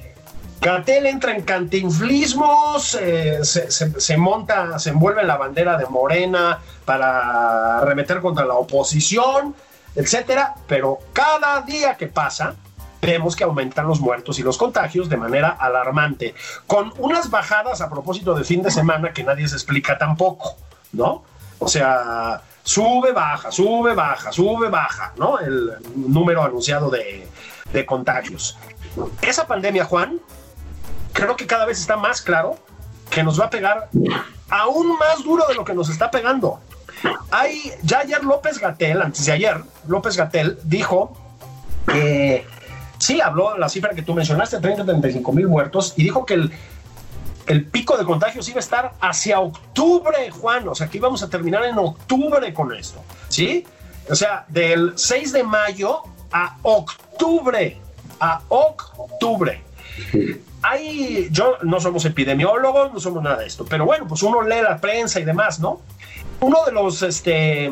Gatel 0.61 1.07
entra 1.07 1.37
en 1.37 1.43
cantinflismos, 1.43 2.97
eh, 2.99 3.41
se, 3.45 4.17
monta, 4.17 4.79
se 4.79 4.91
envuelve 4.91 5.21
en 5.21 5.27
la 5.27 5.37
bandera 5.37 5.77
de 5.77 5.87
Morena 5.87 6.59
para 6.87 7.79
arremeter 7.81 8.21
contra 8.21 8.47
la 8.47 8.55
oposición, 8.55 9.55
etcétera. 9.95 10.55
Pero 10.67 11.01
cada 11.13 11.61
día 11.61 11.97
que 11.97 12.07
pasa, 12.07 12.55
vemos 13.05 13.37
que 13.37 13.45
aumentan 13.45 13.87
los 13.87 14.01
muertos 14.01 14.39
y 14.39 14.43
los 14.43 14.59
contagios 14.59 15.09
de 15.09 15.17
manera 15.17 15.49
alarmante, 15.49 16.35
con 16.67 16.93
unas 16.99 17.31
bajadas 17.31 17.81
a 17.81 17.91
propósito 17.91 18.35
de 18.35 18.45
fin 18.45 18.63
de 18.63 18.71
semana 18.71 19.13
que 19.13 19.25
nadie 19.25 19.49
se 19.49 19.57
explica 19.57 19.99
tampoco, 19.99 20.57
¿no? 20.93 21.25
O 21.59 21.69
sea, 21.69 22.43
sube, 22.63 23.13
baja, 23.13 23.51
sube, 23.51 23.95
baja, 23.95 24.33
sube, 24.33 24.69
baja, 24.69 25.13
¿no? 25.17 25.39
El 25.39 25.73
número 25.95 26.43
anunciado 26.43 26.91
de, 26.91 27.29
de 27.73 27.87
contagios. 27.87 28.57
Esa 29.23 29.47
pandemia, 29.47 29.85
Juan, 29.85 30.21
creo 31.13 31.37
que 31.37 31.47
cada 31.47 31.65
vez 31.65 31.81
está 31.81 31.97
más 31.97 32.23
claro 32.23 32.57
que 33.11 33.23
nos 33.23 33.41
va 33.41 33.47
a 33.47 33.51
pegar 33.51 33.89
aún 34.51 34.99
más 34.99 35.23
duro 35.25 35.47
de 35.47 35.55
lo 35.55 35.65
que 35.65 35.75
nos 35.75 35.89
está 35.89 36.11
pegando. 36.11 36.61
Ya 37.83 37.99
ayer 37.99 38.23
López 38.25 38.59
Gatel, 38.59 39.03
antes 39.03 39.27
de 39.27 39.33
ayer, 39.33 39.57
López 39.87 40.17
Gatel 40.17 40.59
dijo 40.65 41.17
que 41.87 42.47
sí, 43.05 43.21
habló 43.21 43.57
la 43.59 43.69
cifra 43.69 43.91
que 43.95 44.03
tú 44.03 44.15
mencionaste, 44.15 44.59
30, 44.59 44.85
35 44.85 45.33
mil 45.33 45.47
muertos, 45.47 45.93
y 45.97 46.05
dijo 46.05 46.25
que 46.25 46.35
el, 46.35 46.53
el 47.47 47.67
pico 47.67 47.99
de 47.99 48.05
contagios 48.05 48.49
iba 48.49 48.57
a 48.57 48.61
estar 48.61 48.93
hacia 49.01 49.41
octubre, 49.41 50.31
Juan, 50.31 50.67
o 50.69 50.75
sea, 50.75 50.89
que 50.89 50.97
íbamos 50.97 51.23
a 51.23 51.29
terminar 51.29 51.65
en 51.65 51.79
octubre 51.79 52.53
con 52.55 52.75
esto, 52.75 53.03
¿sí? 53.29 53.67
O 54.11 54.15
sea, 54.15 54.47
del 54.49 54.93
6 54.97 55.33
de 55.33 55.45
mayo 55.45 56.03
a 56.33 56.57
octubre, 56.63 57.79
a 58.21 58.41
octubre. 58.49 59.63
Hay, 60.63 61.29
yo 61.31 61.59
no 61.63 61.81
somos 61.81 62.07
epidemiólogos, 62.07 62.93
no 62.93 63.01
somos 63.01 63.23
nada 63.23 63.37
de 63.37 63.47
esto, 63.47 63.67
pero 63.67 63.85
bueno, 63.85 64.07
pues 64.09 64.23
uno 64.23 64.41
lee 64.43 64.63
la 64.63 64.79
prensa 64.79 65.21
y 65.21 65.25
demás, 65.25 65.61
¿no? 65.61 65.81
Uno 66.41 66.65
de 66.65 66.73
los 66.73 67.03
este, 67.03 67.71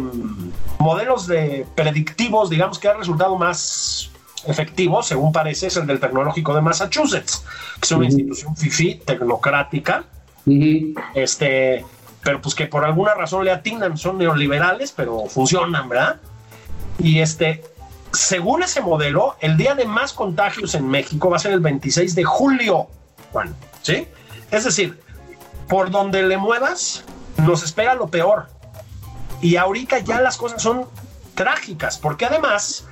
modelos 0.78 1.26
de 1.26 1.66
predictivos, 1.74 2.50
digamos, 2.50 2.78
que 2.78 2.88
ha 2.88 2.94
resultado 2.94 3.36
más 3.36 4.11
efectivo, 4.46 5.02
según 5.02 5.32
parece, 5.32 5.68
es 5.68 5.76
el 5.76 5.86
del 5.86 6.00
Tecnológico 6.00 6.54
de 6.54 6.60
Massachusetts, 6.60 7.44
que 7.80 7.84
es 7.84 7.92
una 7.92 8.06
institución 8.06 8.56
FIFI 8.56 9.02
tecnocrática, 9.04 10.04
este, 11.14 11.84
pero 12.22 12.40
pues 12.40 12.54
que 12.54 12.66
por 12.66 12.84
alguna 12.84 13.14
razón 13.14 13.44
le 13.44 13.50
atinan, 13.50 13.96
son 13.96 14.18
neoliberales, 14.18 14.92
pero 14.92 15.26
funcionan, 15.26 15.88
¿verdad? 15.88 16.20
Y 16.98 17.20
este, 17.20 17.64
según 18.12 18.62
ese 18.62 18.80
modelo, 18.80 19.36
el 19.40 19.56
día 19.56 19.74
de 19.74 19.84
más 19.84 20.12
contagios 20.12 20.74
en 20.74 20.88
México 20.88 21.30
va 21.30 21.36
a 21.36 21.40
ser 21.40 21.52
el 21.52 21.60
26 21.60 22.14
de 22.14 22.24
julio, 22.24 22.88
Juan, 23.32 23.54
¿sí? 23.82 24.06
Es 24.50 24.64
decir, 24.64 25.00
por 25.68 25.90
donde 25.90 26.22
le 26.22 26.36
muevas, 26.36 27.04
nos 27.38 27.62
espera 27.62 27.94
lo 27.94 28.08
peor. 28.08 28.48
Y 29.40 29.56
ahorita 29.56 29.98
ya 30.00 30.20
las 30.20 30.36
cosas 30.36 30.62
son 30.62 30.86
trágicas, 31.34 31.98
porque 31.98 32.26
además, 32.26 32.86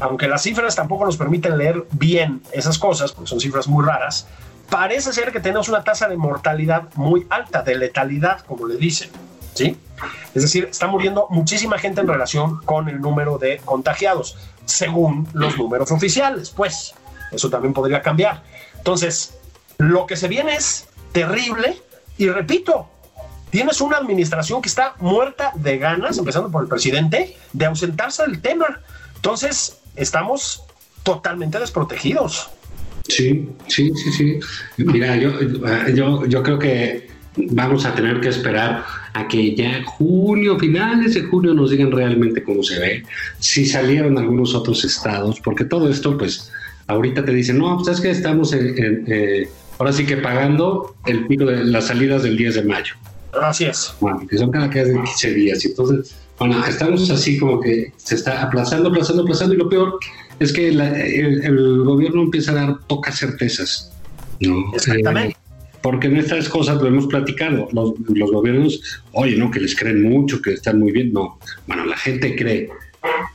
aunque 0.00 0.28
las 0.28 0.42
cifras 0.42 0.74
tampoco 0.74 1.04
nos 1.04 1.16
permiten 1.16 1.56
leer 1.56 1.86
bien 1.92 2.42
esas 2.52 2.78
cosas, 2.78 3.12
porque 3.12 3.28
son 3.28 3.40
cifras 3.40 3.68
muy 3.68 3.84
raras, 3.84 4.26
parece 4.68 5.12
ser 5.12 5.32
que 5.32 5.40
tenemos 5.40 5.68
una 5.68 5.84
tasa 5.84 6.08
de 6.08 6.16
mortalidad 6.16 6.88
muy 6.94 7.26
alta, 7.30 7.62
de 7.62 7.76
letalidad, 7.76 8.40
como 8.46 8.66
le 8.66 8.76
dicen, 8.76 9.10
¿sí? 9.54 9.76
Es 10.34 10.42
decir, 10.42 10.68
está 10.70 10.86
muriendo 10.86 11.26
muchísima 11.30 11.78
gente 11.78 12.00
en 12.00 12.08
relación 12.08 12.60
con 12.64 12.88
el 12.88 13.00
número 13.00 13.38
de 13.38 13.58
contagiados, 13.64 14.38
según 14.64 15.28
los 15.32 15.58
números 15.58 15.90
oficiales, 15.90 16.50
pues 16.50 16.94
eso 17.32 17.50
también 17.50 17.74
podría 17.74 18.00
cambiar. 18.00 18.42
Entonces, 18.78 19.38
lo 19.78 20.06
que 20.06 20.16
se 20.16 20.28
viene 20.28 20.54
es 20.54 20.88
terrible 21.12 21.80
y 22.16 22.28
repito, 22.28 22.88
tienes 23.50 23.80
una 23.80 23.96
administración 23.98 24.62
que 24.62 24.68
está 24.68 24.94
muerta 25.00 25.52
de 25.54 25.78
ganas, 25.78 26.18
empezando 26.18 26.50
por 26.50 26.62
el 26.62 26.68
presidente, 26.68 27.36
de 27.52 27.66
ausentarse 27.66 28.22
del 28.22 28.40
tema. 28.40 28.80
Entonces, 29.16 29.79
estamos 30.00 30.62
totalmente 31.02 31.58
desprotegidos. 31.58 32.50
Sí, 33.08 33.48
sí, 33.66 33.90
sí, 33.94 34.12
sí. 34.12 34.40
Mira, 34.76 35.16
yo, 35.16 35.32
yo, 35.94 36.26
yo 36.26 36.42
creo 36.42 36.58
que 36.58 37.08
vamos 37.36 37.84
a 37.84 37.94
tener 37.94 38.20
que 38.20 38.28
esperar 38.28 38.84
a 39.12 39.28
que 39.28 39.54
ya 39.54 39.82
junio, 39.84 40.58
finales 40.58 41.14
de 41.14 41.22
junio, 41.22 41.54
nos 41.54 41.70
digan 41.70 41.90
realmente 41.90 42.42
cómo 42.42 42.62
se 42.62 42.78
ve, 42.78 43.04
si 43.38 43.66
salieron 43.66 44.18
algunos 44.18 44.54
otros 44.54 44.84
estados, 44.84 45.40
porque 45.40 45.64
todo 45.64 45.88
esto, 45.88 46.16
pues, 46.16 46.52
ahorita 46.86 47.24
te 47.24 47.32
dicen, 47.32 47.58
no, 47.58 47.82
¿sabes 47.84 48.00
que 48.00 48.10
Estamos 48.10 48.52
en, 48.52 49.04
eh, 49.06 49.48
ahora 49.78 49.92
sí 49.92 50.04
que 50.04 50.16
pagando 50.16 50.94
el 51.06 51.26
pico 51.26 51.46
de 51.46 51.64
las 51.64 51.86
salidas 51.86 52.22
del 52.22 52.36
10 52.36 52.56
de 52.56 52.62
mayo. 52.64 52.94
Así 53.32 53.64
es. 53.64 53.94
Bueno, 54.00 54.26
que 54.26 54.38
son 54.38 54.50
cada 54.50 54.68
15 54.70 55.34
días. 55.34 55.64
Entonces, 55.64 56.16
bueno, 56.38 56.64
estamos 56.66 57.10
así 57.10 57.38
como 57.38 57.60
que 57.60 57.92
se 57.96 58.14
está 58.14 58.42
aplazando, 58.42 58.88
aplazando, 58.88 59.22
aplazando 59.22 59.54
y 59.54 59.58
lo 59.58 59.68
peor 59.68 59.98
es 60.38 60.52
que 60.52 60.68
el, 60.68 61.82
gobierno 61.84 62.22
empieza 62.22 62.52
a 62.52 62.54
dar 62.54 62.78
pocas 62.88 63.18
certezas. 63.18 63.92
¿no? 64.40 64.72
Exactamente. 64.74 65.34
Eh, 65.34 65.36
porque 65.82 66.08
en 66.08 66.16
estas 66.16 66.48
cosas 66.48 66.80
lo 66.80 66.88
hemos 66.88 67.06
platicado. 67.06 67.68
Los, 67.72 67.94
los, 68.08 68.30
gobiernos, 68.30 69.02
oye, 69.12 69.36
no, 69.36 69.50
que 69.50 69.60
les 69.60 69.74
creen 69.76 70.02
mucho, 70.02 70.40
que 70.42 70.54
están 70.54 70.78
muy 70.78 70.92
bien. 70.92 71.12
No, 71.12 71.38
bueno, 71.66 71.86
la 71.86 71.96
gente 71.96 72.34
cree. 72.36 72.68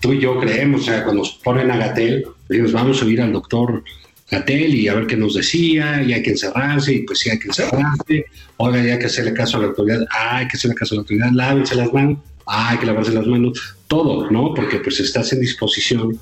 Tú 0.02 0.14
y 0.14 0.20
yo 0.20 0.40
creemos, 0.40 0.82
o 0.82 0.84
sea, 0.86 1.04
cuando 1.04 1.24
nos 1.24 1.34
ponen 1.44 1.72
a 1.72 1.78
Gatel, 1.78 2.26
decimos, 2.50 2.74
vamos 2.74 3.02
a 3.02 3.06
ir 3.06 3.22
al 3.22 3.34
doctor 3.34 3.84
Gatel 4.30 4.74
y 4.74 4.88
a 4.88 4.96
ver 4.96 5.08
qué 5.08 5.16
nos 5.16 5.36
decía, 5.36 6.02
y 6.04 6.14
hay 6.14 6.24
que 6.24 6.32
encerrarse, 6.32 6.94
y 6.94 7.00
pues 7.02 7.20
sí 7.20 7.30
hay 7.30 7.40
que 7.40 7.48
encerrarse. 7.48 8.26
Oiga, 8.58 8.80
hay 8.80 9.00
que 9.00 9.06
hacerle 9.06 9.34
caso 9.34 9.58
a 9.58 9.62
la 9.62 9.68
autoridad, 9.68 10.06
ah, 10.12 10.38
hay 10.38 10.48
que 10.48 10.58
hacerle 10.58 10.76
caso 10.76 10.94
a 10.94 10.98
la 10.98 11.02
autoridad, 11.02 11.32
lávense 11.32 11.76
las 11.76 11.94
manos, 11.94 12.18
ah, 12.48 12.70
hay 12.70 12.78
que 12.80 12.86
lavarse 12.88 13.12
las 13.12 13.28
manos, 13.28 13.78
todo, 13.88 14.30
¿no? 14.32 14.54
Porque 14.54 14.80
pues 14.80 15.00
estás 15.00 15.32
en 15.34 15.42
disposición 15.42 16.20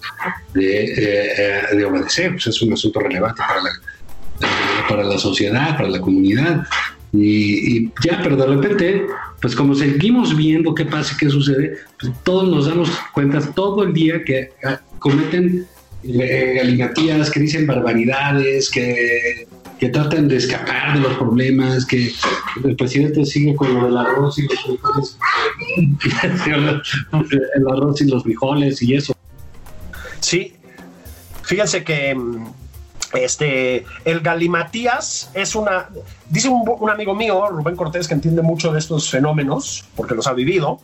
de, 0.53 0.83
eh, 0.85 1.33
eh, 1.37 1.75
de 1.75 1.85
obedecer, 1.85 2.31
pues 2.31 2.47
es 2.47 2.61
un 2.61 2.73
asunto 2.73 2.99
relevante 2.99 3.41
para 3.47 3.61
la 3.61 3.69
para 4.87 5.03
la 5.03 5.17
sociedad, 5.17 5.75
para 5.77 5.89
la 5.89 5.99
comunidad. 5.99 6.65
Y, 7.11 7.89
ya, 8.03 8.19
pero 8.23 8.35
de 8.35 8.47
repente, 8.47 9.05
pues 9.39 9.55
como 9.55 9.75
seguimos 9.75 10.35
viendo 10.35 10.73
qué 10.73 10.85
pasa, 10.85 11.15
qué 11.19 11.29
sucede, 11.29 11.77
pues 11.99 12.11
todos 12.23 12.49
nos 12.49 12.65
damos 12.65 12.89
cuenta 13.13 13.39
todo 13.53 13.83
el 13.83 13.93
día 13.93 14.23
que 14.23 14.49
ah, 14.63 14.81
cometen 14.97 15.67
eh, 16.03 16.91
que 17.33 17.39
dicen 17.39 17.65
barbaridades, 17.65 18.69
que, 18.69 19.47
que 19.79 19.89
tratan 19.89 20.27
de 20.27 20.37
escapar 20.37 20.93
de 20.93 20.99
los 20.99 21.13
problemas, 21.17 21.85
que 21.85 22.11
el 22.63 22.75
presidente 22.75 23.25
sigue 23.25 23.55
con 23.55 23.73
lo 23.73 23.85
del 23.85 23.97
arroz 23.97 24.37
y 24.39 24.43
los 24.43 24.61
frijoles, 24.61 25.17
el 27.55 27.67
arroz 27.67 28.01
y 28.01 28.05
los 28.05 28.23
frijoles 28.23 28.81
y 28.81 28.95
eso. 28.95 29.13
Sí, 30.19 30.55
fíjense 31.43 31.83
que 31.83 32.15
mm, 32.15 32.47
este, 33.13 33.85
el 34.05 34.21
galimatías 34.21 35.29
es 35.33 35.55
una, 35.55 35.89
dice 36.29 36.49
un, 36.49 36.89
amigo 36.89 37.15
mío, 37.15 37.47
Rubén 37.49 37.75
Cortés, 37.75 38.07
que 38.07 38.13
entiende 38.13 38.41
mucho 38.41 38.71
de 38.71 38.79
estos 38.79 39.09
fenómenos, 39.09 39.85
porque 39.95 40.15
los 40.15 40.27
ha 40.27 40.33
vivido, 40.33 40.79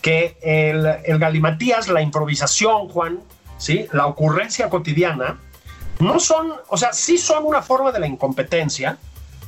que 0.00 0.36
el, 0.42 0.86
el 1.04 1.18
galimatías, 1.18 1.88
la 1.88 2.00
improvisación, 2.00 2.88
Juan, 2.88 3.20
¿sí? 3.58 3.86
la 3.92 4.06
ocurrencia 4.06 4.68
cotidiana, 4.68 5.38
no 5.98 6.20
son, 6.20 6.52
o 6.68 6.76
sea, 6.76 6.92
sí 6.92 7.18
son 7.18 7.44
una 7.44 7.62
forma 7.62 7.92
de 7.92 8.00
la 8.00 8.06
incompetencia, 8.06 8.98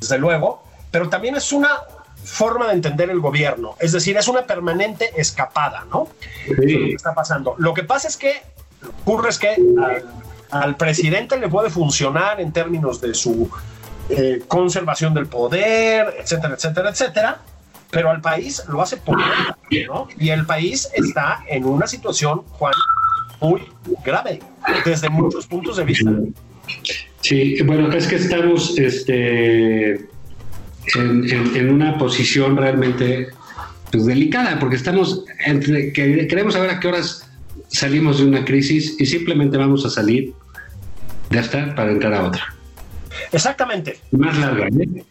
desde 0.01 0.19
luego, 0.19 0.63
pero 0.91 1.09
también 1.09 1.37
es 1.37 1.53
una 1.53 1.71
forma 2.25 2.69
de 2.69 2.75
entender 2.75 3.11
el 3.11 3.21
gobierno, 3.21 3.77
es 3.79 3.93
decir, 3.93 4.17
es 4.17 4.29
una 4.29 4.43
permanente 4.43 5.11
escapada, 5.17 5.85
¿no? 5.91 6.09
Sí. 6.45 6.53
lo 6.53 6.87
que 6.87 6.95
está 6.95 7.15
pasando. 7.15 7.55
Lo 7.59 7.75
que 7.75 7.85
pasa 7.85 8.09
es 8.09 8.17
que 8.17 8.43
ocurre 9.03 9.31
es 9.31 9.39
que 9.39 9.57
al 10.51 10.77
presidente 10.77 11.39
le 11.39 11.49
puede 11.49 11.71
funcionar 11.71 12.41
en 12.41 12.53
términos 12.53 13.01
de 13.01 13.15
su 13.15 13.51
eh, 14.09 14.43
conservación 14.49 15.13
del 15.15 15.27
poder, 15.27 16.17
etcétera, 16.19 16.55
etcétera, 16.55 16.91
etcétera, 16.91 17.39
pero 17.91 18.11
al 18.11 18.21
país 18.21 18.63
lo 18.69 18.81
hace 18.83 18.97
por 18.97 19.19
¿no? 19.19 20.09
Y 20.19 20.31
el 20.31 20.47
país 20.47 20.89
está 20.95 21.43
en 21.47 21.65
una 21.65 21.87
situación, 21.87 22.43
Juan, 22.53 22.73
muy 23.41 23.63
grave 24.05 24.41
desde 24.85 25.09
muchos 25.09 25.47
puntos 25.47 25.77
de 25.77 25.85
vista. 25.85 26.11
Sí, 27.21 27.61
bueno, 27.63 27.91
es 27.93 28.07
que 28.07 28.17
estamos 28.17 28.79
este, 28.79 29.93
en, 29.93 30.07
en, 31.55 31.71
una 31.71 31.99
posición 31.99 32.57
realmente 32.57 33.29
pues, 33.91 34.07
delicada, 34.07 34.59
porque 34.59 34.77
estamos 34.77 35.25
entre 35.45 35.93
que 35.93 36.27
queremos 36.27 36.55
saber 36.55 36.71
a 36.71 36.81
qué 36.81 36.89
horas 36.89 37.29
salimos 37.69 38.19
de 38.19 38.27
una 38.27 38.45
crisis 38.45 38.97
y 38.99 39.07
simplemente 39.07 39.57
vamos 39.57 39.85
a 39.85 39.91
salir 39.91 40.33
de 41.31 41.39
esta 41.39 41.75
para 41.75 41.91
entrar 41.93 42.15
a 42.15 42.27
otra. 42.27 42.55
Exactamente. 43.33 43.99
Más 44.13 44.39
larga, 44.39 44.67
¿eh? 44.69 45.05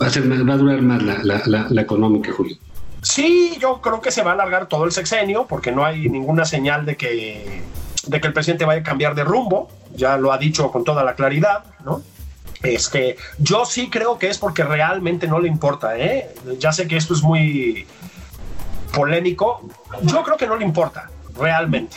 Va 0.00 0.06
a, 0.06 0.10
ser, 0.10 0.28
va 0.30 0.54
a 0.54 0.56
durar 0.56 0.82
más 0.82 1.02
la, 1.02 1.22
la, 1.22 1.66
la, 1.68 1.82
económica, 1.82 2.32
Julio. 2.32 2.56
Sí, 3.02 3.56
yo 3.60 3.80
creo 3.80 4.00
que 4.00 4.12
se 4.12 4.22
va 4.22 4.30
a 4.30 4.34
alargar 4.34 4.66
todo 4.66 4.84
el 4.84 4.92
sexenio 4.92 5.46
porque 5.46 5.72
no 5.72 5.84
hay 5.84 6.08
ninguna 6.08 6.44
señal 6.44 6.86
de 6.86 6.96
que, 6.96 7.62
de 8.06 8.20
que 8.20 8.26
el 8.26 8.32
presidente 8.32 8.64
vaya 8.64 8.80
a 8.80 8.84
cambiar 8.84 9.14
de 9.14 9.24
rumbo. 9.24 9.68
Ya 9.94 10.16
lo 10.16 10.32
ha 10.32 10.38
dicho 10.38 10.70
con 10.70 10.84
toda 10.84 11.04
la 11.04 11.14
claridad, 11.14 11.64
¿no? 11.84 12.02
Este, 12.62 13.16
yo 13.38 13.64
sí 13.66 13.90
creo 13.90 14.18
que 14.18 14.28
es 14.28 14.38
porque 14.38 14.62
realmente 14.62 15.26
no 15.26 15.40
le 15.40 15.48
importa, 15.48 15.98
¿eh? 15.98 16.32
Ya 16.58 16.72
sé 16.72 16.86
que 16.86 16.96
esto 16.96 17.14
es 17.14 17.22
muy 17.22 17.86
polémico. 18.94 19.68
Yo 20.02 20.22
creo 20.22 20.36
que 20.36 20.46
no 20.46 20.56
le 20.56 20.64
importa 20.64 21.10
realmente. 21.38 21.96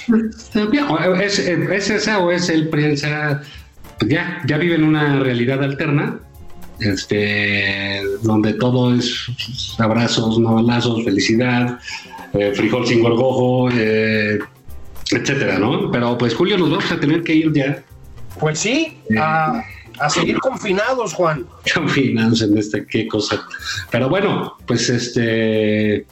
¿Es, 1.21 1.39
es 1.39 1.89
esa 1.89 2.19
o 2.19 2.31
es 2.31 2.49
el 2.49 2.69
prensa? 2.69 3.41
Ya, 4.07 4.41
ya 4.45 4.57
vive 4.57 4.75
en 4.75 4.83
una 4.83 5.19
realidad 5.19 5.63
alterna, 5.63 6.19
este, 6.80 8.01
donde 8.21 8.53
todo 8.53 8.95
es 8.95 9.28
abrazos, 9.78 10.39
no 10.39 10.55
balazos, 10.55 11.03
felicidad, 11.03 11.80
eh, 12.34 12.51
frijol 12.53 12.86
sin 12.86 13.01
gorgojo, 13.01 13.69
eh, 13.71 14.39
etcétera, 15.11 15.59
¿no? 15.59 15.91
Pero 15.91 16.17
pues 16.17 16.34
Julio, 16.34 16.57
nos 16.57 16.69
vamos 16.69 16.91
a 16.91 16.99
tener 16.99 17.23
que 17.23 17.36
ir 17.36 17.53
ya. 17.53 17.84
Pues 18.39 18.59
sí, 18.59 18.97
a, 19.17 19.63
a 19.99 20.09
seguir 20.09 20.39
confinados, 20.39 21.13
Juan. 21.13 21.45
Confinados 21.73 22.41
en 22.41 22.57
esta, 22.57 22.86
qué 22.86 23.07
cosa. 23.07 23.45
Pero 23.91 24.09
bueno, 24.09 24.57
pues 24.65 24.89
este, 24.89 26.05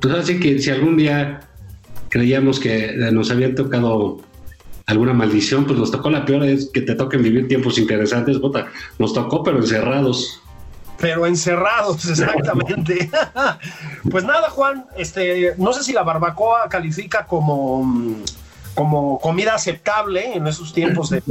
pues 0.00 0.14
así 0.14 0.40
que 0.40 0.58
si 0.58 0.70
algún 0.70 0.96
día 0.96 1.40
creíamos 2.08 2.60
que 2.60 2.92
nos 3.12 3.30
habían 3.30 3.54
tocado 3.54 4.20
alguna 4.86 5.12
maldición, 5.12 5.64
pues 5.64 5.78
nos 5.78 5.90
tocó 5.90 6.10
la 6.10 6.24
peor, 6.24 6.44
es 6.44 6.70
que 6.72 6.82
te 6.82 6.94
toquen 6.94 7.22
vivir 7.22 7.48
tiempos 7.48 7.78
interesantes, 7.78 8.40
bota, 8.40 8.68
nos 8.98 9.14
tocó 9.14 9.42
pero 9.42 9.58
encerrados. 9.58 10.40
Pero 10.98 11.26
encerrados, 11.26 12.04
exactamente. 12.08 13.10
pues 14.10 14.24
nada, 14.24 14.50
Juan, 14.50 14.86
este, 14.96 15.54
no 15.58 15.72
sé 15.72 15.82
si 15.82 15.92
la 15.92 16.02
barbacoa 16.02 16.68
califica 16.68 17.26
como, 17.26 18.22
como 18.74 19.18
comida 19.20 19.54
aceptable 19.54 20.34
en 20.34 20.46
esos 20.46 20.72
tiempos 20.72 21.10
de, 21.10 21.22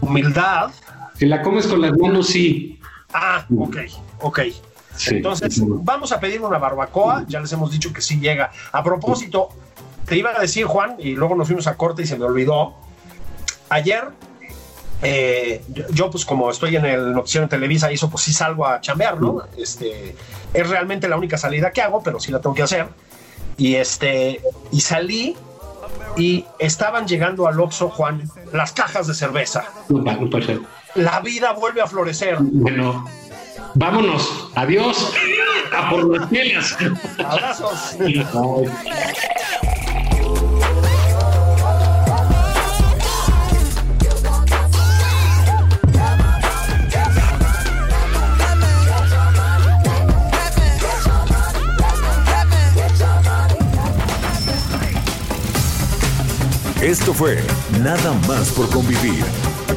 humildad. 0.00 0.70
Si 1.16 1.26
la 1.26 1.42
comes 1.42 1.66
con 1.66 1.80
las 1.80 1.96
manos, 1.96 2.28
sí. 2.28 2.80
Ah, 3.12 3.44
ok, 3.56 3.76
ok. 4.20 4.40
Entonces, 5.06 5.60
vamos 5.64 6.12
a 6.12 6.20
pedir 6.20 6.40
una 6.42 6.58
barbacoa, 6.58 7.24
ya 7.26 7.40
les 7.40 7.52
hemos 7.52 7.70
dicho 7.70 7.92
que 7.92 8.00
sí 8.00 8.20
llega. 8.20 8.50
A 8.72 8.82
propósito, 8.82 9.48
te 10.12 10.18
iba 10.18 10.36
a 10.36 10.38
decir, 10.42 10.66
Juan, 10.66 10.96
y 10.98 11.14
luego 11.14 11.34
nos 11.34 11.46
fuimos 11.46 11.66
a 11.66 11.74
corte 11.78 12.02
y 12.02 12.06
se 12.06 12.18
me 12.18 12.26
olvidó. 12.26 12.74
Ayer, 13.70 14.08
eh, 15.00 15.64
yo, 15.88 16.10
pues 16.10 16.26
como 16.26 16.50
estoy 16.50 16.76
en 16.76 16.84
el 16.84 17.14
noticiero 17.14 17.44
en 17.44 17.48
Televisa, 17.48 17.90
eso 17.90 18.10
pues 18.10 18.22
sí 18.24 18.30
salgo 18.34 18.66
a 18.66 18.82
chambear, 18.82 19.18
¿no? 19.18 19.40
Este, 19.56 20.14
es 20.52 20.68
realmente 20.68 21.08
la 21.08 21.16
única 21.16 21.38
salida 21.38 21.70
que 21.70 21.80
hago, 21.80 22.02
pero 22.02 22.20
sí 22.20 22.30
la 22.30 22.42
tengo 22.42 22.54
que 22.54 22.62
hacer. 22.62 22.88
Y 23.56 23.76
este, 23.76 24.42
y 24.70 24.82
salí 24.82 25.34
y 26.18 26.44
estaban 26.58 27.08
llegando 27.08 27.48
al 27.48 27.58
Oxxo, 27.58 27.88
Juan, 27.88 28.28
las 28.52 28.72
cajas 28.72 29.06
de 29.06 29.14
cerveza. 29.14 29.64
La 30.94 31.20
vida 31.20 31.52
vuelve 31.54 31.80
a 31.80 31.86
florecer. 31.86 32.36
Bueno, 32.38 33.08
vámonos. 33.76 34.50
Adiós. 34.56 35.10
A 35.74 35.88
por 35.88 36.18
las 36.18 36.28
pieles. 36.28 36.76
Abrazos. 37.16 37.96
Esto 56.82 57.14
fue 57.14 57.38
Nada 57.80 58.12
más 58.26 58.50
por 58.50 58.68
convivir. 58.68 59.24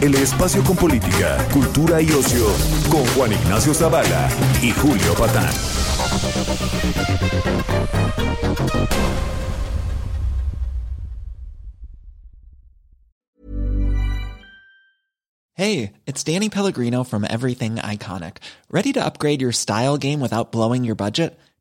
El 0.02 0.16
espacio 0.16 0.64
con 0.64 0.76
política, 0.76 1.38
cultura 1.54 2.02
y 2.02 2.10
ocio 2.10 2.48
con 2.90 3.06
Juan 3.14 3.32
Ignacio 3.32 3.76
Zavala 3.76 4.28
y 4.60 4.72
Julio 4.72 5.14
Patán. 5.14 5.54
Hey, 15.54 15.94
it's 16.08 16.24
Danny 16.24 16.50
Pellegrino 16.50 17.04
from 17.04 17.24
Everything 17.24 17.76
Iconic. 17.76 18.38
Ready 18.72 18.92
to 18.94 19.06
upgrade 19.06 19.42
your 19.42 19.52
style 19.52 19.98
game 19.98 20.20
without 20.20 20.52
blowing 20.52 20.84
your 20.84 20.96
budget? 20.96 21.38